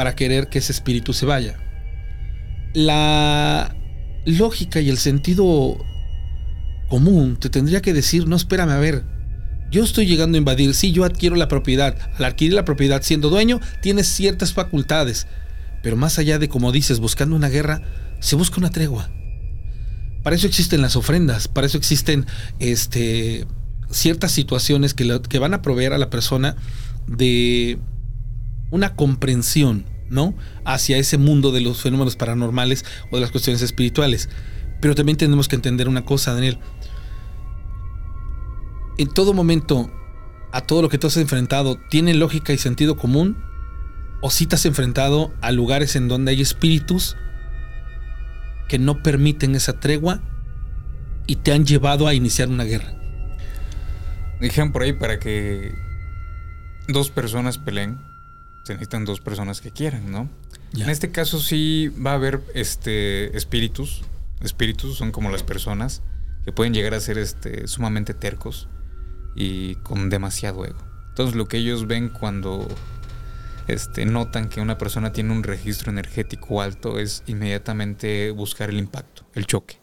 para 0.00 0.14
querer 0.14 0.48
que 0.48 0.60
ese 0.60 0.72
espíritu 0.72 1.12
se 1.12 1.26
vaya? 1.26 1.58
La 2.72 3.76
lógica 4.24 4.80
y 4.80 4.88
el 4.88 4.96
sentido 4.96 5.76
común 6.88 7.36
te 7.36 7.50
tendría 7.50 7.82
que 7.82 7.92
decir, 7.92 8.26
no, 8.26 8.34
espérame, 8.34 8.70
a 8.70 8.78
ver, 8.78 9.04
yo 9.70 9.84
estoy 9.84 10.06
llegando 10.06 10.36
a 10.36 10.38
invadir, 10.38 10.72
sí, 10.72 10.92
yo 10.92 11.04
adquiero 11.04 11.36
la 11.36 11.48
propiedad. 11.48 11.98
Al 12.16 12.24
adquirir 12.24 12.54
la 12.54 12.64
propiedad 12.64 13.02
siendo 13.02 13.28
dueño, 13.28 13.60
tienes 13.82 14.06
ciertas 14.06 14.54
facultades. 14.54 15.26
Pero 15.82 15.96
más 15.96 16.18
allá 16.18 16.38
de, 16.38 16.48
como 16.48 16.72
dices, 16.72 16.98
buscando 16.98 17.36
una 17.36 17.50
guerra, 17.50 17.82
se 18.20 18.36
busca 18.36 18.56
una 18.56 18.70
tregua. 18.70 19.10
Para 20.22 20.34
eso 20.34 20.46
existen 20.46 20.80
las 20.80 20.96
ofrendas, 20.96 21.46
para 21.46 21.66
eso 21.66 21.76
existen 21.76 22.24
este, 22.58 23.46
ciertas 23.90 24.32
situaciones 24.32 24.94
que, 24.94 25.20
que 25.28 25.38
van 25.38 25.52
a 25.52 25.60
proveer 25.60 25.92
a 25.92 25.98
la 25.98 26.08
persona 26.08 26.56
de 27.06 27.78
una 28.70 28.94
comprensión, 28.94 29.84
¿no? 30.08 30.34
Hacia 30.64 30.98
ese 30.98 31.18
mundo 31.18 31.52
de 31.52 31.60
los 31.60 31.82
fenómenos 31.82 32.16
paranormales 32.16 32.84
o 33.10 33.16
de 33.16 33.22
las 33.22 33.30
cuestiones 33.30 33.62
espirituales. 33.62 34.28
Pero 34.80 34.94
también 34.94 35.18
tenemos 35.18 35.48
que 35.48 35.56
entender 35.56 35.88
una 35.88 36.04
cosa, 36.04 36.34
Daniel. 36.34 36.58
En 38.98 39.08
todo 39.08 39.32
momento, 39.32 39.90
a 40.52 40.62
todo 40.62 40.82
lo 40.82 40.88
que 40.88 40.98
tú 40.98 41.06
has 41.06 41.16
enfrentado, 41.16 41.78
¿tiene 41.90 42.14
lógica 42.14 42.52
y 42.52 42.58
sentido 42.58 42.96
común? 42.96 43.42
¿O 44.20 44.30
si 44.30 44.46
te 44.46 44.56
has 44.56 44.66
enfrentado 44.66 45.32
a 45.40 45.52
lugares 45.52 45.96
en 45.96 46.08
donde 46.08 46.32
hay 46.32 46.40
espíritus 46.40 47.16
que 48.68 48.78
no 48.78 49.02
permiten 49.02 49.54
esa 49.54 49.80
tregua 49.80 50.20
y 51.26 51.36
te 51.36 51.52
han 51.52 51.64
llevado 51.64 52.06
a 52.06 52.14
iniciar 52.14 52.48
una 52.48 52.64
guerra? 52.64 52.94
Dijeron 54.40 54.72
por 54.72 54.82
ahí 54.82 54.92
para 54.92 55.18
que 55.18 55.74
dos 56.88 57.10
personas 57.10 57.58
peleen, 57.58 57.98
se 58.64 58.74
necesitan 58.74 59.04
dos 59.04 59.20
personas 59.20 59.60
que 59.60 59.70
quieran, 59.70 60.10
¿no? 60.10 60.28
En 60.74 60.88
este 60.88 61.10
caso 61.10 61.40
sí 61.40 61.88
va 61.88 62.12
a 62.12 62.14
haber 62.14 62.40
este 62.54 63.36
espíritus. 63.36 64.02
Espíritus 64.40 64.96
son 64.96 65.10
como 65.10 65.30
las 65.30 65.42
personas 65.42 66.02
que 66.44 66.52
pueden 66.52 66.72
llegar 66.72 66.94
a 66.94 67.00
ser 67.00 67.18
este, 67.18 67.66
sumamente 67.66 68.14
tercos 68.14 68.68
y 69.34 69.74
con 69.76 70.10
demasiado 70.10 70.64
ego. 70.64 70.78
Entonces 71.08 71.34
lo 71.34 71.48
que 71.48 71.58
ellos 71.58 71.86
ven 71.86 72.08
cuando 72.08 72.68
este, 73.66 74.04
notan 74.04 74.48
que 74.48 74.60
una 74.60 74.78
persona 74.78 75.12
tiene 75.12 75.32
un 75.32 75.42
registro 75.42 75.90
energético 75.90 76.62
alto 76.62 76.98
es 76.98 77.22
inmediatamente 77.26 78.30
buscar 78.30 78.70
el 78.70 78.78
impacto, 78.78 79.24
el 79.34 79.46
choque. 79.46 79.78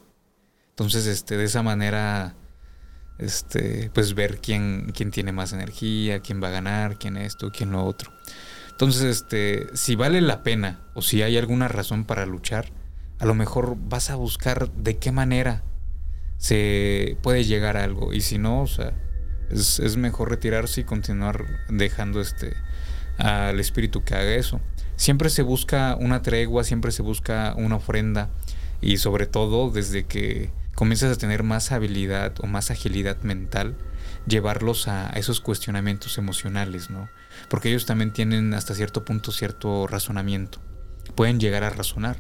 Entonces, 0.70 1.08
este, 1.08 1.38
de 1.38 1.46
esa 1.46 1.64
manera, 1.64 2.36
este, 3.18 3.90
pues 3.94 4.14
ver 4.14 4.40
quién, 4.40 4.92
quién 4.96 5.10
tiene 5.10 5.32
más 5.32 5.54
energía, 5.54 6.20
quién 6.20 6.42
va 6.42 6.50
a 6.50 6.52
ganar, 6.52 7.00
quién 7.00 7.18
esto, 7.18 7.52
quién 7.52 7.72
lo 7.72 7.84
otro. 7.84 8.12
Entonces, 8.78 9.06
este, 9.06 9.66
si 9.74 9.96
vale 9.96 10.22
la 10.22 10.44
pena 10.44 10.82
o 10.94 11.02
si 11.02 11.24
hay 11.24 11.36
alguna 11.36 11.68
razón 11.68 12.06
para 12.06 12.28
luchar, 12.28 12.68
a 13.18 13.26
lo 13.26 13.34
mejor 13.34 13.76
vas 13.76 14.12
a 14.12 14.16
buscar 14.16 14.72
de 14.72 14.98
qué 14.98 15.12
manera 15.12 15.64
se 16.38 17.18
puede 17.24 17.44
llegar 17.44 17.76
a 17.76 17.84
algo. 17.84 18.14
Y 18.14 18.22
si 18.22 18.38
no, 18.38 18.62
o 18.62 18.68
sea, 18.68 18.94
es, 19.50 19.80
es 19.80 19.98
mejor 19.98 20.30
retirarse 20.30 20.82
y 20.82 20.84
continuar 20.84 21.66
dejando 21.70 22.22
este 22.22 22.56
al 23.18 23.60
espíritu 23.60 24.04
que 24.04 24.14
haga 24.14 24.36
eso. 24.36 24.62
Siempre 24.96 25.32
se 25.32 25.42
busca 25.42 25.98
una 26.00 26.22
tregua, 26.22 26.64
siempre 26.64 26.92
se 26.92 27.02
busca 27.02 27.56
una 27.58 27.78
ofrenda 27.78 28.30
y 28.80 28.98
sobre 28.98 29.26
todo 29.26 29.72
desde 29.72 30.06
que 30.06 30.52
comienzas 30.76 31.18
a 31.18 31.20
tener 31.20 31.42
más 31.42 31.72
habilidad 31.72 32.36
o 32.42 32.46
más 32.46 32.70
agilidad 32.70 33.18
mental, 33.24 33.76
llevarlos 34.28 34.88
a 34.88 35.10
esos 35.16 35.42
cuestionamientos 35.42 36.20
emocionales, 36.20 36.92
¿no? 36.92 37.10
Porque 37.50 37.70
ellos 37.70 37.86
también 37.86 38.12
tienen 38.12 38.54
hasta 38.54 38.76
cierto 38.76 39.06
punto 39.06 39.32
cierto 39.32 39.88
razonamiento. 39.88 40.60
Pueden 41.16 41.40
llegar 41.40 41.64
a 41.64 41.70
razonar. 41.70 42.18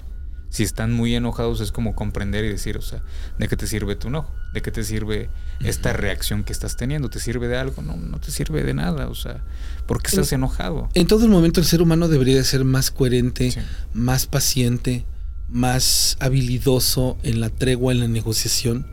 Si 0.49 0.63
están 0.63 0.93
muy 0.93 1.13
enojados 1.13 1.59
es 1.59 1.71
como 1.71 1.93
comprender 1.93 2.45
y 2.45 2.49
decir, 2.49 2.77
o 2.77 2.81
sea, 2.81 3.03
¿de 3.37 3.47
qué 3.47 3.57
te 3.57 3.67
sirve 3.67 3.95
tu 3.95 4.07
enojo? 4.07 4.33
¿De 4.53 4.61
qué 4.61 4.71
te 4.71 4.83
sirve 4.83 5.29
esta 5.59 5.91
reacción 5.91 6.45
que 6.45 6.53
estás 6.53 6.77
teniendo? 6.77 7.09
¿Te 7.09 7.19
sirve 7.19 7.49
de 7.49 7.57
algo? 7.57 7.81
No, 7.81 7.97
no 7.97 8.19
te 8.19 8.31
sirve 8.31 8.63
de 8.63 8.73
nada, 8.73 9.09
o 9.09 9.15
sea, 9.15 9.43
¿por 9.85 10.01
qué 10.01 10.07
estás 10.07 10.31
enojado? 10.31 10.87
En 10.93 11.05
todo 11.05 11.25
el 11.25 11.31
momento 11.31 11.59
el 11.59 11.65
ser 11.65 11.81
humano 11.81 12.07
debería 12.07 12.41
ser 12.45 12.63
más 12.63 12.91
coherente, 12.91 13.53
más 13.93 14.25
paciente, 14.25 15.05
más 15.49 16.15
habilidoso 16.21 17.17
en 17.23 17.41
la 17.41 17.49
tregua, 17.49 17.91
en 17.91 17.99
la 17.99 18.07
negociación. 18.07 18.87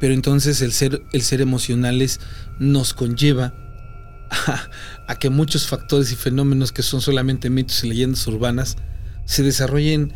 Pero 0.00 0.14
entonces 0.14 0.62
el 0.62 0.72
ser, 0.72 1.02
el 1.12 1.22
ser 1.22 1.40
emocionales 1.42 2.20
nos 2.58 2.92
conlleva 2.92 3.54
a, 4.30 4.68
a 5.06 5.18
que 5.18 5.30
muchos 5.30 5.66
factores 5.66 6.12
y 6.12 6.16
fenómenos 6.16 6.72
que 6.72 6.82
son 6.82 7.00
solamente 7.00 7.50
mitos 7.50 7.84
y 7.84 7.88
leyendas 7.88 8.26
urbanas 8.26 8.76
se 9.24 9.42
desarrollen 9.42 10.12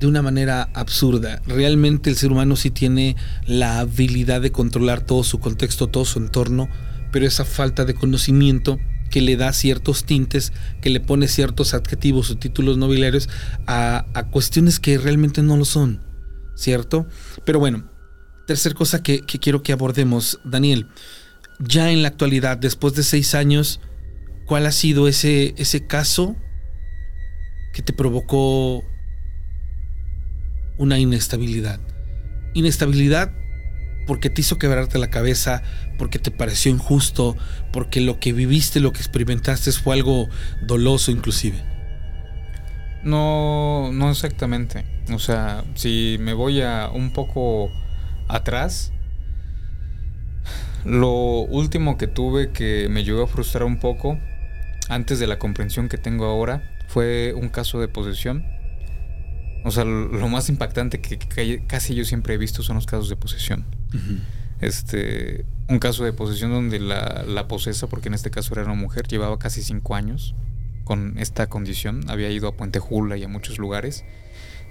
de 0.00 0.06
una 0.06 0.22
manera 0.22 0.70
absurda. 0.74 1.42
Realmente 1.46 2.10
el 2.10 2.16
ser 2.16 2.32
humano 2.32 2.56
sí 2.56 2.70
tiene 2.70 3.16
la 3.46 3.80
habilidad 3.80 4.40
de 4.40 4.50
controlar 4.50 5.02
todo 5.02 5.22
su 5.24 5.38
contexto, 5.38 5.88
todo 5.88 6.04
su 6.04 6.18
entorno, 6.18 6.68
pero 7.12 7.26
esa 7.26 7.44
falta 7.44 7.84
de 7.84 7.94
conocimiento 7.94 8.78
que 9.10 9.20
le 9.20 9.36
da 9.36 9.52
ciertos 9.52 10.04
tintes, 10.04 10.52
que 10.80 10.90
le 10.90 11.00
pone 11.00 11.28
ciertos 11.28 11.74
adjetivos 11.74 12.30
o 12.30 12.38
títulos 12.38 12.78
nobiliarios 12.78 13.28
a, 13.66 14.06
cuestiones 14.30 14.80
que 14.80 14.96
realmente 14.96 15.42
no 15.42 15.56
lo 15.56 15.64
son, 15.64 16.00
¿cierto? 16.54 17.06
Pero 17.44 17.58
bueno, 17.58 17.84
tercer 18.46 18.74
cosa 18.74 19.02
que 19.02 19.20
quiero 19.22 19.62
que 19.62 19.72
abordemos, 19.72 20.40
Daniel, 20.44 20.86
ya 21.60 21.92
en 21.92 22.02
la 22.02 22.08
actualidad, 22.08 22.56
después 22.56 22.94
de 22.94 23.02
seis 23.02 23.34
años, 23.34 23.80
¿cuál 24.46 24.66
ha 24.66 24.72
sido 24.72 25.06
ese, 25.06 25.54
ese 25.56 25.86
caso 25.86 26.36
que 27.72 27.82
te 27.82 27.92
provocó 27.92 28.84
una 30.80 30.98
inestabilidad. 30.98 31.78
Inestabilidad 32.54 33.32
porque 34.06 34.30
te 34.30 34.40
hizo 34.40 34.58
quebrarte 34.58 34.98
la 34.98 35.10
cabeza, 35.10 35.62
porque 35.98 36.18
te 36.18 36.30
pareció 36.30 36.72
injusto, 36.72 37.36
porque 37.70 38.00
lo 38.00 38.18
que 38.18 38.32
viviste, 38.32 38.80
lo 38.80 38.92
que 38.92 38.98
experimentaste 38.98 39.70
fue 39.72 39.94
algo 39.94 40.28
doloso 40.66 41.10
inclusive. 41.10 41.62
No, 43.04 43.92
no 43.92 44.10
exactamente. 44.10 44.84
O 45.12 45.18
sea, 45.18 45.64
si 45.74 46.16
me 46.18 46.32
voy 46.32 46.62
a 46.62 46.90
un 46.92 47.12
poco 47.12 47.70
atrás, 48.26 48.92
lo 50.84 51.42
último 51.42 51.98
que 51.98 52.06
tuve 52.06 52.50
que 52.50 52.88
me 52.90 53.04
llegó 53.04 53.22
a 53.24 53.26
frustrar 53.26 53.64
un 53.64 53.78
poco, 53.78 54.18
antes 54.88 55.18
de 55.18 55.26
la 55.26 55.38
comprensión 55.38 55.88
que 55.88 55.98
tengo 55.98 56.24
ahora, 56.24 56.62
fue 56.88 57.32
un 57.34 57.48
caso 57.48 57.80
de 57.80 57.88
posesión 57.88 58.44
o 59.64 59.70
sea, 59.70 59.84
lo 59.84 60.28
más 60.28 60.48
impactante 60.48 61.00
que, 61.00 61.18
casi 61.66 61.94
yo 61.94 62.04
siempre 62.04 62.34
he 62.34 62.38
visto 62.38 62.62
son 62.62 62.76
los 62.76 62.86
casos 62.86 63.08
de 63.08 63.16
posesión. 63.16 63.66
Este, 64.60 65.44
un 65.68 65.78
caso 65.78 66.04
de 66.04 66.12
posesión 66.12 66.50
donde 66.50 66.80
la, 66.80 67.24
la 67.26 67.46
posesa, 67.46 67.86
porque 67.86 68.08
en 68.08 68.14
este 68.14 68.30
caso 68.30 68.54
era 68.54 68.64
una 68.64 68.74
mujer, 68.74 69.06
llevaba 69.06 69.38
casi 69.38 69.62
cinco 69.62 69.94
años 69.94 70.34
con 70.84 71.18
esta 71.18 71.48
condición. 71.48 72.08
Había 72.08 72.30
ido 72.30 72.48
a 72.48 72.56
Puente 72.56 72.78
Jula 72.78 73.16
y 73.16 73.24
a 73.24 73.28
muchos 73.28 73.58
lugares 73.58 74.04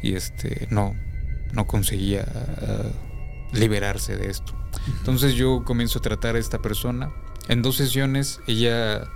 y 0.02 0.16
este, 0.16 0.68
no, 0.72 0.96
no 1.54 1.68
conseguía 1.68 2.26
uh, 2.62 3.56
liberarse 3.56 4.18
de 4.18 4.30
esto. 4.30 4.56
Entonces 4.98 5.36
yo 5.36 5.64
comienzo 5.64 6.00
a 6.00 6.02
tratar 6.02 6.36
a 6.36 6.40
esta 6.40 6.62
persona. 6.62 7.12
En 7.48 7.62
dos 7.62 7.78
sesiones 7.78 8.42
ella 8.48 9.08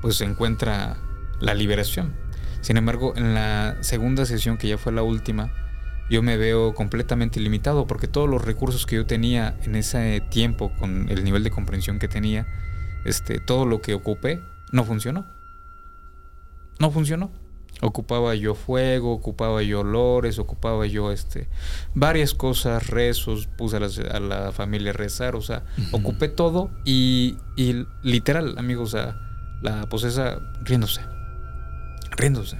pues 0.00 0.20
encuentra 0.20 0.96
la 1.40 1.54
liberación 1.54 2.14
sin 2.60 2.76
embargo, 2.76 3.14
en 3.16 3.34
la 3.34 3.76
segunda 3.80 4.26
sesión, 4.26 4.58
que 4.58 4.68
ya 4.68 4.78
fue 4.78 4.92
la 4.92 5.02
última, 5.02 5.52
yo 6.10 6.22
me 6.22 6.36
veo 6.36 6.74
completamente 6.74 7.40
limitado 7.40 7.86
porque 7.86 8.08
todos 8.08 8.28
los 8.28 8.44
recursos 8.44 8.84
que 8.84 8.96
yo 8.96 9.06
tenía 9.06 9.56
en 9.62 9.76
ese 9.76 10.20
tiempo, 10.30 10.72
con 10.78 11.08
el 11.08 11.24
nivel 11.24 11.42
de 11.42 11.50
comprensión 11.50 11.98
que 11.98 12.08
tenía, 12.08 12.46
este, 13.04 13.40
todo 13.40 13.64
lo 13.64 13.80
que 13.80 13.94
ocupé, 13.94 14.42
no 14.72 14.84
funcionó. 14.84 15.26
No 16.78 16.90
funcionó. 16.90 17.30
Ocupaba 17.82 18.34
yo 18.34 18.54
fuego, 18.54 19.12
ocupaba 19.12 19.62
yo 19.62 19.80
olores, 19.80 20.38
ocupaba 20.38 20.86
yo 20.86 21.12
este 21.12 21.48
varias 21.94 22.34
cosas, 22.34 22.88
rezos, 22.88 23.46
puse 23.46 23.76
a 23.76 24.20
la, 24.20 24.52
familia 24.52 24.90
a 24.90 24.94
rezar, 24.94 25.34
o 25.34 25.42
sea, 25.42 25.64
ocupé 25.92 26.28
todo 26.28 26.70
y, 26.84 27.36
y 27.56 27.86
literal, 28.02 28.58
amigos, 28.58 28.94
o 28.94 28.98
sea, 28.98 29.16
la 29.62 29.88
posesa 29.88 30.38
riéndose 30.62 31.00
riéndose. 32.16 32.56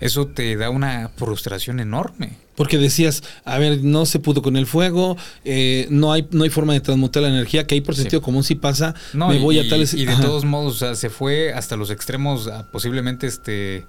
Eso 0.00 0.26
te 0.28 0.56
da 0.56 0.70
una 0.70 1.10
frustración 1.16 1.80
enorme. 1.80 2.38
Porque 2.54 2.78
decías, 2.78 3.22
a 3.44 3.58
ver, 3.58 3.84
no 3.84 4.04
se 4.04 4.18
pudo 4.18 4.42
con 4.42 4.56
el 4.56 4.66
fuego, 4.66 5.16
eh, 5.44 5.86
no, 5.90 6.12
hay, 6.12 6.26
no 6.32 6.42
hay 6.42 6.50
forma 6.50 6.72
de 6.72 6.80
transmutar 6.80 7.22
la 7.22 7.28
energía, 7.28 7.66
que 7.66 7.76
ahí 7.76 7.80
por 7.80 7.94
sentido 7.94 8.20
común 8.20 8.42
sí 8.42 8.56
pasa, 8.56 8.96
no, 9.12 9.28
me 9.28 9.38
voy 9.38 9.60
a 9.60 9.68
tales... 9.68 9.94
Y 9.94 10.06
de 10.06 10.16
todos 10.16 10.44
modos, 10.44 10.74
o 10.74 10.78
sea, 10.78 10.94
se 10.96 11.08
fue 11.08 11.52
hasta 11.52 11.76
los 11.76 11.90
extremos, 11.90 12.50
posiblemente 12.72 13.28
este, 13.28 13.86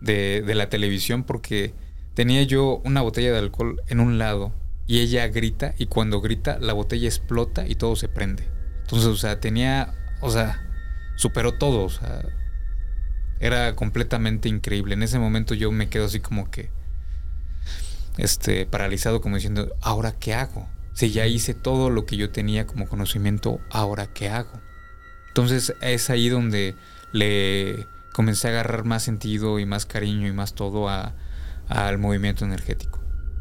de, 0.00 0.42
de 0.42 0.54
la 0.54 0.68
televisión, 0.68 1.24
porque 1.24 1.74
tenía 2.14 2.42
yo 2.42 2.80
una 2.84 3.02
botella 3.02 3.32
de 3.32 3.38
alcohol 3.38 3.82
en 3.88 4.00
un 4.00 4.18
lado 4.18 4.52
y 4.86 5.00
ella 5.00 5.26
grita 5.28 5.74
y 5.78 5.86
cuando 5.86 6.20
grita 6.20 6.58
la 6.60 6.72
botella 6.72 7.08
explota 7.08 7.66
y 7.66 7.74
todo 7.74 7.96
se 7.96 8.08
prende. 8.08 8.48
Entonces, 8.82 9.08
o 9.08 9.16
sea, 9.16 9.40
tenía, 9.40 9.94
o 10.20 10.30
sea, 10.30 10.62
superó 11.16 11.54
todo, 11.54 11.84
o 11.84 11.90
sea, 11.90 12.22
era 13.40 13.74
completamente 13.74 14.48
increíble. 14.48 14.94
En 14.94 15.02
ese 15.02 15.18
momento 15.18 15.54
yo 15.54 15.72
me 15.72 15.88
quedo 15.88 16.06
así 16.06 16.20
como 16.20 16.50
que 16.50 16.70
este 18.16 18.64
paralizado 18.66 19.20
como 19.20 19.36
diciendo, 19.36 19.74
¿ahora 19.82 20.12
qué 20.12 20.34
hago? 20.34 20.68
Si 20.94 21.10
ya 21.10 21.26
hice 21.26 21.52
todo 21.52 21.90
lo 21.90 22.06
que 22.06 22.16
yo 22.16 22.30
tenía 22.30 22.66
como 22.66 22.88
conocimiento, 22.88 23.60
¿ahora 23.70 24.06
qué 24.06 24.30
hago? 24.30 24.60
Entonces 25.28 25.74
es 25.82 26.08
ahí 26.08 26.28
donde 26.28 26.76
le 27.12 27.86
comencé 28.16 28.48
a 28.48 28.50
agarrar 28.52 28.86
más 28.86 29.02
sentido 29.02 29.58
y 29.58 29.66
más 29.66 29.84
cariño 29.84 30.26
y 30.26 30.32
más 30.32 30.54
todo 30.54 30.88
al 30.88 31.98
movimiento 31.98 32.46
energético. 32.46 32.98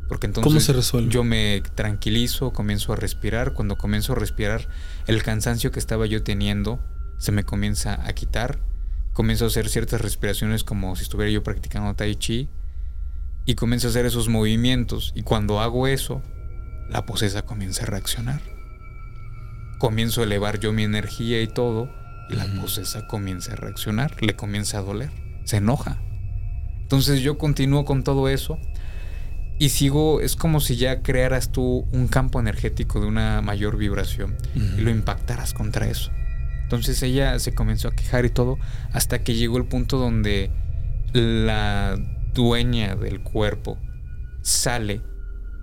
Porque 0.10 0.28
entonces 0.28 0.52
¿Cómo 0.52 0.60
se 0.60 0.74
resuelve? 0.74 1.10
yo 1.10 1.24
me 1.24 1.64
tranquilizo, 1.76 2.52
comienzo 2.52 2.92
a 2.92 2.98
respirar. 2.98 3.54
Cuando 3.54 3.78
comienzo 3.78 4.12
a 4.12 4.16
respirar, 4.18 4.68
el 5.08 5.24
cansancio 5.24 5.72
que 5.72 5.80
estaba 5.80 6.08
yo 6.08 6.24
teniendo 6.24 6.82
se 7.20 7.32
me 7.32 7.46
comienza 7.46 8.06
a 8.06 8.12
quitar 8.12 8.60
comienzo 9.14 9.46
a 9.46 9.48
hacer 9.48 9.70
ciertas 9.70 10.02
respiraciones 10.02 10.66
como 10.66 10.94
si 10.98 11.04
estuviera 11.04 11.32
yo 11.32 11.42
practicando 11.42 11.94
tai 11.94 12.18
chi 12.18 12.50
y 13.46 13.56
comienzo 13.56 13.88
a 13.88 13.92
hacer 13.92 14.06
esos 14.06 14.28
movimientos 14.28 15.14
y 15.16 15.22
cuando 15.22 15.62
hago 15.62 15.88
eso, 15.88 16.22
la 16.90 17.06
posesa 17.06 17.44
comienza 17.44 17.84
a 17.84 17.86
reaccionar. 17.86 18.42
Comienzo 19.80 20.20
a 20.20 20.26
elevar 20.26 20.60
yo 20.60 20.74
mi 20.74 20.84
energía 20.84 21.42
y 21.42 21.48
todo 21.48 21.90
la 22.30 22.46
posesa 22.60 23.08
comienza 23.08 23.54
a 23.54 23.56
reaccionar, 23.56 24.22
le 24.22 24.36
comienza 24.36 24.80
a 24.80 24.82
doler, 24.82 25.10
se 25.44 25.58
enoja. 25.58 25.98
Entonces 26.82 27.22
yo 27.22 27.38
continúo 27.38 27.86
con 27.86 28.04
todo 28.04 28.30
eso 28.30 28.60
y 29.58 29.70
sigo, 29.70 30.20
es 30.22 30.36
como 30.36 30.60
si 30.60 30.76
ya 30.76 31.02
crearas 31.02 31.52
tú 31.52 31.88
un 31.92 32.08
campo 32.08 32.40
energético 32.40 33.00
de 33.00 33.08
una 33.08 33.42
mayor 33.42 33.78
vibración 33.78 34.36
y 34.56 34.82
lo 34.82 34.92
impactaras 34.92 35.54
contra 35.54 35.88
eso. 35.88 36.12
Entonces 36.64 37.02
ella 37.04 37.40
se 37.40 37.54
comenzó 37.54 37.88
a 37.88 37.96
quejar 37.96 38.26
y 38.26 38.30
todo 38.30 38.58
hasta 38.92 39.24
que 39.24 39.36
llegó 39.36 39.58
el 39.58 39.66
punto 39.66 39.98
donde 39.98 40.52
la 41.14 41.96
dueña 42.34 42.96
del 42.96 43.22
cuerpo 43.22 43.80
sale 44.42 45.02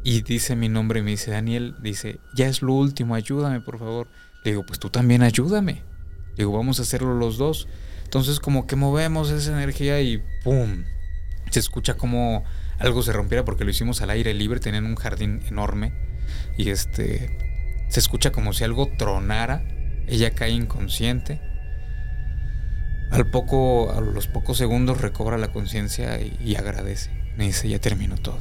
y 0.05 0.23
dice 0.23 0.57
mi 0.57 0.69
nombre 0.69 1.01
y 1.01 1.03
me 1.03 1.11
dice, 1.13 1.31
Daniel, 1.31 1.77
dice, 1.81 2.19
ya 2.35 2.47
es 2.47 2.63
lo 2.63 2.73
último, 2.73 3.15
ayúdame 3.15 3.61
por 3.61 3.79
favor. 3.79 4.09
Le 4.45 4.53
digo, 4.53 4.67
pues 4.67 4.81
tú 4.81 4.91
también 4.91 5.23
ayúdame. 5.23 5.83
Digo, 6.37 6.53
vamos 6.53 6.79
a 6.79 6.83
hacerlo 6.83 7.15
los 7.15 7.37
dos. 7.39 7.69
Entonces 8.05 8.41
como 8.41 8.67
que 8.67 8.77
movemos 8.77 9.31
esa 9.31 9.53
energía 9.53 10.01
y 10.01 10.23
¡pum! 10.45 10.85
Se 11.51 11.61
escucha 11.61 11.95
como 11.95 12.45
algo 12.79 13.03
se 13.03 13.13
rompiera 13.13 13.45
porque 13.45 13.65
lo 13.65 13.71
hicimos 13.71 14.03
al 14.03 14.11
aire 14.11 14.35
libre, 14.35 14.61
tenían 14.61 14.87
un 14.87 14.97
jardín 14.97 15.43
enorme 15.47 15.93
y 16.57 16.71
este 16.71 17.39
se 17.89 18.01
escucha 18.01 18.33
como 18.33 18.53
si 18.53 18.65
algo 18.65 18.89
tronara 18.99 19.63
ella 20.07 20.31
cae 20.31 20.51
inconsciente. 20.51 21.41
Al 23.11 23.31
poco, 23.31 23.93
a 23.93 24.01
los 24.01 24.27
pocos 24.27 24.57
segundos 24.57 25.01
recobra 25.01 25.37
la 25.37 25.53
conciencia 25.53 26.19
y, 26.21 26.55
agradece. 26.57 27.11
Me 27.37 27.45
dice, 27.45 27.69
ya 27.69 27.79
terminó 27.79 28.17
todo. 28.17 28.39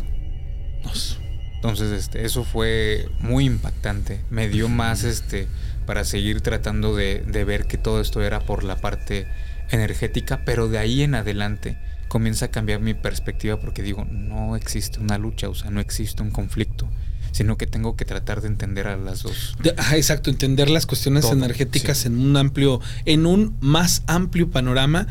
Entonces, 1.56 1.92
este, 1.92 2.26
eso 2.26 2.44
fue 2.46 3.10
muy 3.20 3.46
impactante. 3.46 4.22
Me 4.30 4.48
dio 4.48 4.70
más 4.70 5.04
este 5.04 5.48
para 5.92 6.06
seguir 6.06 6.40
tratando 6.40 6.96
de, 6.96 7.22
de 7.28 7.44
ver 7.44 7.66
que 7.66 7.78
todo 7.78 8.00
esto 8.00 8.22
era 8.22 8.40
por 8.40 8.64
la 8.64 8.78
parte 8.78 9.28
energética, 9.72 10.46
pero 10.46 10.70
de 10.70 10.78
ahí 10.78 11.02
en 11.02 11.16
adelante 11.16 11.78
comienza 12.08 12.46
a 12.46 12.48
cambiar 12.48 12.80
mi 12.80 12.94
perspectiva 12.94 13.60
porque 13.60 13.84
digo, 13.84 14.06
no 14.10 14.56
existe 14.56 15.02
una 15.02 15.18
lucha, 15.18 15.50
o 15.50 15.54
sea, 15.54 15.70
no 15.70 15.82
existe 15.82 16.24
un 16.24 16.32
conflicto, 16.32 16.88
sino 17.34 17.58
que 17.58 17.68
tengo 17.68 17.98
que 17.98 18.06
tratar 18.06 18.40
de 18.40 18.48
entender 18.48 18.88
a 18.88 18.96
las 18.96 19.24
dos. 19.24 19.58
exacto, 19.92 20.30
entender 20.30 20.70
las 20.70 20.86
cuestiones 20.86 21.26
energéticas 21.26 22.06
en 22.06 22.18
un 22.20 22.38
amplio, 22.38 22.80
en 23.04 23.26
un 23.26 23.58
más 23.60 24.04
amplio 24.08 24.50
panorama 24.50 25.08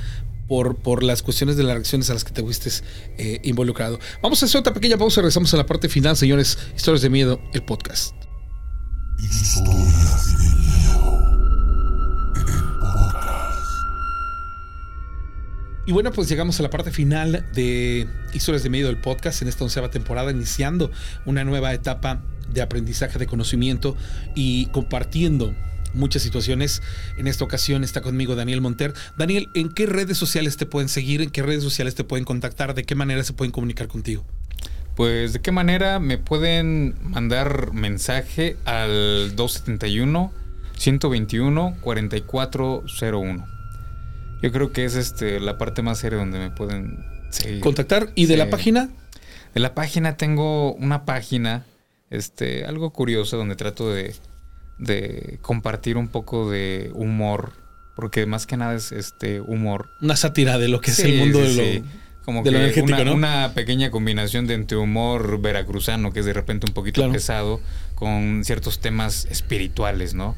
por, 0.48 0.76
por, 0.76 1.02
las 1.02 1.22
cuestiones 1.22 1.58
de 1.58 1.62
las 1.62 1.74
reacciones 1.74 2.08
a 2.08 2.14
las 2.14 2.24
que 2.24 2.32
te 2.32 2.40
fuiste 2.40 2.70
eh, 3.18 3.38
involucrado. 3.44 4.00
Vamos 4.22 4.42
a 4.42 4.46
hacer 4.46 4.58
otra 4.58 4.72
pequeña 4.72 4.96
pausa 4.96 5.20
y 5.20 5.24
regresamos 5.24 5.52
a 5.52 5.58
la 5.58 5.66
parte 5.66 5.90
final, 5.90 6.16
señores. 6.16 6.56
Historias 6.74 7.02
de 7.02 7.10
miedo, 7.10 7.38
el 7.52 7.62
podcast. 7.64 8.14
Historias 9.18 10.26
de 10.26 10.38
miedo. 10.38 10.59
Y 15.90 15.92
bueno, 15.92 16.12
pues 16.12 16.28
llegamos 16.28 16.60
a 16.60 16.62
la 16.62 16.70
parte 16.70 16.92
final 16.92 17.44
de 17.52 18.06
Historias 18.32 18.62
de 18.62 18.70
Medio 18.70 18.86
del 18.86 18.98
Podcast 18.98 19.42
en 19.42 19.48
esta 19.48 19.64
onceava 19.64 19.90
temporada, 19.90 20.30
iniciando 20.30 20.92
una 21.26 21.42
nueva 21.42 21.74
etapa 21.74 22.22
de 22.48 22.62
aprendizaje, 22.62 23.18
de 23.18 23.26
conocimiento 23.26 23.96
y 24.36 24.66
compartiendo 24.66 25.52
muchas 25.92 26.22
situaciones. 26.22 26.80
En 27.18 27.26
esta 27.26 27.42
ocasión 27.42 27.82
está 27.82 28.02
conmigo 28.02 28.36
Daniel 28.36 28.60
Monter. 28.60 28.94
Daniel, 29.18 29.48
¿en 29.54 29.68
qué 29.68 29.86
redes 29.86 30.16
sociales 30.16 30.56
te 30.56 30.64
pueden 30.64 30.88
seguir? 30.88 31.22
¿En 31.22 31.30
qué 31.30 31.42
redes 31.42 31.64
sociales 31.64 31.96
te 31.96 32.04
pueden 32.04 32.24
contactar? 32.24 32.74
¿De 32.74 32.84
qué 32.84 32.94
manera 32.94 33.24
se 33.24 33.32
pueden 33.32 33.50
comunicar 33.50 33.88
contigo? 33.88 34.24
Pues 34.94 35.32
de 35.32 35.40
qué 35.40 35.50
manera 35.50 35.98
me 35.98 36.18
pueden 36.18 36.94
mandar 37.02 37.72
mensaje 37.72 38.56
al 38.64 39.34
271 39.34 40.32
121 40.76 41.78
4401. 41.80 43.59
Yo 44.42 44.52
creo 44.52 44.72
que 44.72 44.84
es 44.84 44.94
este 44.94 45.40
la 45.40 45.58
parte 45.58 45.82
más 45.82 45.98
seria 45.98 46.18
donde 46.18 46.38
me 46.38 46.50
pueden 46.50 47.04
seguir. 47.30 47.60
Contactar. 47.60 48.10
¿Y 48.14 48.26
de 48.26 48.36
la 48.36 48.50
página? 48.50 48.90
De 49.54 49.60
la 49.60 49.74
página 49.74 50.16
tengo 50.16 50.74
una 50.74 51.04
página, 51.04 51.66
este, 52.10 52.64
algo 52.64 52.92
curiosa 52.92 53.36
donde 53.36 53.56
trato 53.56 53.92
de, 53.92 54.14
de 54.78 55.38
compartir 55.42 55.96
un 55.96 56.08
poco 56.08 56.50
de 56.50 56.90
humor. 56.94 57.52
Porque 57.96 58.24
más 58.24 58.46
que 58.46 58.56
nada 58.56 58.74
es 58.74 58.92
este 58.92 59.40
humor. 59.40 59.90
Una 60.00 60.16
sátira 60.16 60.56
de 60.58 60.68
lo 60.68 60.80
que 60.80 60.92
es 60.92 61.00
el 61.00 61.18
mundo 61.18 61.40
de 61.40 61.82
lo. 61.82 61.88
Como 62.24 62.44
que 62.44 62.50
una, 62.82 63.12
una, 63.12 63.54
pequeña 63.54 63.90
combinación 63.90 64.46
de 64.46 64.54
entre 64.54 64.76
humor 64.76 65.40
veracruzano, 65.40 66.12
que 66.12 66.20
es 66.20 66.26
de 66.26 66.32
repente 66.32 66.66
un 66.66 66.74
poquito 66.74 67.10
pesado, 67.10 67.60
con 67.94 68.42
ciertos 68.44 68.78
temas 68.78 69.26
espirituales, 69.30 70.14
¿no? 70.14 70.36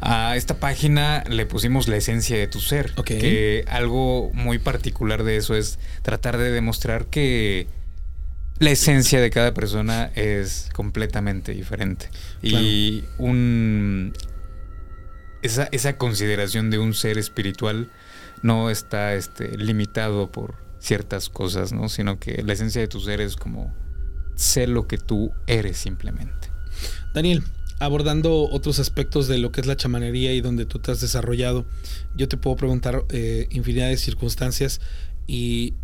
A 0.00 0.36
esta 0.36 0.58
página 0.58 1.24
le 1.28 1.44
pusimos 1.46 1.88
la 1.88 1.96
esencia 1.96 2.36
de 2.36 2.46
tu 2.46 2.60
ser. 2.60 2.94
Que 3.04 3.64
algo 3.68 4.30
muy 4.32 4.58
particular 4.58 5.24
de 5.24 5.36
eso 5.36 5.54
es 5.54 5.78
tratar 6.02 6.38
de 6.38 6.50
demostrar 6.50 7.06
que 7.06 7.66
la 8.58 8.70
esencia 8.70 9.20
de 9.20 9.30
cada 9.30 9.54
persona 9.54 10.10
es 10.14 10.68
completamente 10.72 11.52
diferente. 11.52 12.10
Y 12.42 13.04
un 13.18 14.12
esa, 15.42 15.68
esa, 15.70 15.96
consideración 15.96 16.70
de 16.70 16.78
un 16.78 16.94
ser 16.94 17.16
espiritual 17.16 17.90
no 18.42 18.70
está 18.70 19.14
este, 19.14 19.56
limitado 19.56 20.30
por 20.30 20.54
ciertas 20.80 21.28
cosas, 21.28 21.72
¿no? 21.72 21.88
Sino 21.88 22.18
que 22.18 22.42
la 22.42 22.52
esencia 22.52 22.80
de 22.80 22.88
tu 22.88 23.00
ser 23.00 23.20
es 23.20 23.36
como 23.36 23.74
sé 24.34 24.66
lo 24.66 24.86
que 24.86 24.98
tú 24.98 25.32
eres 25.46 25.76
simplemente. 25.76 26.48
Daniel, 27.14 27.42
abordando 27.78 28.48
otros 28.50 28.78
aspectos 28.78 29.28
de 29.28 29.38
lo 29.38 29.52
que 29.52 29.60
es 29.60 29.66
la 29.66 29.76
chamanería 29.76 30.32
y 30.32 30.40
donde 30.40 30.66
tú 30.66 30.78
te 30.78 30.90
has 30.90 31.00
desarrollado, 31.00 31.66
yo 32.16 32.28
te 32.28 32.36
puedo 32.36 32.56
preguntar 32.56 33.04
eh, 33.10 33.46
infinidad 33.50 33.88
de 33.88 33.96
circunstancias 33.96 34.80
y, 35.26 35.74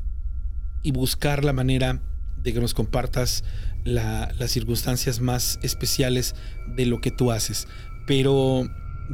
buscar 0.93 1.45
la 1.45 1.55
manera 1.55 2.03
de 2.43 2.53
que 2.53 2.61
nos 2.61 2.75
compartas 2.75 3.43
las 3.85 4.51
circunstancias 4.51 5.21
más 5.21 5.59
especiales 5.63 6.35
de 6.77 6.85
lo 6.85 7.01
que 7.01 7.11
tú 7.11 7.33
haces. 7.33 7.67
Pero 8.07 8.69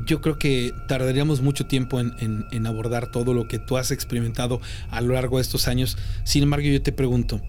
yo 0.07 0.20
creo 0.20 0.37
que 0.37 0.72
tardaríamos 0.89 1.43
mucho 1.43 1.66
tiempo 1.66 2.01
en, 2.01 2.12
en, 2.51 2.66
abordar 2.66 3.12
todo 3.12 3.35
lo 3.35 3.47
que 3.47 3.61
tú 3.61 3.76
has 3.76 3.93
experimentado 3.93 4.61
a 4.91 5.01
lo 5.01 5.14
largo 5.14 5.37
de 5.37 5.43
estos 5.43 5.68
años. 5.68 5.97
Sin 6.24 6.43
embargo, 6.43 6.66
yo 6.66 6.83
te 6.83 6.91
pregunto, 6.91 7.41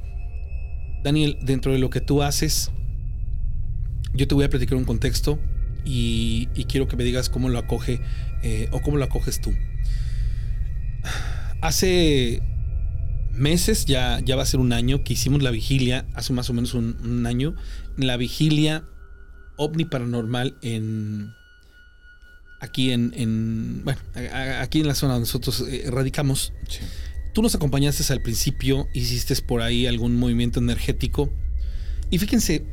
Daniel, 1.03 1.39
dentro 1.41 1.71
de 1.71 1.79
lo 1.79 1.89
que 1.89 1.99
tú 1.99 2.21
haces, 2.21 2.71
yo 4.14 4.28
te 4.28 4.36
voy 4.36 4.43
a 4.43 4.49
platicar 4.49 4.78
un 4.78 4.86
contexto 4.86 5.39
y, 5.86 6.47
quiero 6.68 6.88
que 6.88 6.95
me 6.95 7.03
digas 7.03 7.30
cómo 7.30 7.49
lo 7.49 7.59
acoge 7.59 8.01
eh, 8.43 8.70
o 8.72 8.82
cómo 8.82 8.97
lo 8.97 9.05
acoges 9.05 9.41
tú. 9.41 9.53
Hace 11.62 12.41
meses, 13.34 13.86
ya, 13.86 14.20
ya 14.20 14.36
va 14.36 14.43
a 14.43 14.45
ser 14.45 14.59
un 14.59 14.74
año, 14.74 15.03
que 15.03 15.14
hicimos 15.14 15.41
la 15.41 15.51
vigilia, 15.51 16.05
hace 16.14 16.34
más 16.34 16.49
o 16.49 16.53
menos 16.53 16.74
un, 16.74 17.26
año, 17.26 17.55
la 17.97 18.18
vigilia 18.18 18.84
ovni 19.57 19.86
paranormal 19.86 20.57
en 20.62 21.34
aquí 22.59 22.91
en, 22.91 23.82
bueno, 23.84 23.99
aquí 24.59 24.82
en 24.82 24.88
la 24.88 24.95
zona 24.95 25.14
donde 25.14 25.28
nosotros 25.28 25.66
eh, 25.68 25.86
radicamos. 25.89 26.53
Tú 27.34 27.41
nos 27.41 27.55
acompañaste 27.55 28.12
al 28.12 28.22
principio, 28.22 28.88
hiciste 28.93 29.36
por 29.41 29.62
ahí 29.62 29.88
algún 29.88 30.18
movimiento 30.18 30.59
energético. 30.59 31.32
Y 32.09 32.18
fíjense, 32.18 32.66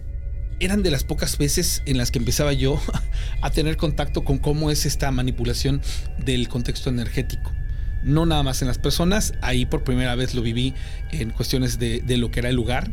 eran 0.60 0.82
de 0.82 0.90
las 0.90 1.04
pocas 1.04 1.38
veces 1.38 1.82
en 1.86 1.98
las 1.98 2.10
que 2.10 2.18
empezaba 2.18 2.52
yo 2.52 2.80
a 3.42 3.50
tener 3.50 3.76
contacto 3.76 4.24
con 4.24 4.38
cómo 4.38 4.70
es 4.70 4.86
esta 4.86 5.10
manipulación 5.10 5.80
del 6.24 6.48
contexto 6.48 6.90
energético. 6.90 7.52
No 8.02 8.26
nada 8.26 8.42
más 8.42 8.62
en 8.62 8.68
las 8.68 8.78
personas, 8.78 9.34
ahí 9.42 9.66
por 9.66 9.84
primera 9.84 10.14
vez 10.14 10.34
lo 10.34 10.42
viví 10.42 10.74
en 11.10 11.30
cuestiones 11.30 11.78
de, 11.78 12.02
lo 12.16 12.30
que 12.30 12.40
era 12.40 12.48
el 12.48 12.56
lugar 12.56 12.92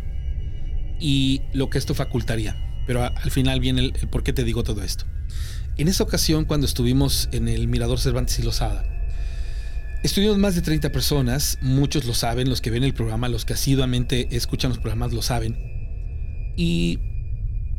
y 1.00 1.42
lo 1.54 1.70
que 1.70 1.78
esto 1.78 1.94
facultaría. 1.94 2.56
Pero 2.88 3.04
al 3.04 3.32
final 3.32 3.60
viene 3.60 3.82
el, 3.82 3.94
por 4.10 4.24
qué 4.24 4.34
te 4.34 4.44
digo 4.44 4.64
todo 4.64 4.84
esto. 4.84 5.06
En 5.78 5.88
esa 5.88 6.04
ocasión, 6.04 6.46
cuando 6.46 6.66
estuvimos 6.66 7.30
en 7.32 7.48
el 7.48 7.68
Mirador 7.68 8.00
Cervantes 8.00 8.40
y 8.40 8.44
Lozada, 8.44 8.84
estuvimos 10.04 10.38
más 10.38 10.56
de 10.56 10.62
30 10.62 10.92
personas, 10.92 11.58
muchos 11.62 12.06
lo 12.06 12.14
saben, 12.14 12.50
los 12.50 12.62
que 12.62 12.72
ven 12.72 12.84
el 12.84 12.94
programa, 12.94 13.28
los 13.28 13.46
que 13.46 13.54
asiduamente 13.54 14.28
escuchan 14.32 14.70
los 14.70 14.78
programas 14.80 15.14
lo 15.14 15.22
saben. 15.22 15.58
Y 16.56 17.00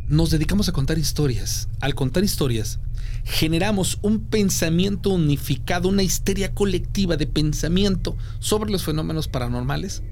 nos 0.08 0.30
dedicamos 0.30 0.68
a 0.68 0.72
contar 0.72 0.98
historias. 0.98 1.68
Al 1.80 1.94
contar 1.94 2.24
historias, 2.24 2.78
generamos 3.24 3.98
un 4.02 4.20
pensamiento 4.20 5.10
unificado, 5.10 5.88
una 5.88 6.02
histeria 6.02 6.54
colectiva 6.54 7.16
de 7.16 7.26
pensamiento 7.26 8.16
sobre 8.38 8.70
los 8.70 8.84
fenómenos 8.84 9.28
paranormales, 9.28 10.02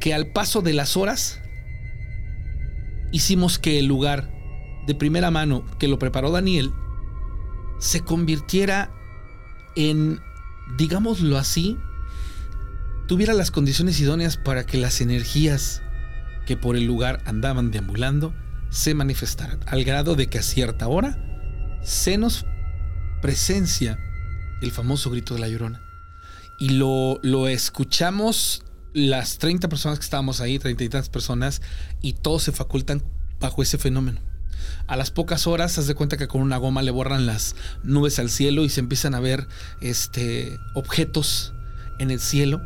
que 0.00 0.14
al 0.14 0.32
paso 0.32 0.62
de 0.62 0.72
las 0.72 0.96
horas 0.96 1.40
hicimos 3.12 3.58
que 3.58 3.78
el 3.78 3.86
lugar 3.86 4.32
de 4.86 4.94
primera 4.94 5.30
mano 5.30 5.64
que 5.78 5.88
lo 5.88 5.98
preparó 5.98 6.30
Daniel 6.30 6.72
se 7.78 8.00
convirtiera 8.00 8.90
en, 9.76 10.20
digámoslo 10.78 11.36
así, 11.36 11.76
tuviera 13.06 13.34
las 13.34 13.50
condiciones 13.50 14.00
idóneas 14.00 14.36
para 14.38 14.64
que 14.64 14.78
las 14.78 15.00
energías 15.00 15.82
que 16.46 16.56
por 16.56 16.76
el 16.76 16.84
lugar 16.84 17.22
andaban 17.26 17.70
deambulando 17.70 18.32
se 18.72 18.94
manifestaran, 18.94 19.60
al 19.66 19.84
grado 19.84 20.16
de 20.16 20.26
que 20.28 20.38
a 20.38 20.42
cierta 20.42 20.88
hora 20.88 21.18
se 21.82 22.16
nos 22.16 22.46
presencia 23.20 23.98
el 24.62 24.72
famoso 24.72 25.10
grito 25.10 25.34
de 25.34 25.40
la 25.40 25.48
llorona. 25.48 25.82
Y 26.58 26.70
lo, 26.70 27.20
lo 27.22 27.48
escuchamos 27.48 28.64
las 28.94 29.38
30 29.38 29.68
personas 29.68 29.98
que 29.98 30.04
estábamos 30.04 30.40
ahí, 30.40 30.58
30 30.58 30.84
y 30.84 30.88
tantas 30.88 31.10
personas, 31.10 31.60
y 32.00 32.14
todos 32.14 32.44
se 32.44 32.52
facultan 32.52 33.02
bajo 33.40 33.62
ese 33.62 33.76
fenómeno. 33.76 34.20
A 34.86 34.96
las 34.96 35.10
pocas 35.10 35.46
horas, 35.46 35.78
haz 35.78 35.86
de 35.86 35.94
cuenta 35.94 36.16
que 36.16 36.28
con 36.28 36.40
una 36.40 36.56
goma 36.56 36.82
le 36.82 36.90
borran 36.90 37.26
las 37.26 37.56
nubes 37.82 38.18
al 38.18 38.30
cielo 38.30 38.64
y 38.64 38.70
se 38.70 38.80
empiezan 38.80 39.14
a 39.14 39.20
ver 39.20 39.48
este, 39.80 40.58
objetos 40.74 41.52
en 41.98 42.10
el 42.10 42.20
cielo. 42.20 42.62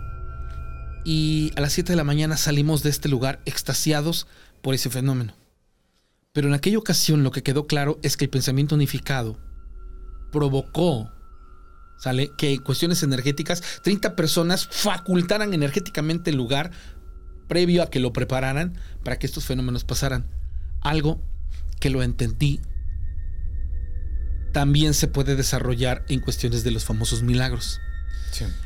Y 1.04 1.52
a 1.56 1.60
las 1.60 1.72
7 1.72 1.92
de 1.92 1.96
la 1.96 2.04
mañana 2.04 2.36
salimos 2.36 2.82
de 2.82 2.90
este 2.90 3.08
lugar 3.08 3.40
extasiados 3.44 4.26
por 4.62 4.74
ese 4.74 4.90
fenómeno. 4.90 5.35
Pero 6.36 6.48
en 6.48 6.54
aquella 6.54 6.76
ocasión 6.76 7.22
lo 7.22 7.30
que 7.30 7.42
quedó 7.42 7.66
claro 7.66 7.98
es 8.02 8.18
que 8.18 8.26
el 8.26 8.30
pensamiento 8.30 8.74
unificado 8.74 9.38
provocó 10.30 11.10
¿sale? 11.96 12.30
Que 12.36 12.52
en 12.52 12.60
cuestiones 12.60 13.02
energéticas, 13.02 13.62
30 13.82 14.14
personas 14.16 14.68
facultaran 14.70 15.54
energéticamente 15.54 16.28
el 16.28 16.36
lugar 16.36 16.72
previo 17.48 17.82
a 17.82 17.88
que 17.88 18.00
lo 18.00 18.12
prepararan 18.12 18.78
para 19.02 19.18
que 19.18 19.26
estos 19.26 19.46
fenómenos 19.46 19.84
pasaran. 19.84 20.26
Algo 20.82 21.22
que 21.80 21.88
lo 21.88 22.02
entendí 22.02 22.60
también 24.52 24.92
se 24.92 25.08
puede 25.08 25.36
desarrollar 25.36 26.04
en 26.10 26.20
cuestiones 26.20 26.64
de 26.64 26.70
los 26.70 26.84
famosos 26.84 27.22
milagros. 27.22 27.80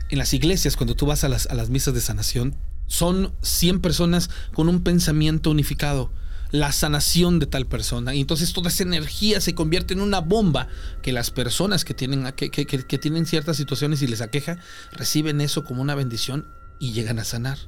En 0.09 0.19
las 0.19 0.35
iglesias, 0.35 0.75
cuando 0.75 0.97
tú 0.97 1.07
vas 1.07 1.23
a 1.23 1.29
las, 1.29 1.47
a 1.47 1.55
las 1.55 1.71
misas 1.71 1.95
de 1.95 2.01
sanación, 2.01 2.57
son 2.89 3.33
100 3.43 3.81
personas 3.81 4.29
con 4.55 4.69
un 4.69 4.83
pensamiento 4.83 5.53
unificado 5.53 6.13
la 6.51 6.73
sanación 6.73 7.39
de 7.39 7.47
tal 7.47 7.67
persona. 7.67 8.15
Y 8.15 8.21
entonces 8.21 8.53
toda 8.53 8.69
esa 8.69 8.83
energía 8.83 9.41
se 9.41 9.55
convierte 9.55 9.95
en 9.95 10.01
una 10.01 10.21
bomba 10.21 10.69
que 11.03 11.13
las 11.13 11.31
personas 11.31 11.85
que 11.85 11.95
tienen, 11.95 12.31
que, 12.33 12.99
tienen 12.99 13.27
ciertas 13.27 13.57
situaciones 13.57 14.03
y 14.03 14.07
les 14.07 14.21
aqueja, 14.21 14.59
reciben 14.93 15.41
eso 15.41 15.65
como 15.65 15.83
una 15.83 15.95
bendición 15.95 16.47
y 16.79 16.93
llegan 16.93 17.19
a 17.19 17.25
sanar. 17.25 17.59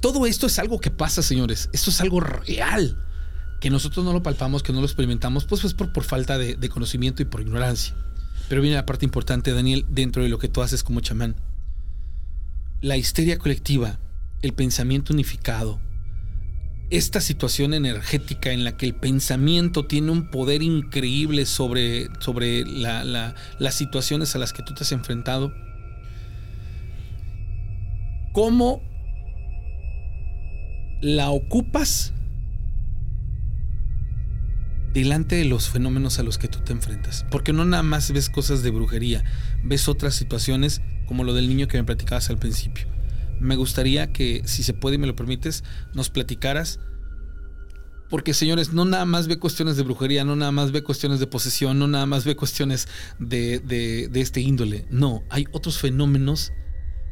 Todo 0.00 0.26
esto 0.26 0.46
es 0.46 0.58
algo 0.58 0.80
que 0.80 0.90
pasa, 0.90 1.22
señores. 1.22 1.70
Esto 1.72 1.90
es 1.90 2.00
algo 2.00 2.20
real. 2.20 3.00
que 3.60 3.70
nosotros 3.70 4.04
no 4.04 4.12
lo 4.12 4.22
palpamos, 4.22 4.62
que 4.62 4.74
no 4.74 4.80
lo 4.80 4.86
experimentamos, 4.86 5.46
pues 5.46 5.64
es 5.64 5.72
por, 5.72 5.90
por 5.90 6.04
falta 6.04 6.36
de, 6.36 6.54
de 6.54 6.68
conocimiento 6.68 7.22
y 7.22 7.24
por 7.24 7.40
ignorancia. 7.40 7.94
Pero 8.46 8.60
viene 8.60 8.76
la 8.76 8.84
parte 8.84 9.06
importante, 9.06 9.54
Daniel, 9.54 9.86
dentro 9.88 10.22
de 10.22 10.28
lo 10.28 10.38
que 10.38 10.48
tú 10.48 10.60
haces 10.60 10.82
como 10.82 11.00
chamán. 11.00 11.36
La 12.82 12.98
histeria 12.98 13.38
colectiva, 13.38 13.98
el 14.42 14.52
pensamiento 14.52 15.14
unificado, 15.14 15.80
esta 16.96 17.20
situación 17.20 17.74
energética 17.74 18.52
en 18.52 18.62
la 18.62 18.76
que 18.76 18.86
el 18.86 18.94
pensamiento 18.94 19.86
tiene 19.86 20.12
un 20.12 20.30
poder 20.30 20.62
increíble 20.62 21.44
sobre, 21.44 22.08
sobre 22.20 22.64
las 22.64 23.74
situaciones 23.74 24.36
a 24.36 24.38
las 24.38 24.52
que 24.52 24.62
tú 24.62 24.74
te 24.74 24.84
has 24.84 24.92
enfrentado, 24.92 25.52
¿cómo 28.32 28.80
la 31.00 31.30
ocupas 31.30 32.12
delante 34.92 35.34
de 35.34 35.46
los 35.46 35.68
fenómenos 35.68 36.20
a 36.20 36.22
los 36.22 36.38
que 36.38 36.46
tú 36.46 36.60
te 36.60 36.72
enfrentas? 36.72 37.26
Porque 37.28 37.52
no 37.52 37.64
nada 37.64 37.82
más 37.82 38.12
ves 38.12 38.30
cosas 38.30 38.62
de 38.62 38.70
brujería, 38.70 39.24
ves 39.64 39.88
otras 39.88 40.14
situaciones 40.14 40.80
como 41.06 41.24
lo 41.24 41.34
del 41.34 41.48
niño 41.48 41.66
que 41.66 41.76
me 41.76 41.84
platicabas 41.84 42.30
al 42.30 42.38
principio 42.38 42.93
me 43.44 43.56
gustaría 43.56 44.10
que, 44.10 44.42
si 44.46 44.62
se 44.62 44.72
puede 44.72 44.96
y 44.96 44.98
me 44.98 45.06
lo 45.06 45.14
permites, 45.14 45.64
nos 45.92 46.10
platicaras. 46.10 46.80
Porque, 48.08 48.34
señores, 48.34 48.72
no 48.72 48.84
nada 48.84 49.04
más 49.04 49.28
ve 49.28 49.38
cuestiones 49.38 49.76
de 49.76 49.82
brujería, 49.82 50.24
no 50.24 50.34
nada 50.34 50.50
más 50.50 50.72
ve 50.72 50.82
cuestiones 50.82 51.20
de 51.20 51.26
posesión, 51.26 51.78
no 51.78 51.86
nada 51.86 52.06
más 52.06 52.24
ve 52.24 52.36
cuestiones 52.36 52.88
de, 53.18 53.58
de, 53.60 54.20
este 54.20 54.40
índole. 54.40 54.86
No, 54.90 55.22
hay 55.30 55.46
otros 55.52 55.78
fenómenos 55.78 56.52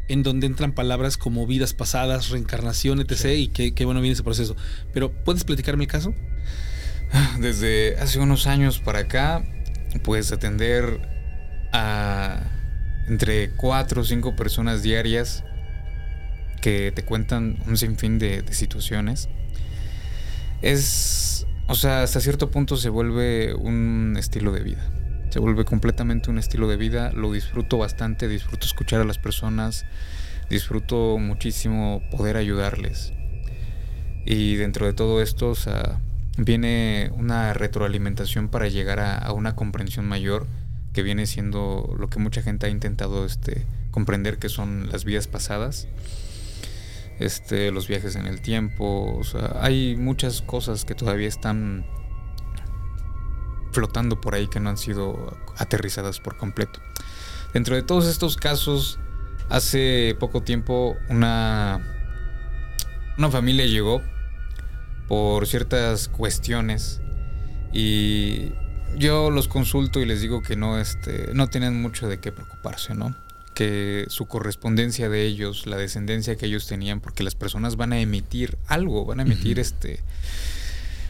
en 0.08 0.22
donde 0.22 0.46
entran 0.46 0.74
palabras 0.74 1.16
como 1.16 1.46
vidas 1.46 1.74
pasadas, 1.74 2.30
reencarnación, 2.30 3.00
etc. 3.00 3.26
Y 3.36 3.48
qué, 3.48 3.84
bueno 3.84 4.00
viene 4.00 4.14
ese 4.14 4.22
proceso. 4.22 4.56
Pero, 4.92 5.12
¿puedes 5.24 5.44
platicarme 5.44 5.84
el 5.84 5.90
caso? 5.90 6.14
Desde 7.40 7.98
hace 7.98 8.18
unos 8.18 8.46
años 8.46 8.78
para 8.78 9.00
acá, 9.00 9.44
puedes 10.02 10.32
atender 10.32 11.08
a 11.72 12.42
entre 13.08 13.50
cuatro 13.50 14.02
o 14.02 14.04
cinco 14.04 14.36
personas 14.36 14.82
diarias 14.82 15.44
que 16.62 16.92
te 16.92 17.04
cuentan 17.04 17.58
un 17.66 17.76
sinfín 17.76 18.18
de, 18.18 18.42
situaciones. 18.52 19.28
Es, 20.62 21.46
o 21.66 21.74
sea, 21.74 22.02
hasta 22.02 22.20
cierto 22.20 22.50
punto 22.50 22.78
se 22.78 22.88
vuelve 22.88 23.52
un 23.52 24.16
estilo 24.18 24.52
de 24.52 24.62
vida. 24.62 24.90
Se 25.28 25.40
vuelve 25.40 25.64
completamente 25.66 26.30
un 26.30 26.38
estilo 26.38 26.68
de 26.68 26.76
vida. 26.76 27.12
Lo 27.12 27.32
disfruto 27.32 27.76
bastante, 27.76 28.28
disfruto 28.28 28.64
escuchar 28.64 29.00
a 29.00 29.04
las 29.04 29.18
personas, 29.18 29.84
disfruto 30.48 31.18
muchísimo 31.18 32.00
poder 32.10 32.36
ayudarles. 32.36 33.12
Y 34.24 34.54
dentro 34.54 34.86
de 34.86 34.92
todo 34.92 35.20
esto, 35.20 35.50
o 35.50 35.54
sea, 35.56 36.00
viene 36.38 37.10
una 37.14 37.52
retroalimentación 37.54 38.48
para 38.48 38.68
llegar 38.68 39.00
a, 39.00 39.32
una 39.32 39.56
comprensión 39.56 40.06
mayor 40.06 40.46
que 40.92 41.02
viene 41.02 41.26
siendo 41.26 41.92
lo 41.98 42.08
que 42.08 42.20
mucha 42.20 42.40
gente 42.40 42.66
ha 42.66 42.68
intentado 42.68 43.26
este, 43.26 43.66
comprender 43.90 44.38
que 44.38 44.48
son 44.48 44.90
las 44.92 45.04
vidas 45.04 45.26
pasadas 45.26 45.88
este, 47.18 47.70
los 47.70 47.88
viajes 47.88 48.16
en 48.16 48.26
el 48.26 48.40
tiempo, 48.40 49.20
hay 49.60 49.96
muchas 49.96 50.42
cosas 50.42 50.84
que 50.84 50.94
todavía 50.94 51.28
están 51.28 51.86
flotando 53.72 54.20
por 54.20 54.34
ahí 54.34 54.48
que 54.48 54.60
no 54.60 54.70
han 54.70 54.76
sido 54.76 55.36
aterrizadas 55.56 56.20
por 56.20 56.36
completo. 56.36 56.80
Dentro 57.52 57.74
de 57.74 57.82
todos 57.82 58.06
estos 58.06 58.36
casos, 58.36 58.98
hace 59.48 60.16
poco 60.18 60.42
tiempo 60.42 60.96
una, 61.08 61.80
una 63.18 63.30
familia 63.30 63.66
llegó 63.66 64.02
por 65.08 65.46
ciertas 65.46 66.08
cuestiones 66.08 67.00
y 67.72 68.52
yo 68.96 69.30
los 69.30 69.48
consulto 69.48 70.00
y 70.00 70.06
les 70.06 70.20
digo 70.20 70.42
que 70.42 70.56
no, 70.56 70.78
este, 70.78 71.30
no 71.34 71.48
tienen 71.48 71.80
mucho 71.80 72.08
de 72.08 72.20
qué 72.20 72.32
preocuparse, 72.32 72.94
¿no? 72.94 73.14
Que 73.54 74.06
su 74.08 74.26
correspondencia 74.26 75.08
de 75.08 75.24
ellos, 75.24 75.66
la 75.66 75.76
descendencia 75.76 76.36
que 76.36 76.46
ellos 76.46 76.66
tenían, 76.66 77.00
porque 77.00 77.22
las 77.22 77.34
personas 77.34 77.76
van 77.76 77.92
a 77.92 78.00
emitir 78.00 78.56
algo, 78.66 79.04
van 79.04 79.20
a 79.20 79.22
emitir 79.22 79.58
este 79.58 80.00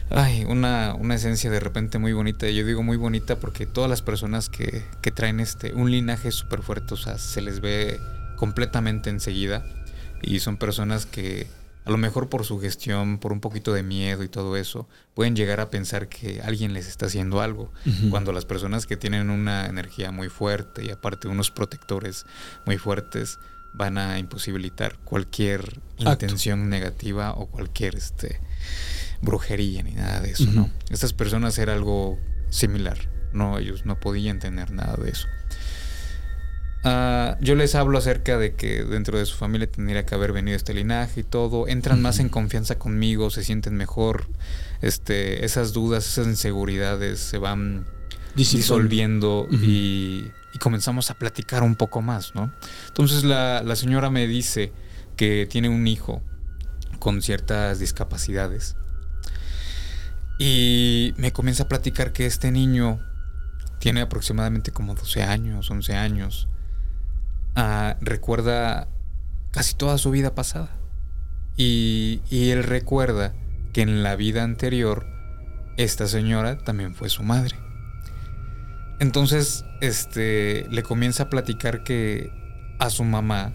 ay, 0.09 0.45
una, 0.45 0.95
una, 0.95 1.15
esencia 1.15 1.49
de 1.49 1.59
repente 1.59 1.97
muy 1.97 2.13
bonita. 2.13 2.49
Yo 2.49 2.65
digo 2.65 2.83
muy 2.83 2.97
bonita 2.97 3.39
porque 3.39 3.65
todas 3.65 3.89
las 3.89 4.01
personas 4.01 4.49
que, 4.49 4.83
que 5.01 5.11
traen 5.11 5.39
este 5.39 5.73
un 5.73 5.91
linaje 5.91 6.31
súper 6.31 6.61
fuerte, 6.61 6.93
o 6.93 6.97
sea, 6.97 7.17
se 7.17 7.41
les 7.41 7.59
ve 7.59 7.99
completamente 8.35 9.09
enseguida. 9.09 9.65
Y 10.21 10.39
son 10.39 10.57
personas 10.57 11.05
que 11.05 11.47
a 11.85 11.91
lo 11.91 11.97
mejor 11.97 12.29
por 12.29 12.45
su 12.45 12.59
gestión, 12.59 13.17
por 13.17 13.33
un 13.33 13.39
poquito 13.39 13.73
de 13.73 13.83
miedo 13.83 14.23
y 14.23 14.29
todo 14.29 14.55
eso, 14.57 14.87
pueden 15.13 15.35
llegar 15.35 15.59
a 15.59 15.69
pensar 15.69 16.07
que 16.07 16.41
alguien 16.41 16.73
les 16.73 16.87
está 16.87 17.07
haciendo 17.07 17.41
algo. 17.41 17.71
Cuando 18.09 18.31
las 18.31 18.45
personas 18.45 18.85
que 18.85 18.97
tienen 18.97 19.29
una 19.29 19.65
energía 19.65 20.11
muy 20.11 20.29
fuerte 20.29 20.85
y 20.85 20.89
aparte 20.91 21.27
unos 21.27 21.51
protectores 21.51 22.25
muy 22.65 22.77
fuertes 22.77 23.37
van 23.73 23.97
a 23.97 24.19
imposibilitar 24.19 24.97
cualquier 24.99 25.81
intención 25.97 26.69
negativa 26.69 27.33
o 27.33 27.47
cualquier 27.47 27.95
este 27.95 28.39
brujería 29.21 29.81
ni 29.83 29.91
nada 29.91 30.21
de 30.21 30.31
eso, 30.31 30.45
¿no? 30.51 30.69
Estas 30.89 31.13
personas 31.13 31.57
era 31.57 31.73
algo 31.73 32.19
similar. 32.49 33.09
No, 33.33 33.57
ellos 33.57 33.85
no 33.85 33.99
podían 33.99 34.39
tener 34.39 34.71
nada 34.71 34.95
de 34.95 35.09
eso. 35.09 35.27
Ah, 36.85 37.37
yo 37.39 37.55
les 37.55 37.75
hablo 37.75 37.97
acerca 37.97 38.37
de 38.37 38.55
que 38.55 38.83
dentro 38.83 39.17
de 39.17 39.25
su 39.25 39.37
familia 39.37 39.71
tendría 39.71 40.05
que 40.05 40.15
haber 40.15 40.33
venido 40.33 40.57
este 40.57 40.73
linaje 40.73 41.21
y 41.21 41.23
todo. 41.23 41.67
Entran 41.67 42.01
más 42.01 42.19
en 42.19 42.27
confianza 42.29 42.77
conmigo, 42.77 43.29
se 43.29 43.43
sienten 43.43 43.75
mejor. 43.75 44.27
Este, 44.81 45.45
esas 45.45 45.71
dudas, 45.71 46.05
esas 46.05 46.27
inseguridades 46.27 47.19
se 47.19 47.37
van 47.37 47.85
disolviendo 48.35 49.47
y, 49.49 50.29
comenzamos 50.59 51.09
a 51.09 51.15
platicar 51.15 51.63
un 51.63 51.75
poco 51.75 52.01
más, 52.01 52.35
¿no? 52.35 52.53
Entonces 52.87 53.23
la, 53.23 53.63
la 53.63 53.75
señora 53.75 54.09
me 54.09 54.27
dice 54.27 54.71
que 55.17 55.47
tiene 55.49 55.67
un 55.67 55.87
hijo 55.87 56.21
con 56.99 57.21
ciertas 57.21 57.79
discapacidades. 57.79 58.75
Y 60.37 61.13
me 61.17 61.31
comienza 61.31 61.63
a 61.63 61.67
platicar 61.67 62.11
que 62.13 62.25
este 62.25 62.51
niño 62.51 62.99
tiene 63.79 64.01
aproximadamente 64.01 64.71
como 64.71 64.95
12 64.95 65.23
años, 65.23 65.69
11 65.69 65.95
años 65.95 66.47
recuerda 68.01 68.87
casi 69.51 69.75
toda 69.75 69.97
su 69.97 70.11
vida 70.11 70.35
pasada. 70.35 70.69
Y, 71.55 72.21
y 72.29 72.49
él 72.49 72.63
recuerda 72.63 73.33
que 73.73 73.81
en 73.81 74.03
la 74.03 74.15
vida 74.15 74.43
anterior 74.43 75.05
esta 75.77 76.07
señora 76.07 76.57
también 76.57 76.95
fue 76.95 77.09
su 77.09 77.23
madre. 77.23 77.55
Entonces, 78.99 79.65
este, 79.81 80.65
le 80.69 80.83
comienza 80.83 81.23
a 81.23 81.29
platicar 81.29 81.83
que 81.83 82.31
a 82.79 82.89
su 82.89 83.03
mamá, 83.03 83.53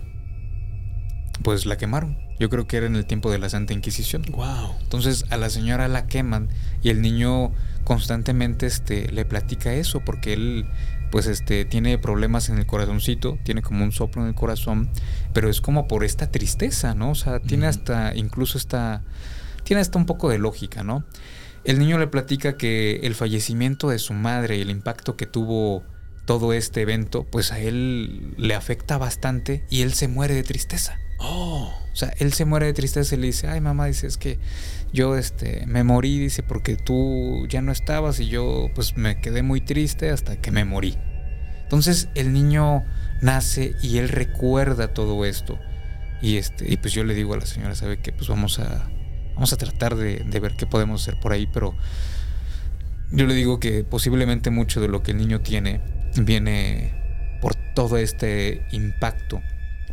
pues 1.43 1.67
la 1.67 1.77
quemaron. 1.77 2.19
Yo 2.39 2.49
creo 2.51 2.67
que 2.67 2.77
era 2.77 2.87
en 2.87 2.97
el 2.97 3.07
tiempo 3.07 3.31
de 3.31 3.39
la 3.39 3.49
Santa 3.49 3.73
Inquisición. 3.73 4.23
Wow. 4.31 4.77
Entonces 4.81 5.25
a 5.31 5.37
la 5.37 5.51
señora 5.51 5.89
la 5.89 6.07
queman 6.07 6.49
y 6.83 6.91
el 6.91 7.03
niño 7.03 7.53
constantemente 7.85 8.67
este, 8.67 9.11
le 9.11 9.25
platica 9.25 9.73
eso 9.73 10.01
porque 10.05 10.35
él 10.35 10.67
pues 11.11 11.27
este 11.27 11.65
tiene 11.65 11.99
problemas 11.99 12.49
en 12.49 12.59
el 12.59 12.67
corazoncito, 12.67 13.39
tiene 13.43 13.63
como 13.63 13.85
un 13.85 13.93
soplo 13.93 14.23
en 14.23 14.29
el 14.29 14.35
corazón, 14.35 14.91
pero 15.33 15.49
es 15.49 15.61
como 15.61 15.89
por 15.89 16.05
esta 16.05 16.31
tristeza, 16.31 16.95
¿no? 16.95 17.11
O 17.11 17.15
sea, 17.15 17.41
tiene 17.41 17.67
hasta 17.67 18.15
incluso 18.15 18.59
esta 18.59 19.03
tiene 19.65 19.81
hasta 19.81 19.99
un 19.99 20.07
poco 20.07 20.31
de 20.31 20.39
lógica, 20.39 20.83
¿no? 20.83 21.05
El 21.65 21.79
niño 21.79 21.99
le 21.99 22.07
platica 22.07 22.57
que 22.57 23.01
el 23.03 23.15
fallecimiento 23.15 23.91
de 23.91 23.99
su 23.99 24.15
madre 24.15 24.57
y 24.57 24.63
el 24.63 24.71
impacto 24.71 25.17
que 25.17 25.27
tuvo 25.27 25.83
todo 26.25 26.53
este 26.53 26.83
evento, 26.83 27.25
pues 27.25 27.53
a 27.53 27.59
él 27.59 28.35
le 28.37 28.55
afecta 28.55 28.99
bastante 28.99 29.65
y 29.71 29.83
él 29.83 29.95
se 29.95 30.09
muere 30.09 30.35
de 30.35 30.43
tristeza. 30.43 30.99
Oh. 31.19 31.75
O 31.93 31.97
sea, 31.97 32.15
él 32.19 32.33
se 32.33 32.45
muere 32.45 32.67
de 32.67 32.75
tristeza 32.75 33.15
y 33.15 33.19
le 33.19 33.27
dice, 33.27 33.49
ay 33.49 33.61
mamá, 33.61 33.87
dice, 33.87 34.07
es 34.07 34.17
que 34.17 34.39
yo 34.93 35.17
este, 35.17 35.67
me 35.67 35.83
morí, 35.83 36.19
dice, 36.19 36.43
porque 36.45 36.77
tú 36.77 37.47
ya 37.49 37.61
no 37.61 37.73
estabas 37.73 38.21
y 38.21 38.29
yo 38.29 38.71
pues 38.75 38.97
me 38.97 39.21
quedé 39.21 39.43
muy 39.43 39.61
triste 39.61 40.11
hasta 40.11 40.37
que 40.37 40.53
me 40.53 40.65
morí. 40.65 40.97
Entonces 41.65 42.09
el 42.15 42.33
niño 42.33 42.85
nace 43.21 43.75
y 43.83 43.99
él 43.99 44.09
recuerda 44.09 44.95
todo 44.95 45.25
esto. 45.25 45.59
Y, 46.23 46.37
este, 46.37 46.73
y 46.73 46.77
pues 46.77 46.95
yo 46.95 47.05
le 47.05 47.15
digo 47.15 47.35
a 47.35 47.39
la 47.39 47.47
señora, 47.47 47.75
¿sabe 47.75 47.99
que 47.99 48.13
Pues 48.13 48.29
vamos 48.29 48.59
a, 48.61 48.89
vamos 49.35 49.53
a 49.53 49.57
tratar 49.57 49.97
de, 49.97 50.25
de 50.25 50.41
ver 50.41 50.55
qué 50.57 50.67
podemos 50.67 51.03
hacer 51.03 51.19
por 51.21 51.33
ahí, 51.33 51.49
pero 51.53 51.75
yo 53.11 53.27
le 53.27 53.35
digo 53.35 53.59
que 53.59 53.83
posiblemente 53.83 54.51
mucho 54.51 54.81
de 54.81 54.89
lo 54.89 55.03
que 55.03 55.13
el 55.13 55.17
niño 55.17 55.41
tiene 55.41 55.81
viene 56.17 56.95
por 57.41 57.55
todo 57.75 57.97
este 57.97 58.67
impacto 58.71 59.41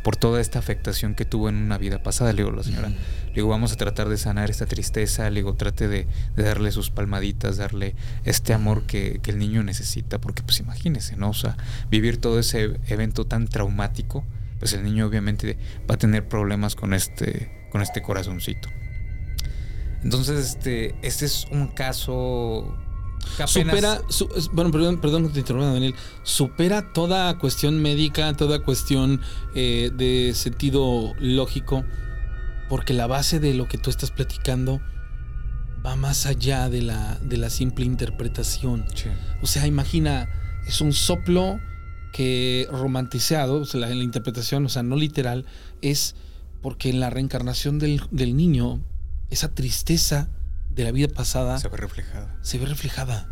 por 0.06 0.18
toda 0.18 0.40
esta 0.40 0.60
afectación 0.60 1.16
que 1.16 1.26
tuvo 1.26 1.50
en 1.50 1.56
una 1.56 1.80
vida 1.80 2.04
pasada. 2.04 2.32
Le 2.32 2.44
digo 2.44 2.54
a 2.54 2.58
la 2.58 2.62
señora, 2.62 2.90
le 2.90 3.34
digo, 3.34 3.48
vamos 3.48 3.74
a 3.74 3.76
tratar 3.76 4.08
de 4.08 4.18
sanar 4.18 4.52
esta 4.52 4.68
tristeza, 4.68 5.28
le 5.32 5.40
digo, 5.40 5.56
trate 5.56 5.88
de, 5.88 6.06
darle 6.36 6.72
sus 6.72 6.92
palmaditas, 6.92 7.58
darle 7.58 7.96
este 8.24 8.54
amor 8.54 8.86
que, 8.86 9.20
el 9.26 9.40
niño 9.40 9.64
necesita, 9.64 10.22
porque 10.22 10.44
pues 10.44 10.60
imagínese, 10.60 11.16
¿no? 11.16 11.32
O 11.32 11.34
sea, 11.34 11.58
vivir 11.90 12.18
todo 12.18 12.38
ese 12.38 12.80
evento 12.88 13.26
tan 13.26 13.48
traumático, 13.48 14.24
pues 14.60 14.74
el 14.74 14.84
niño 14.84 15.08
obviamente 15.08 15.58
va 15.90 15.96
a 15.96 15.98
tener 15.98 16.28
problemas 16.28 16.76
con 16.76 16.94
este, 16.94 17.68
con 17.72 17.82
este 17.82 18.04
corazoncito. 18.04 18.70
Entonces, 20.04 20.50
este, 20.50 20.94
este 21.02 21.26
es 21.26 21.48
un 21.50 21.70
caso 21.70 22.78
apenas- 23.34 23.50
Supera, 23.50 24.02
su- 24.10 24.30
bueno, 24.54 24.72
perdón, 24.72 25.00
perdón 25.02 25.28
que 25.28 25.34
te 25.34 25.40
interrumpa, 25.40 25.68
Daniel. 25.74 25.96
Supera 26.24 26.94
toda 26.94 27.38
cuestión 27.38 27.82
médica, 27.82 28.34
toda 28.36 28.60
cuestión 28.64 29.22
eh, 29.56 29.92
de 29.96 30.34
sentido 30.36 31.14
lógico, 31.20 31.84
porque 32.70 32.94
la 32.94 33.08
base 33.08 33.40
de 33.40 33.54
lo 33.54 33.68
que 33.68 33.78
tú 33.78 33.90
estás 33.90 34.12
platicando 34.12 34.82
va 35.86 35.96
más 35.96 36.26
allá 36.26 36.70
de 36.70 36.82
la, 36.82 37.20
de 37.22 37.38
la 37.38 37.50
simple 37.50 37.86
interpretación. 37.86 38.86
Sí. 38.96 39.10
O 39.42 39.48
sea, 39.48 39.68
imagina, 39.68 40.28
es 40.68 40.82
un 40.82 40.94
soplo 40.94 41.60
que 42.12 42.68
romantizado, 42.72 43.62
o 43.62 43.66
sea, 43.66 43.82
la, 43.82 43.90
la 43.90 44.04
interpretación, 44.04 44.66
o 44.66 44.70
sea, 44.70 44.82
no 44.84 44.96
literal, 44.96 45.46
es 45.82 46.16
porque 46.62 46.90
en 46.90 47.00
la 47.00 47.10
reencarnación 47.12 47.78
del, 47.78 48.02
del 48.10 48.36
niño, 48.36 48.82
esa 49.30 49.54
tristeza 49.54 50.30
de 50.76 50.84
la 50.84 50.92
vida 50.92 51.08
pasada 51.08 51.58
se 51.58 51.68
ve 51.70 51.78
reflejada. 51.78 52.38
se 52.42 52.58
ve 52.60 52.66
reflejada. 52.66 53.28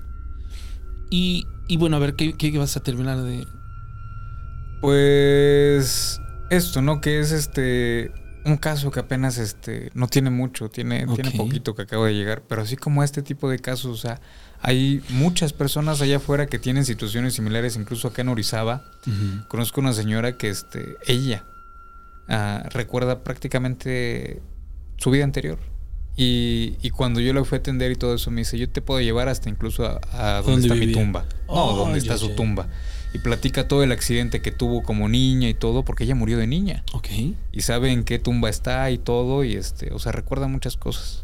Y, 1.09 1.45
y 1.67 1.77
bueno, 1.77 1.97
a 1.97 1.99
ver, 1.99 2.15
¿qué, 2.15 2.33
qué 2.37 2.57
vas 2.57 2.75
a 2.77 2.79
terminar 2.81 3.21
de...? 3.21 3.45
Pues 4.81 6.19
esto, 6.49 6.81
¿no? 6.81 6.99
Que 7.01 7.19
es 7.19 7.31
este 7.31 8.11
un 8.45 8.57
caso 8.57 8.91
que 8.91 8.99
apenas 8.99 9.37
este 9.37 9.89
no 9.93 10.07
tiene 10.07 10.29
mucho, 10.29 10.69
tiene, 10.69 11.05
tiene 11.07 11.29
Ok. 11.29 11.35
poquito 11.37 11.75
que 11.75 11.83
acaba 11.83 12.07
de 12.07 12.13
llegar, 12.13 12.43
pero 12.49 12.61
así 12.61 12.75
como 12.75 13.01
este 13.01 13.21
tipo 13.21 13.49
de 13.49 13.59
casos, 13.59 13.85
o 13.85 13.95
sea, 13.95 14.19
hay 14.61 15.01
muchas 15.09 15.53
personas 15.53 16.01
allá 16.01 16.17
afuera 16.17 16.47
que 16.47 16.59
tienen 16.59 16.83
situaciones 16.83 17.35
similares, 17.35 17.77
incluso 17.77 18.09
acá 18.09 18.21
en 18.23 18.29
Orizaba. 18.29 18.83
Conozco 19.47 19.79
una 19.79 19.93
señora 19.93 20.37
que 20.37 20.49
este 20.49 20.97
ella 21.07 21.45
ah, 22.27 22.67
recuerda 22.71 23.23
prácticamente 23.23 24.41
su 24.97 25.09
vida 25.11 25.23
anterior. 25.23 25.59
Y, 26.15 26.75
y 26.83 26.89
cuando 26.91 27.19
yo 27.21 27.33
la 27.33 27.43
fui 27.43 27.55
a 27.55 27.59
atender 27.59 27.91
y 27.91 27.95
todo 27.95 28.13
eso, 28.15 28.29
me 28.29 28.41
dice, 28.41 28.57
yo 28.59 28.69
te 28.69 28.81
puedo 28.81 29.01
llevar 29.01 29.29
hasta 29.29 29.49
incluso 29.49 29.85
a, 29.85 29.99
a 30.13 30.41
donde 30.43 30.67
¿Dónde 30.67 30.67
está 30.67 30.75
mi 30.85 30.91
tumba. 30.93 31.25
No, 31.47 31.53
Oh, 31.65 31.75
donde 31.75 31.99
ya, 31.99 32.13
está 32.13 32.17
su 32.17 32.35
tumba. 32.35 32.67
Y 33.15 33.19
platica 33.19 33.67
todo 33.67 33.83
el 33.83 33.91
accidente 33.91 34.41
que 34.41 34.51
tuvo 34.51 34.83
como 34.83 35.07
niña 35.09 35.49
y 35.49 35.53
todo, 35.53 35.83
porque 35.85 36.03
ella 36.03 36.15
murió 36.15 36.37
de 36.37 36.47
niña. 36.47 36.83
Ok. 36.93 37.07
Y 37.51 37.61
sabe 37.61 37.91
en 37.91 38.03
qué 38.03 38.19
tumba 38.19 38.49
está 38.49 38.89
y 38.91 38.97
todo, 38.97 39.43
y 39.43 39.53
este, 39.53 39.91
o 39.93 39.99
sea, 39.99 40.11
recuerda 40.11 40.47
muchas 40.47 40.77
cosas. 40.77 41.23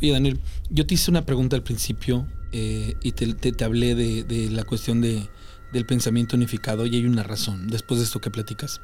Oye, 0.00 0.12
Daniel, 0.12 0.40
yo 0.70 0.86
te 0.86 0.94
hice 0.94 1.10
una 1.10 1.24
pregunta 1.26 1.54
al 1.56 1.62
principio 1.62 2.26
eh, 2.52 2.94
y 3.02 3.12
te, 3.12 3.32
te- 3.34 3.52
te 3.52 3.64
hablé 3.64 3.94
de, 3.94 4.24
de 4.24 4.50
la 4.50 4.64
cuestión 4.64 5.00
de, 5.00 5.28
del 5.72 5.86
pensamiento 5.86 6.34
unificado 6.36 6.86
y 6.86 6.96
hay 6.96 7.06
una 7.06 7.22
razón 7.22 7.68
después 7.68 7.98
de 8.00 8.04
esto 8.06 8.20
que 8.20 8.30
platicas. 8.30 8.80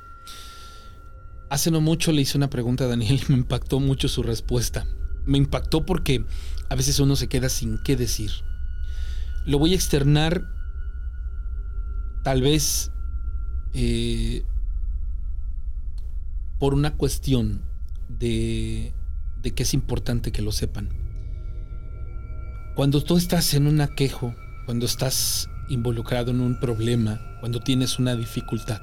Hace 1.50 1.70
no 1.70 1.80
mucho 1.80 2.12
le 2.12 2.22
hice 2.22 2.36
una 2.38 2.50
pregunta 2.50 2.84
a 2.84 2.86
Daniel 2.88 3.20
y 3.20 3.24
me 3.32 3.38
impactó 3.38 3.80
mucho 3.80 4.08
su 4.08 4.22
respuesta. 4.22 4.86
Me 5.26 5.38
impactó 5.38 5.86
porque 5.86 6.24
a 6.68 6.74
veces 6.74 6.98
uno 6.98 7.16
se 7.16 7.28
queda 7.28 7.48
sin 7.48 7.78
qué 7.78 7.96
decir. 7.96 8.30
Lo 9.46 9.58
voy 9.58 9.72
a 9.72 9.76
externar 9.76 10.44
tal 12.22 12.40
vez 12.40 12.90
eh, 13.74 14.42
por 16.58 16.74
una 16.74 16.94
cuestión 16.94 17.62
de, 18.08 18.92
de 19.42 19.50
que 19.52 19.62
es 19.64 19.74
importante 19.74 20.32
que 20.32 20.42
lo 20.42 20.52
sepan. 20.52 20.88
Cuando 22.74 23.04
tú 23.04 23.16
estás 23.16 23.54
en 23.54 23.66
un 23.66 23.80
aquejo, 23.80 24.34
cuando 24.64 24.86
estás 24.86 25.48
involucrado 25.68 26.30
en 26.30 26.40
un 26.40 26.58
problema, 26.58 27.20
cuando 27.40 27.60
tienes 27.60 27.98
una 27.98 28.16
dificultad, 28.16 28.80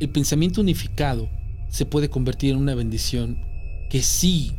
el 0.00 0.08
pensamiento 0.08 0.60
unificado 0.60 1.28
se 1.68 1.86
puede 1.86 2.08
convertir 2.08 2.52
en 2.52 2.58
una 2.58 2.74
bendición 2.74 3.38
que 3.88 4.02
sí 4.02 4.52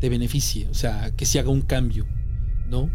te 0.00 0.08
beneficie, 0.08 0.68
o 0.68 0.74
sea, 0.74 1.12
que 1.16 1.26
sí 1.26 1.38
haga 1.38 1.50
un 1.50 1.62
cambio, 1.62 2.06
¿no? 2.68 2.90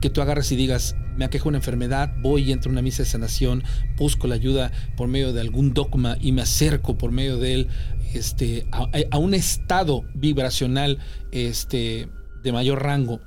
Que 0.00 0.10
tú 0.10 0.22
agarres 0.22 0.50
y 0.52 0.56
digas, 0.56 0.96
me 1.16 1.24
aquejo 1.24 1.48
una 1.48 1.58
enfermedad, 1.58 2.14
voy 2.20 2.44
y 2.44 2.52
entro 2.52 2.70
a 2.70 2.72
una 2.72 2.82
misa 2.82 3.02
de 3.02 3.08
sanación, 3.08 3.62
busco 3.96 4.26
la 4.26 4.34
ayuda 4.34 4.72
por 4.96 5.08
medio 5.08 5.32
de 5.32 5.40
algún 5.40 5.74
dogma 5.74 6.16
y 6.20 6.32
me 6.32 6.42
acerco 6.42 6.96
por 6.96 7.12
medio 7.12 7.36
de 7.36 7.54
él 7.54 7.68
este, 8.14 8.66
a, 8.72 8.88
a 9.10 9.18
un 9.18 9.34
estado 9.34 10.04
vibracional 10.14 10.98
este, 11.30 12.08
de 12.42 12.52
mayor 12.52 12.82
rango 12.82 13.20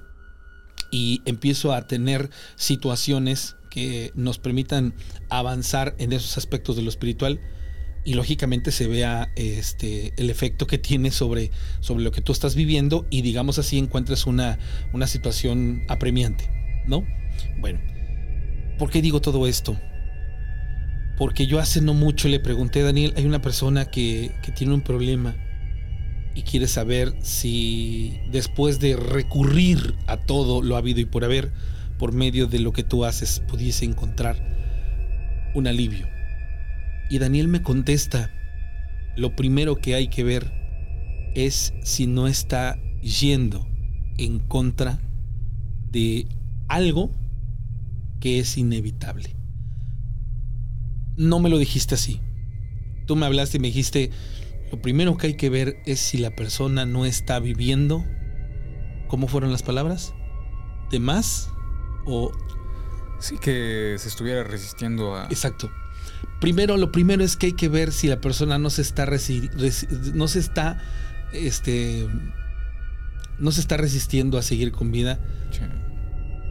y 0.92 1.22
empiezo 1.26 1.74
a 1.74 1.88
tener 1.88 2.30
situaciones 2.56 3.56
que 3.70 4.12
nos 4.16 4.40
permitan 4.40 4.96
avanzar 5.30 5.96
en 6.00 6.14
esos 6.14 6.38
aspectos 6.38 6.76
de 6.76 6.82
lo 6.82 6.90
espiritual 6.90 7.40
y 8.06 8.14
lógicamente 8.14 8.72
se 8.72 8.88
vea 8.88 9.32
este 9.36 10.14
el 10.16 10.30
efecto 10.30 10.68
que 10.68 10.78
tiene 10.78 11.10
sobre, 11.12 11.50
sobre 11.82 12.04
lo 12.04 12.12
que 12.12 12.22
tú 12.22 12.32
estás 12.32 12.56
viviendo 12.56 13.08
y 13.10 13.24
digamos 13.24 13.58
así 13.58 13.80
encuentres 13.80 14.28
una, 14.28 14.60
una 14.94 15.08
situación 15.08 15.84
apremiante, 15.90 16.48
¿no? 16.88 17.04
Bueno, 17.60 17.80
¿por 18.78 18.92
qué 18.92 19.02
digo 19.02 19.20
todo 19.22 19.48
esto? 19.48 19.76
Porque 21.18 21.48
yo 21.48 21.60
hace 21.60 21.82
no 21.82 21.94
mucho 21.94 22.30
le 22.30 22.40
pregunté 22.40 22.82
a 22.82 22.86
Daniel, 22.86 23.14
hay 23.18 23.26
una 23.26 23.42
persona 23.42 23.86
que, 23.86 24.32
que 24.44 24.52
tiene 24.52 24.74
un 24.74 24.82
problema 24.82 25.36
y 26.36 26.44
quiere 26.44 26.68
saber 26.68 27.16
si 27.22 28.20
después 28.30 28.80
de 28.80 28.98
recurrir 28.98 29.96
a 30.06 30.18
todo 30.18 30.62
lo 30.62 30.78
habido 30.78 31.00
y 31.00 31.06
por 31.06 31.24
haber, 31.24 31.52
por 31.98 32.12
medio 32.12 32.46
de 32.46 32.60
lo 32.60 32.72
que 32.72 32.84
tú 32.84 33.04
haces, 33.04 33.42
pudiese 33.48 33.86
encontrar 33.86 34.38
un 35.56 35.66
alivio. 35.66 36.15
Y 37.10 37.20
Daniel 37.20 37.48
me 37.48 37.62
contesta, 37.62 38.32
lo 39.16 39.36
primero 39.36 39.76
que 39.78 39.96
hay 39.96 40.08
que 40.08 40.24
ver 40.24 40.52
es 41.36 41.74
si 41.84 42.08
no 42.08 42.28
está 42.28 42.80
yendo 43.02 43.68
en 44.18 44.40
contra 44.40 45.00
de 45.92 46.28
algo 46.68 47.12
que 48.20 48.40
es 48.40 48.58
inevitable. 48.58 49.36
No 51.18 51.40
me 51.40 51.50
lo 51.50 51.58
dijiste 51.58 51.96
así. 51.96 52.22
Tú 53.06 53.16
me 53.16 53.26
hablaste 53.26 53.58
y 53.58 53.60
me 53.60 53.68
dijiste, 53.68 54.10
lo 54.72 54.82
primero 54.82 55.16
que 55.18 55.28
hay 55.28 55.34
que 55.36 55.50
ver 55.50 55.78
es 55.86 56.00
si 56.00 56.18
la 56.18 56.36
persona 56.36 56.86
no 56.86 57.06
está 57.06 57.40
viviendo, 57.40 58.04
¿cómo 59.08 59.28
fueron 59.28 59.52
las 59.52 59.64
palabras? 59.64 60.14
¿De 60.90 61.00
más? 61.00 61.50
O 62.06 62.32
Sí, 63.20 63.38
que 63.38 63.96
se 63.98 64.08
estuviera 64.08 64.44
resistiendo 64.44 65.16
a. 65.16 65.26
Exacto. 65.26 65.72
Primero, 66.42 66.78
lo 66.78 66.92
primero 66.92 67.24
es 67.24 67.36
que 67.38 67.48
hay 67.48 67.54
que 67.54 67.70
ver 67.70 67.92
si 67.92 68.08
la 68.08 68.20
persona 68.22 68.58
no 68.58 68.70
se 68.70 68.82
está 68.82 69.06
resi- 69.06 69.50
resi- 69.52 69.88
no 70.14 70.28
se 70.28 70.40
está 70.40 70.78
este 71.34 72.08
no 73.40 73.52
se 73.52 73.62
está 73.62 73.78
resistiendo 73.78 74.38
a 74.38 74.42
seguir 74.42 74.72
con 74.72 74.92
vida 74.92 75.20
Sí. 75.52 75.60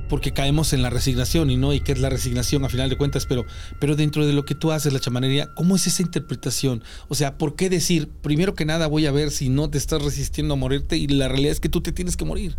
porque 0.08 0.32
caemos 0.32 0.72
en 0.74 0.82
la 0.82 0.90
resignación 0.90 1.50
y 1.50 1.56
no 1.56 1.72
y 1.72 1.80
qué 1.80 1.92
es 1.92 1.98
la 1.98 2.10
resignación 2.10 2.64
a 2.64 2.68
final 2.68 2.90
de 2.90 2.96
cuentas, 2.96 3.24
pero 3.26 3.44
pero 3.78 3.96
dentro 3.96 4.26
de 4.26 4.32
lo 4.34 4.44
que 4.44 4.54
tú 4.54 4.70
haces 4.72 4.92
la 4.92 5.00
chamanería, 5.00 5.54
¿cómo 5.54 5.76
es 5.76 5.86
esa 5.86 6.02
interpretación? 6.02 6.82
O 7.08 7.14
sea, 7.14 7.38
¿por 7.38 7.56
qué 7.56 7.70
decir, 7.70 8.08
primero 8.22 8.54
que 8.54 8.64
nada 8.66 8.86
voy 8.86 9.06
a 9.06 9.12
ver 9.12 9.30
si 9.30 9.48
no 9.48 9.70
te 9.70 9.78
estás 9.78 10.02
resistiendo 10.02 10.54
a 10.54 10.56
morirte 10.58 10.96
y 10.98 11.06
la 11.08 11.28
realidad 11.28 11.52
es 11.52 11.60
que 11.60 11.68
tú 11.70 11.80
te 11.80 11.92
tienes 11.92 12.16
que 12.16 12.24
morir? 12.26 12.56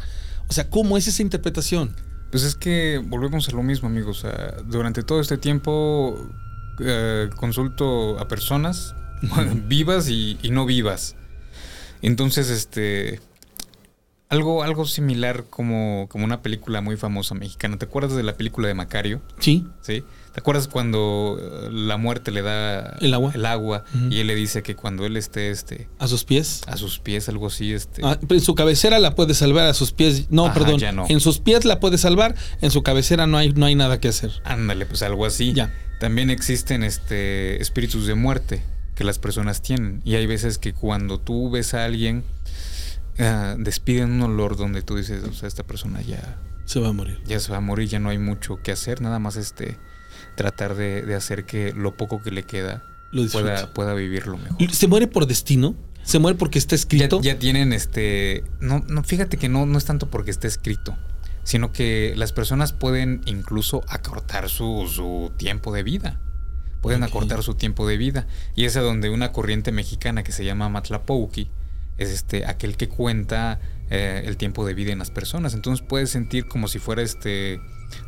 O 0.47 0.53
sea, 0.53 0.69
¿cómo 0.69 0.97
es 0.97 1.07
esa 1.07 1.21
interpretación? 1.21 1.95
Pues 2.31 2.43
es 2.43 2.55
que 2.55 2.99
volvemos 3.05 3.47
a 3.47 3.51
lo 3.51 3.61
mismo, 3.63 3.87
amigos. 3.87 4.17
O 4.17 4.21
sea, 4.21 4.57
durante 4.67 5.03
todo 5.03 5.21
este 5.21 5.37
tiempo 5.37 6.17
eh, 6.79 7.29
consulto 7.35 8.19
a 8.19 8.27
personas 8.27 8.95
vivas 9.67 10.09
y, 10.09 10.37
y 10.41 10.51
no 10.51 10.65
vivas. 10.65 11.15
Entonces, 12.01 12.49
este. 12.49 13.19
Algo, 14.35 14.63
algo 14.63 14.85
similar 14.85 15.45
como, 15.49 16.07
como 16.09 16.25
una 16.25 16.41
película 16.41 16.81
muy 16.81 16.97
famosa 16.97 17.35
mexicana. 17.35 17.77
¿Te 17.77 17.85
acuerdas 17.85 18.15
de 18.15 18.23
la 18.23 18.35
película 18.35 18.67
de 18.67 18.73
Macario? 18.73 19.21
Sí, 19.39 19.65
¿Sí? 19.81 20.03
¿Te 20.33 20.41
acuerdas 20.41 20.67
cuando 20.67 21.37
eh, 21.39 21.69
la 21.71 21.95
muerte 21.95 22.29
le 22.31 22.41
da 22.41 22.97
El 22.99 23.13
agua. 23.13 23.31
el 23.33 23.45
agua 23.45 23.85
y 24.09 24.19
él 24.19 24.27
le 24.27 24.35
dice 24.35 24.63
que 24.63 24.75
cuando 24.75 25.05
él 25.05 25.15
esté 25.15 25.49
este, 25.49 25.87
a 25.97 26.09
sus 26.09 26.25
pies. 26.25 26.61
a 26.67 26.75
sus 26.75 26.99
pies, 26.99 27.29
algo 27.29 27.47
así, 27.47 27.71
este. 27.71 28.01
Ah, 28.03 28.19
en 28.29 28.41
su 28.41 28.53
cabecera 28.53 28.99
la 28.99 29.15
puede 29.15 29.33
salvar, 29.33 29.65
a 29.65 29.73
sus 29.73 29.93
pies. 29.93 30.27
No, 30.31 30.47
Ajá, 30.47 30.55
perdón. 30.55 30.77
ya 30.79 30.91
no. 30.91 31.05
En 31.07 31.21
sus 31.21 31.39
pies 31.39 31.63
la 31.63 31.79
puede 31.79 31.97
salvar, 31.97 32.35
en 32.59 32.69
su 32.69 32.83
cabecera 32.83 33.27
no 33.27 33.37
hay, 33.37 33.53
no 33.53 33.65
hay 33.65 33.75
nada 33.75 34.01
que 34.01 34.09
hacer. 34.09 34.31
Ándale, 34.43 34.85
pues 34.85 35.01
algo 35.03 35.25
así. 35.25 35.53
Ya. 35.53 35.73
También 36.01 36.29
existen 36.29 36.83
este 36.83 37.61
espíritus 37.61 38.05
de 38.05 38.15
muerte 38.15 38.61
que 38.95 39.05
las 39.05 39.19
personas 39.19 39.61
tienen. 39.61 40.01
Y 40.03 40.15
hay 40.15 40.25
veces 40.25 40.57
que 40.57 40.73
cuando 40.73 41.17
tú 41.17 41.49
ves 41.49 41.73
a 41.73 41.85
alguien, 41.85 42.25
ah, 43.19 43.55
despiden 43.57 44.11
un 44.11 44.21
olor 44.23 44.57
donde 44.57 44.81
tú 44.81 44.95
dices, 44.95 45.23
o 45.23 45.33
sea, 45.33 45.47
esta 45.47 45.63
persona 45.63 46.01
ya, 46.01 46.39
Se 46.65 46.79
va 46.79 46.89
a 46.89 46.93
morir. 46.93 47.21
ya 47.25 47.39
se 47.39 47.51
va 47.51 47.57
a 47.57 47.61
morir, 47.61 47.89
ya 47.89 47.99
no 47.99 48.09
hay 48.09 48.17
mucho 48.17 48.61
que 48.61 48.71
hacer, 48.71 49.01
nada 49.01 49.19
más 49.19 49.35
este 49.35 49.77
tratar 50.35 50.75
de, 50.75 51.03
de 51.03 51.15
hacer 51.15 51.45
que 51.45 51.73
lo 51.73 51.95
poco 51.95 52.21
que 52.21 52.31
le 52.31 52.43
queda 52.43 52.83
Lo 53.11 53.25
pueda, 53.27 53.73
pueda 53.73 53.93
vivirlo 53.93 54.37
mejor. 54.37 54.71
¿Se 54.71 54.87
muere 54.87 55.07
por 55.07 55.27
destino? 55.27 55.75
¿Se 56.03 56.19
muere 56.19 56.37
porque 56.37 56.59
está 56.59 56.75
escrito? 56.75 57.19
ya 57.21 57.39
tienen 57.39 57.73
este. 57.73 58.43
No, 58.59 58.83
no, 58.87 59.03
fíjate 59.03 59.37
que 59.37 59.49
no, 59.49 59.65
no 59.65 59.77
es 59.77 59.85
tanto 59.85 60.09
porque 60.09 60.29
esté 60.29 60.47
escrito, 60.47 60.95
sino 61.43 61.71
que 61.71 62.13
las 62.15 62.31
personas 62.31 62.73
pueden 62.73 63.21
incluso 63.25 63.83
acortar 63.87 64.49
su, 64.49 64.87
su 64.87 65.31
tiempo 65.37 65.73
de 65.73 65.83
vida. 65.83 66.19
Pueden 66.81 67.01
acortar 67.01 67.41
su 67.41 67.55
tiempo 67.55 67.87
de 67.87 67.97
vida. 67.97 68.27
Y 68.55 68.65
es 68.65 68.77
a 68.77 68.81
donde 68.81 69.09
una 69.09 69.31
corriente 69.31 69.71
mexicana 69.71 70.21
que 70.21 70.31
se 70.31 70.45
llama 70.45 70.69
Matlapouki 70.69 71.49
es 71.97 72.09
este, 72.09 72.45
aquel 72.45 72.77
que 72.77 72.87
cuenta 72.87 73.59
eh, 73.89 74.23
el 74.25 74.37
tiempo 74.37 74.65
de 74.65 74.73
vida 74.73 74.91
en 74.91 74.99
las 74.99 75.11
personas. 75.11 75.53
Entonces 75.53 75.85
puedes 75.87 76.09
sentir 76.09 76.47
como 76.47 76.67
si 76.67 76.79
fuera 76.79 77.01
este, 77.01 77.59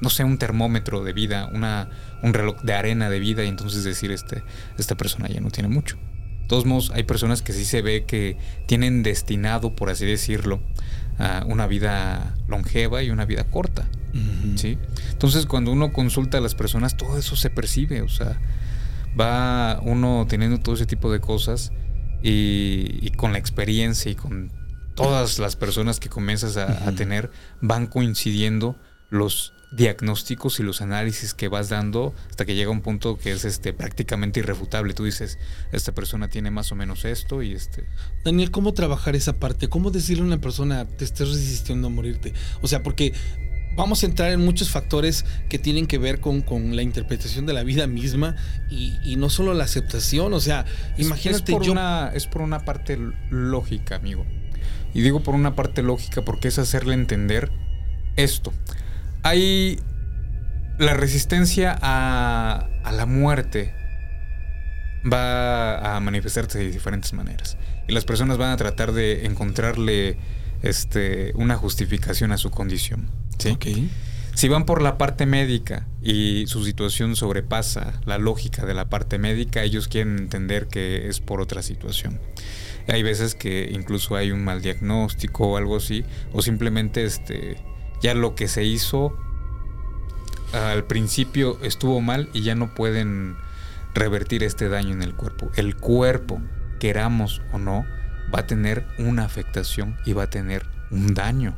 no 0.01 0.09
sé, 0.09 0.23
un 0.23 0.37
termómetro 0.37 1.03
de 1.03 1.13
vida, 1.13 1.49
una, 1.53 1.89
un 2.23 2.33
reloj 2.33 2.61
de 2.61 2.73
arena 2.73 3.09
de 3.09 3.19
vida 3.19 3.43
y 3.43 3.47
entonces 3.47 3.83
decir, 3.83 4.11
este, 4.11 4.43
esta 4.77 4.95
persona 4.95 5.27
ya 5.27 5.39
no 5.39 5.51
tiene 5.51 5.69
mucho. 5.69 5.97
De 6.41 6.47
todos 6.47 6.65
modos, 6.65 6.91
hay 6.93 7.03
personas 7.03 7.41
que 7.41 7.53
sí 7.53 7.65
se 7.65 7.81
ve 7.81 8.05
que 8.05 8.37
tienen 8.67 9.03
destinado, 9.03 9.75
por 9.75 9.89
así 9.89 10.05
decirlo, 10.05 10.61
a 11.19 11.43
una 11.45 11.67
vida 11.67 12.35
longeva 12.47 13.03
y 13.03 13.09
una 13.09 13.25
vida 13.25 13.43
corta. 13.45 13.87
¿sí? 14.55 14.77
Entonces, 15.11 15.45
cuando 15.45 15.71
uno 15.71 15.93
consulta 15.93 16.37
a 16.37 16.41
las 16.41 16.55
personas, 16.55 16.97
todo 16.97 17.17
eso 17.17 17.35
se 17.35 17.49
percibe, 17.49 18.01
o 18.01 18.09
sea, 18.09 18.39
va 19.19 19.79
uno 19.83 20.25
teniendo 20.27 20.59
todo 20.59 20.75
ese 20.75 20.85
tipo 20.85 21.11
de 21.11 21.19
cosas 21.19 21.71
y, 22.21 23.09
con 23.11 23.31
la 23.31 23.39
experiencia 23.39 24.11
y 24.11 24.15
con 24.15 24.51
todas 24.95 25.39
las 25.39 25.55
personas 25.55 25.99
que 25.99 26.09
comienzas 26.09 26.57
a, 26.57 26.91
tener, 26.93 27.31
van 27.61 27.87
coincidiendo 27.87 28.75
los 29.09 29.53
diagnósticos 29.71 30.59
y 30.59 30.63
los 30.63 30.81
análisis 30.81 31.33
que 31.33 31.49
vas 31.49 31.67
dando 31.67 32.13
hasta 32.29 32.45
que 32.45 32.55
llega 32.55 32.71
un 32.71 32.81
punto 32.81 33.17
que 33.17 33.31
es 33.33 33.43
este 33.43 33.73
prácticamente 33.73 34.39
irrefutable. 34.39 34.93
Tú 34.93 35.03
dices, 35.03 35.37
esta 35.71 35.93
persona 35.93 36.29
tiene 36.29 36.51
más 36.51 36.71
o 36.71 36.75
menos 36.75 37.05
esto 37.05 37.43
y 37.43 37.53
este. 37.53 37.85
Daniel, 38.23 38.49
¿cómo 38.49 38.73
trabajar 38.73 39.15
esa 39.15 39.39
parte? 39.39 39.67
¿Cómo 39.67 39.91
decirle 39.91 40.23
a 40.23 40.27
una 40.27 40.41
persona 40.41 40.85
te 40.85 41.03
estás 41.03 41.29
resistiendo 41.29 41.87
a 41.87 41.89
morirte? 41.91 42.33
O 42.61 42.67
sea, 42.67 42.81
porque 42.81 43.13
vamos 43.77 44.03
a 44.03 44.07
entrar 44.07 44.31
en 44.31 44.43
muchos 44.43 44.69
factores 44.69 45.23
que 45.47 45.59
tienen 45.59 45.87
que 45.87 45.97
ver 45.97 46.19
con, 46.19 46.43
la 46.75 46.81
interpretación 46.81 47.45
de 47.45 47.53
la 47.53 47.63
vida 47.63 47.87
misma 47.87 48.35
y, 48.69 49.15
no 49.15 49.29
solo 49.29 49.53
la 49.53 49.63
aceptación. 49.63 50.33
O 50.33 50.41
sea, 50.41 50.65
imagínate 50.97 51.53
es 51.53 51.57
por 51.57 51.69
Una, 51.69 52.11
es 52.13 52.27
por 52.27 52.41
una 52.41 52.65
parte 52.65 52.99
lógica, 53.29 53.95
amigo. 53.95 54.25
Y 54.93 55.01
digo 55.01 55.21
por 55.21 55.35
una 55.35 55.55
parte 55.55 55.83
lógica 55.83 56.23
porque 56.23 56.49
es 56.49 56.59
hacerle 56.59 56.95
entender 56.95 57.51
esto. 58.17 58.51
Hay 59.23 59.79
la 60.79 60.93
resistencia 60.93 61.77
a, 61.81 62.67
a 62.83 62.91
la 62.91 63.05
muerte 63.05 63.73
va 65.11 65.95
a 65.95 65.99
manifestarse 65.99 66.59
de 66.59 66.71
diferentes 66.71 67.13
maneras. 67.13 67.57
Y 67.87 67.93
las 67.93 68.05
personas 68.05 68.37
van 68.37 68.51
a 68.51 68.57
tratar 68.57 68.91
de 68.91 69.25
encontrarle 69.25 70.17
este, 70.61 71.31
una 71.35 71.55
justificación 71.55 72.31
a 72.31 72.37
su 72.37 72.51
condición. 72.51 73.09
Si 74.33 74.47
van 74.49 74.65
por 74.65 74.81
la 74.81 74.97
parte 74.97 75.25
médica 75.25 75.87
y 76.01 76.45
su 76.47 76.63
situación 76.63 77.15
sobrepasa 77.15 77.99
la 78.05 78.17
lógica 78.17 78.65
de 78.65 78.73
la 78.73 78.85
parte 78.85 79.17
médica, 79.17 79.63
ellos 79.63 79.87
quieren 79.87 80.17
entender 80.17 80.67
que 80.67 81.07
es 81.07 81.19
por 81.19 81.41
otra 81.41 81.63
situación. 81.63 82.19
Hay 82.87 83.03
veces 83.03 83.35
que 83.35 83.69
incluso 83.71 84.15
hay 84.15 84.31
un 84.31 84.43
mal 84.43 84.61
diagnóstico 84.61 85.47
o 85.47 85.57
algo 85.57 85.77
así, 85.77 86.05
o 86.33 86.41
simplemente 86.41 87.03
este, 87.03 87.57
ya 88.01 88.13
lo 88.13 88.35
que 88.35 88.47
se 88.47 88.63
hizo 88.63 89.17
al 90.53 90.85
principio 90.85 91.59
estuvo 91.63 91.99
mal 91.99 92.29
y 92.33 92.41
ya 92.41 92.55
no 92.55 92.73
pueden 92.73 93.35
revertir 93.93 94.43
este 94.43 94.69
daño 94.69 94.93
en 94.93 95.01
el 95.01 95.15
cuerpo. 95.15 95.51
El 95.55 95.75
cuerpo, 95.75 96.41
queramos 96.79 97.41
o 97.51 97.57
no, 97.57 97.85
va 98.33 98.41
a 98.41 98.47
tener 98.47 98.85
una 98.99 99.25
afectación 99.25 99.97
y 100.05 100.13
va 100.13 100.23
a 100.23 100.29
tener 100.29 100.65
un 100.91 101.13
daño. 101.13 101.55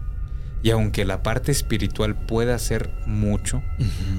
Y 0.61 0.71
aunque 0.71 1.05
la 1.05 1.23
parte 1.23 1.51
espiritual 1.51 2.15
pueda 2.15 2.55
hacer 2.55 2.91
mucho, 3.05 3.63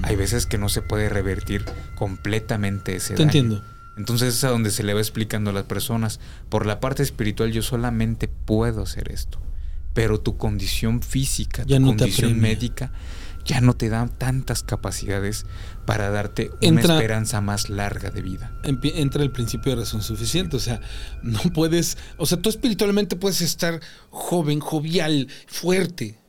hay 0.01 0.15
veces 0.15 0.45
que 0.45 0.57
no 0.57 0.69
se 0.69 0.81
puede 0.81 1.09
revertir 1.09 1.65
completamente 1.95 2.95
ese 2.95 3.15
Te 3.15 3.23
entiendo. 3.23 3.63
Entonces 3.97 4.35
es 4.35 4.43
a 4.43 4.49
donde 4.49 4.71
se 4.71 4.83
le 4.83 4.93
va 4.93 4.99
explicando 4.99 5.51
a 5.51 5.53
las 5.53 5.65
personas, 5.65 6.19
por 6.49 6.65
la 6.65 6.79
parte 6.79 7.03
espiritual 7.03 7.51
yo 7.51 7.61
solamente 7.61 8.27
puedo 8.27 8.83
hacer 8.83 9.11
esto, 9.11 9.39
pero 9.93 10.19
tu 10.19 10.37
condición 10.37 11.01
física, 11.01 11.65
tu 11.65 11.79
condición 11.79 12.39
médica 12.39 12.91
ya 13.45 13.59
no 13.61 13.75
te 13.75 13.89
da 13.89 14.07
tantas 14.07 14.63
capacidades 14.63 15.45
para 15.85 16.09
darte 16.09 16.51
una 16.61 16.81
esperanza 16.81 17.41
más 17.41 17.69
larga 17.69 18.11
de 18.11 18.21
vida. 18.21 18.51
Entra 18.63 19.23
el 19.23 19.31
principio 19.31 19.71
de 19.71 19.81
razón 19.81 20.01
suficiente, 20.01 20.57
o 20.57 20.59
sea, 20.59 20.79
no 21.21 21.39
puedes, 21.53 21.97
o 22.17 22.25
sea, 22.25 22.41
tú 22.41 22.49
espiritualmente 22.49 23.15
puedes 23.15 23.41
estar 23.41 23.81
joven, 24.09 24.59
jovial, 24.59 25.27
fuerte, 25.47 26.20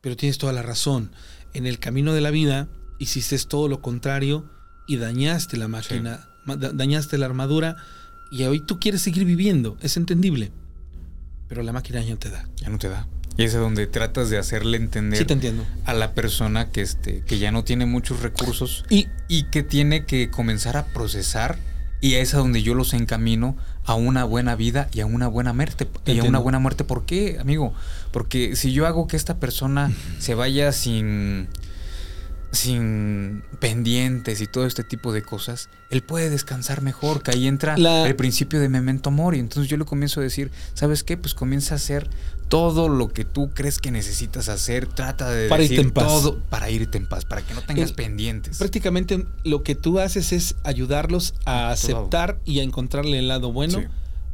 pero 0.00 0.16
tienes 0.16 0.38
toda 0.38 0.52
la 0.52 0.62
razón. 0.62 1.12
En 1.54 1.66
el 1.66 1.78
camino 1.78 2.12
de 2.12 2.20
la 2.20 2.30
vida 2.30 2.68
hiciste 2.98 3.38
todo 3.38 3.68
lo 3.68 3.80
contrario 3.80 4.50
y 4.86 4.96
dañaste 4.96 5.56
la 5.56 5.68
máquina, 5.68 6.28
dañaste 6.46 7.18
la 7.18 7.26
armadura 7.26 7.76
y 8.30 8.44
hoy 8.44 8.60
tú 8.60 8.78
quieres 8.78 9.02
seguir 9.02 9.24
viviendo, 9.24 9.76
es 9.80 9.96
entendible. 9.96 10.50
Pero 11.48 11.62
la 11.62 11.72
máquina 11.72 12.02
ya 12.02 12.10
no 12.10 12.18
te 12.18 12.30
da. 12.30 12.46
Ya 12.56 12.68
no 12.68 12.78
te 12.78 12.88
da. 12.88 13.06
Y 13.36 13.44
es 13.44 13.54
donde 13.54 13.86
tratas 13.86 14.30
de 14.30 14.38
hacerle 14.38 14.76
entender 14.76 15.24
a 15.84 15.94
la 15.94 16.12
persona 16.12 16.70
que, 16.70 16.82
este, 16.82 17.22
que 17.22 17.38
ya 17.38 17.52
no 17.52 17.62
tiene 17.62 17.86
muchos 17.86 18.20
recursos 18.20 18.84
y, 18.90 19.06
y 19.28 19.44
que 19.44 19.62
tiene 19.62 20.04
que 20.06 20.28
comenzar 20.28 20.76
a 20.76 20.86
procesar 20.86 21.58
y 22.00 22.14
es 22.14 22.34
a 22.34 22.38
donde 22.38 22.62
yo 22.62 22.74
los 22.74 22.94
encamino 22.94 23.56
a 23.84 23.94
una 23.94 24.24
buena 24.24 24.54
vida 24.54 24.88
y 24.92 25.00
a 25.00 25.06
una 25.06 25.26
buena 25.26 25.52
muerte. 25.52 25.88
Y 26.06 26.18
a 26.18 26.24
una 26.24 26.38
buena 26.38 26.58
muerte, 26.58 26.84
¿por 26.84 27.06
qué, 27.06 27.38
amigo? 27.40 27.72
Porque 28.12 28.54
si 28.56 28.72
yo 28.72 28.86
hago 28.86 29.08
que 29.08 29.16
esta 29.16 29.38
persona 29.38 29.90
se 30.18 30.34
vaya 30.34 30.72
sin 30.72 31.48
sin 32.52 33.42
pendientes 33.60 34.40
y 34.40 34.46
todo 34.46 34.66
este 34.66 34.82
tipo 34.84 35.12
de 35.12 35.22
cosas, 35.22 35.68
él 35.90 36.02
puede 36.02 36.30
descansar 36.30 36.82
mejor, 36.82 37.22
que 37.22 37.32
ahí 37.32 37.46
entra 37.46 37.74
el 37.76 38.16
principio 38.16 38.60
de 38.60 38.68
memento 38.68 39.10
mori. 39.10 39.38
Entonces 39.38 39.70
yo 39.70 39.76
le 39.76 39.84
comienzo 39.84 40.20
a 40.20 40.22
decir, 40.22 40.50
¿sabes 40.74 41.04
qué? 41.04 41.16
Pues 41.16 41.34
comienza 41.34 41.74
a 41.74 41.76
hacer 41.76 42.08
todo 42.48 42.88
lo 42.88 43.08
que 43.08 43.24
tú 43.24 43.50
crees 43.50 43.78
que 43.78 43.90
necesitas 43.90 44.48
hacer, 44.48 44.86
trata 44.86 45.30
de 45.30 45.48
para 45.48 45.62
decir 45.62 45.78
irte 45.78 45.88
en 45.88 45.92
paz. 45.92 46.06
todo 46.06 46.38
para 46.48 46.70
irte 46.70 46.96
en 46.96 47.06
paz, 47.06 47.24
para 47.24 47.42
que 47.42 47.52
no 47.54 47.60
tengas 47.62 47.92
pendientes. 47.92 48.56
Prácticamente 48.58 49.26
lo 49.44 49.62
que 49.62 49.74
tú 49.74 49.98
haces 49.98 50.32
es 50.32 50.56
ayudarlos 50.64 51.34
a 51.44 51.70
aceptar 51.70 52.38
y 52.44 52.60
a 52.60 52.62
encontrarle 52.62 53.18
el 53.18 53.28
lado 53.28 53.52
bueno. 53.52 53.82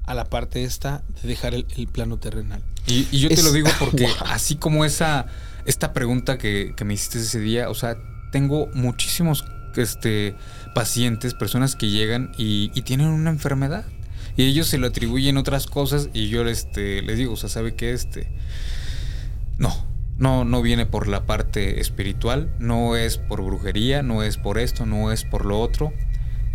a 0.05 0.15
la 0.15 0.27
parte 0.27 0.63
esta 0.63 1.03
de 1.23 1.29
dejar 1.29 1.55
el, 1.55 1.89
plano 1.93 2.19
terrenal. 2.19 2.63
Y, 2.87 3.05
yo 3.19 3.29
te 3.29 3.43
lo 3.43 3.51
digo 3.51 3.69
porque 3.81 4.07
así 4.27 4.57
como 4.57 4.85
esa 4.85 5.27
esta 5.67 5.93
pregunta 5.93 6.39
que, 6.39 6.75
me 6.85 6.95
hiciste 6.95 7.19
ese 7.19 7.41
día, 7.41 7.71
o 7.71 7.75
sea, 7.75 7.97
tengo 8.31 8.69
muchísimos 8.75 9.45
este, 9.77 10.35
pacientes, 10.75 11.35
personas 11.35 11.77
que 11.77 11.89
llegan 11.89 12.33
y, 12.37 12.69
tienen 12.83 13.09
una 13.09 13.31
enfermedad. 13.31 13.85
Y 14.37 14.45
ellos 14.45 14.67
se 14.67 14.79
lo 14.79 14.89
atribuyen 14.89 15.37
otras 15.37 15.67
cosas 15.67 16.09
y 16.13 16.29
yo 16.29 16.47
este, 16.49 17.03
les 17.03 17.19
digo, 17.19 17.35
o 17.35 17.37
sea, 17.37 17.49
¿sabe 17.49 17.75
qué? 17.75 17.93
Este, 17.93 18.27
no, 19.59 19.73
no, 20.19 20.45
no 20.45 20.61
viene 20.61 20.87
por 20.87 21.07
la 21.07 21.25
parte 21.25 21.81
espiritual, 21.81 22.51
no 22.59 22.97
es 22.97 23.17
por 23.17 23.43
brujería, 23.43 24.03
no 24.03 24.25
es 24.25 24.37
por 24.37 24.59
esto, 24.59 24.87
no 24.87 25.13
es 25.13 25.25
por 25.25 25.45
lo 25.45 25.61
otro. 25.61 25.93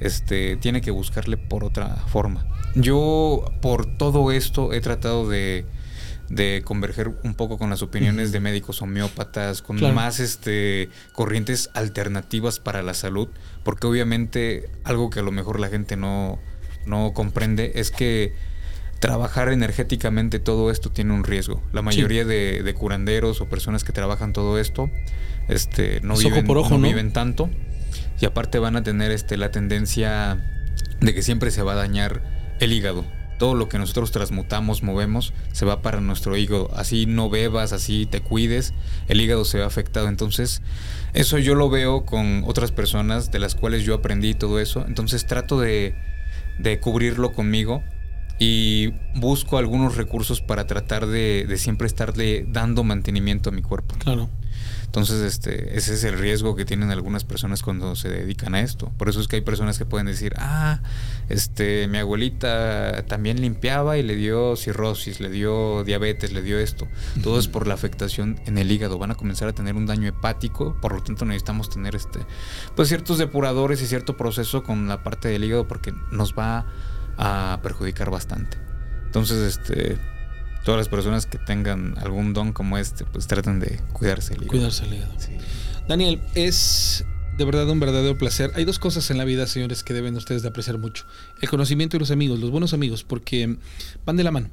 Este, 0.01 0.57
tiene 0.57 0.81
que 0.81 0.91
buscarle 0.91 1.37
por 1.37 1.63
otra 1.63 1.95
forma. 2.07 2.45
Yo 2.75 3.45
por 3.61 3.85
todo 3.85 4.31
esto 4.31 4.73
he 4.73 4.81
tratado 4.81 5.27
de 5.27 5.65
de 6.29 6.61
converger 6.63 7.11
un 7.23 7.33
poco 7.33 7.57
con 7.57 7.69
las 7.69 7.81
opiniones 7.81 8.31
de 8.31 8.39
médicos 8.39 8.81
homeópatas, 8.81 9.61
con 9.61 9.79
más 9.93 10.19
este, 10.19 10.89
corrientes 11.13 11.69
alternativas 11.73 12.59
para 12.59 12.83
la 12.83 12.93
salud, 12.93 13.29
porque 13.63 13.87
obviamente 13.87 14.69
algo 14.83 15.09
que 15.09 15.19
a 15.19 15.23
lo 15.23 15.31
mejor 15.31 15.59
la 15.59 15.69
gente 15.69 15.97
no, 15.97 16.39
no 16.85 17.13
comprende 17.13 17.71
es 17.75 17.89
que 17.89 18.33
trabajar 18.99 19.49
energéticamente 19.49 20.39
todo 20.39 20.69
esto 20.69 20.91
tiene 20.91 21.13
un 21.13 21.23
riesgo. 21.23 21.63
La 21.73 21.81
mayoría 21.81 22.25
de, 22.25 22.75
curanderos 22.77 23.41
o 23.41 23.49
personas 23.49 23.83
que 23.83 23.91
trabajan 23.91 24.31
todo 24.31 24.59
esto 24.59 24.89
este, 25.47 25.99
no, 26.01 26.15
viven, 26.15 26.45
no, 26.45 26.79
viven 26.79 27.11
tanto 27.11 27.49
y 28.19 28.25
aparte 28.25 28.59
van 28.59 28.75
a 28.75 28.83
tener 28.83 29.11
este, 29.11 29.35
la 29.35 29.49
tendencia 29.49 30.45
de 30.99 31.13
que 31.15 31.23
siempre 31.23 31.49
se 31.49 31.63
va 31.63 31.71
a 31.71 31.75
dañar 31.75 32.21
el 32.59 32.71
hígado 32.71 33.03
todo 33.39 33.55
lo 33.55 33.69
que 33.69 33.79
nosotros 33.79 34.11
transmutamos, 34.11 34.83
movemos, 34.83 35.33
se 35.53 35.65
va 35.65 35.81
para 35.81 36.01
nuestro 36.01 36.37
hígado. 36.37 36.69
Así 36.75 37.07
no 37.07 37.31
bebas, 37.31 37.73
así 37.73 38.05
te 38.05 38.21
cuides, 38.21 38.75
el 39.07 39.19
hígado 39.19 39.45
se 39.45 39.57
ve 39.57 39.63
afectado. 39.63 40.07
Entonces, 40.07 40.61
eso 41.13 41.39
yo 41.39 41.55
lo 41.55 41.69
veo 41.69 42.05
con 42.05 42.43
otras 42.45 42.71
personas 42.71 43.31
de 43.31 43.39
las 43.39 43.55
cuales 43.55 43.83
yo 43.83 43.95
aprendí 43.95 44.35
todo 44.35 44.59
eso. 44.59 44.85
Entonces 44.85 45.25
trato 45.25 45.59
de, 45.59 45.95
cubrirlo 46.81 47.31
conmigo 47.31 47.81
y 48.37 48.93
busco 49.15 49.57
algunos 49.57 49.95
recursos 49.95 50.41
para 50.41 50.67
tratar 50.67 51.07
de, 51.07 51.45
de 51.47 51.57
siempre 51.57 51.87
estarle 51.87 52.45
dando 52.47 52.83
mantenimiento 52.83 53.49
a 53.49 53.53
mi 53.53 53.61
cuerpo. 53.61 53.95
Claro. 53.97 54.29
Entonces, 54.89 55.21
este, 55.21 55.77
ese 55.77 55.93
es 55.93 56.03
el 56.03 56.17
riesgo 56.17 56.55
que 56.55 56.65
tienen 56.65 56.89
algunas 56.89 57.23
personas 57.23 57.61
cuando 57.61 57.95
se 57.95 58.09
dedican 58.09 58.55
a 58.55 58.61
esto. 58.61 58.91
Por 58.97 59.07
eso 59.07 59.21
es 59.21 59.27
que 59.27 59.35
hay 59.35 59.43
personas 59.43 59.77
que 59.77 59.85
pueden 59.85 60.07
decir, 60.07 60.33
ah, 60.39 60.81
este, 61.29 61.87
mi 61.87 61.99
abuelita 61.99 63.05
también 63.07 63.39
limpiaba 63.39 63.99
y 63.99 64.03
le 64.03 64.15
dio 64.15 64.55
cirrosis, 64.55 65.19
le 65.19 65.29
dio 65.29 65.83
diabetes, 65.83 66.33
le 66.33 66.41
dio 66.41 66.57
esto. 66.57 66.87
Todo 67.21 67.37
es 67.37 67.47
por 67.47 67.67
la 67.67 67.75
afectación 67.75 68.41
en 68.47 68.57
el 68.57 68.71
hígado. 68.71 68.97
Van 68.97 69.11
a 69.11 69.15
comenzar 69.15 69.47
a 69.47 69.53
tener 69.53 69.75
un 69.75 69.85
daño 69.85 70.07
hepático, 70.07 70.75
por 70.81 70.95
lo 70.95 71.03
tanto 71.03 71.23
necesitamos 71.23 71.69
tener 71.69 71.95
este, 71.95 72.21
pues 72.75 72.87
ciertos 72.87 73.19
depuradores 73.19 73.83
y 73.83 73.85
cierto 73.85 74.17
proceso 74.17 74.63
con 74.63 74.87
la 74.87 75.03
parte 75.03 75.27
del 75.27 75.43
hígado 75.43 75.67
porque 75.67 75.93
nos 76.11 76.33
va 76.33 76.65
a 77.19 77.59
perjudicar 77.61 78.09
bastante. 78.09 78.57
Entonces, 79.05 79.55
este, 79.55 79.99
todas 80.63 80.77
las 80.77 80.89
personas 80.89 81.25
que 81.25 81.37
tengan 81.37 81.97
algún 81.97 82.33
don 82.33 82.53
como 82.53 82.77
este, 82.77 83.05
pues 83.05 83.27
traten 83.27 83.59
de 83.59 83.79
cuidarse 83.93 84.33
el 84.33 84.43
hígado. 84.43 84.51
Cuidarse 84.51 84.85
el 84.85 84.93
hígado. 84.93 85.13
Daniel, 85.87 86.21
es 86.35 87.05
de 87.39 87.45
verdad 87.45 87.69
un 87.69 87.79
verdadero 87.79 88.17
placer. 88.17 88.51
Hay 88.55 88.65
dos 88.65 88.79
cosas 88.79 89.09
en 89.11 89.17
la 89.17 89.23
vida, 89.23 89.47
señores, 89.47 89.83
que 89.83 89.93
deben 89.93 90.15
ustedes 90.15 90.41
de 90.41 90.49
apreciar 90.49 90.77
mucho. 90.77 91.05
El 91.41 91.49
conocimiento 91.49 91.95
y 91.95 91.99
los 91.99 92.11
amigos, 92.11 92.39
los 92.39 92.51
buenos 92.51 92.73
amigos, 92.73 93.03
porque 93.03 93.57
van 94.05 94.17
de 94.17 94.23
la 94.23 94.31
mano. 94.31 94.49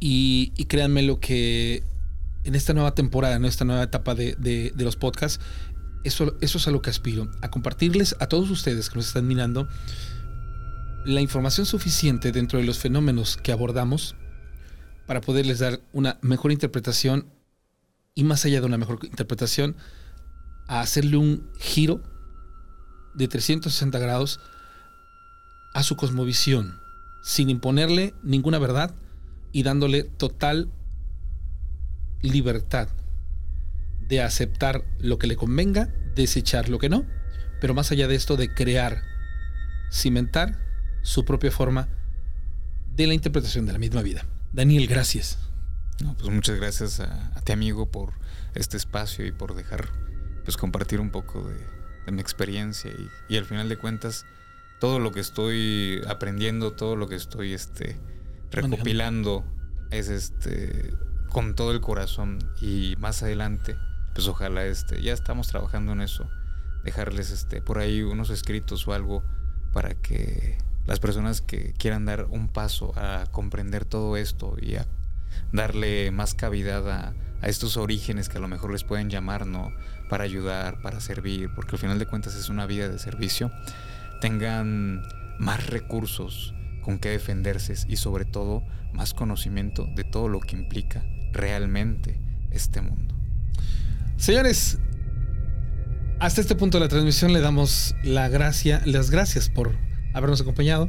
Y, 0.00 0.52
créanme 0.68 1.02
lo 1.02 1.20
que 1.20 1.82
en 2.44 2.54
esta 2.54 2.72
nueva 2.72 2.94
temporada, 2.94 3.36
en 3.36 3.44
esta 3.44 3.64
nueva 3.64 3.82
etapa 3.82 4.14
de, 4.14 4.72
los 4.76 4.96
podcasts, 4.96 5.44
eso, 6.04 6.34
eso 6.40 6.58
es 6.58 6.68
a 6.68 6.70
lo 6.70 6.80
que 6.80 6.90
aspiro, 6.90 7.30
a 7.42 7.50
compartirles 7.50 8.16
a 8.18 8.26
todos 8.26 8.50
ustedes 8.50 8.88
que 8.88 8.96
nos 8.96 9.08
están 9.08 9.26
mirando 9.26 9.68
la 11.04 11.20
información 11.20 11.66
suficiente 11.66 12.32
dentro 12.32 12.58
de 12.58 12.64
los 12.64 12.78
fenómenos 12.78 13.36
que 13.36 13.52
abordamos 13.52 14.16
para 15.06 15.20
poderles 15.20 15.58
dar 15.60 15.80
una 15.92 16.18
mejor 16.22 16.52
interpretación 16.52 17.26
y 18.14 18.24
más 18.24 18.44
allá 18.44 18.60
de 18.60 18.66
una 18.66 18.78
mejor 18.78 18.98
interpretación, 19.04 19.76
a 20.68 20.80
hacerle 20.80 21.18
un 21.18 21.50
giro 21.58 22.02
de 23.14 23.28
360 23.28 23.98
grados 23.98 24.40
a 25.74 25.82
su 25.82 25.96
cosmovisión, 25.96 26.80
sin 27.22 27.50
imponerle 27.50 28.14
ninguna 28.22 28.58
verdad 28.58 28.94
y 29.52 29.62
dándole 29.62 30.04
total 30.04 30.72
libertad 32.22 32.88
de 34.08 34.22
aceptar 34.22 34.84
lo 34.98 35.18
que 35.18 35.26
le 35.26 35.36
convenga, 35.36 35.92
desechar 36.14 36.68
lo 36.68 36.78
que 36.78 36.88
no, 36.88 37.04
pero 37.60 37.74
más 37.74 37.92
allá 37.92 38.08
de 38.08 38.14
esto 38.14 38.36
de 38.36 38.52
crear, 38.52 39.02
cimentar 39.92 40.58
su 41.02 41.24
propia 41.24 41.50
forma 41.50 41.88
de 42.94 43.06
la 43.06 43.14
interpretación 43.14 43.66
de 43.66 43.72
la 43.72 43.78
misma 43.78 44.02
vida. 44.02 44.24
Daniel, 44.56 44.86
gracias. 44.86 45.38
pues 45.98 46.30
muchas 46.30 46.56
gracias 46.56 47.00
a, 47.00 47.42
ti 47.44 47.52
amigo 47.52 47.90
por 47.90 48.14
este 48.54 48.78
espacio 48.78 49.26
y 49.26 49.30
por 49.30 49.54
dejar 49.54 49.90
pues 50.44 50.56
compartir 50.56 50.98
un 50.98 51.10
poco 51.10 51.46
de, 51.46 52.10
mi 52.10 52.22
experiencia 52.22 52.90
y, 53.28 53.36
al 53.36 53.44
final 53.44 53.68
de 53.68 53.76
cuentas 53.76 54.24
todo 54.80 54.98
lo 54.98 55.12
que 55.12 55.20
estoy 55.20 56.00
aprendiendo, 56.08 56.72
todo 56.72 56.96
lo 56.96 57.06
que 57.06 57.16
estoy 57.16 57.52
este, 57.52 57.96
recopilando 58.50 59.44
es 59.90 60.08
este 60.08 60.94
con 61.28 61.54
todo 61.54 61.72
el 61.72 61.82
corazón 61.82 62.38
y 62.58 62.94
más 62.98 63.22
adelante 63.22 63.76
pues 64.14 64.26
ojalá 64.26 64.64
este 64.64 65.02
ya 65.02 65.12
estamos 65.12 65.48
trabajando 65.48 65.92
en 65.92 66.00
eso 66.00 66.30
dejarles 66.82 67.30
este 67.30 67.60
por 67.60 67.78
ahí 67.78 68.00
unos 68.00 68.30
escritos 68.30 68.88
o 68.88 68.94
algo 68.94 69.22
para 69.74 69.94
que 69.94 70.56
las 70.86 71.00
personas 71.00 71.40
que 71.40 71.72
quieran 71.78 72.04
dar 72.04 72.26
un 72.30 72.48
paso 72.48 72.92
a 72.96 73.26
comprender 73.30 73.84
todo 73.84 74.16
esto 74.16 74.56
y 74.60 74.76
a 74.76 74.86
darle 75.52 76.10
más 76.10 76.34
cavidad 76.34 76.88
a, 76.90 77.14
a 77.42 77.48
estos 77.48 77.76
orígenes 77.76 78.28
que 78.28 78.38
a 78.38 78.40
lo 78.40 78.48
mejor 78.48 78.72
les 78.72 78.84
pueden 78.84 79.10
llamar, 79.10 79.46
¿no? 79.46 79.72
Para 80.08 80.24
ayudar, 80.24 80.80
para 80.82 81.00
servir, 81.00 81.50
porque 81.54 81.72
al 81.72 81.78
final 81.78 81.98
de 81.98 82.06
cuentas 82.06 82.34
es 82.34 82.48
una 82.48 82.66
vida 82.66 82.88
de 82.88 82.98
servicio, 82.98 83.50
tengan 84.20 85.02
más 85.38 85.66
recursos 85.66 86.54
con 86.82 86.98
que 86.98 87.10
defenderse 87.10 87.74
y 87.88 87.96
sobre 87.96 88.24
todo 88.24 88.62
más 88.92 89.12
conocimiento 89.12 89.86
de 89.94 90.04
todo 90.04 90.28
lo 90.28 90.40
que 90.40 90.56
implica 90.56 91.04
realmente 91.32 92.18
este 92.50 92.80
mundo. 92.80 93.14
Señores, 94.16 94.78
hasta 96.18 96.40
este 96.40 96.54
punto 96.54 96.78
de 96.78 96.84
la 96.84 96.88
transmisión 96.88 97.32
le 97.32 97.40
damos 97.40 97.94
la 98.02 98.28
gracia, 98.28 98.80
las 98.86 99.10
gracias 99.10 99.50
por 99.50 99.74
habernos 100.16 100.40
acompañado 100.40 100.88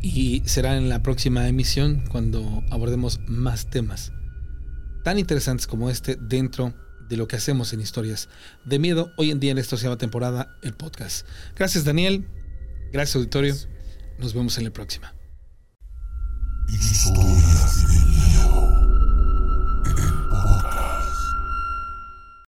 y 0.00 0.42
será 0.46 0.76
en 0.76 0.88
la 0.88 1.02
próxima 1.02 1.46
emisión 1.46 2.04
cuando 2.10 2.64
abordemos 2.70 3.20
más 3.26 3.68
temas 3.70 4.12
tan 5.04 5.18
interesantes 5.18 5.66
como 5.66 5.90
este 5.90 6.16
dentro 6.16 6.74
de 7.08 7.16
lo 7.16 7.28
que 7.28 7.36
hacemos 7.36 7.72
en 7.72 7.80
historias 7.80 8.28
de 8.64 8.78
miedo 8.78 9.12
hoy 9.16 9.30
en 9.30 9.40
día 9.40 9.52
en 9.52 9.58
esta 9.58 9.76
octava 9.76 9.98
temporada, 9.98 10.56
el 10.62 10.72
podcast. 10.72 11.26
Gracias 11.56 11.84
Daniel, 11.84 12.26
gracias 12.92 13.16
auditorio, 13.16 13.54
nos 14.18 14.32
vemos 14.32 14.56
en 14.58 14.64
la 14.64 14.70
próxima. 14.70 15.14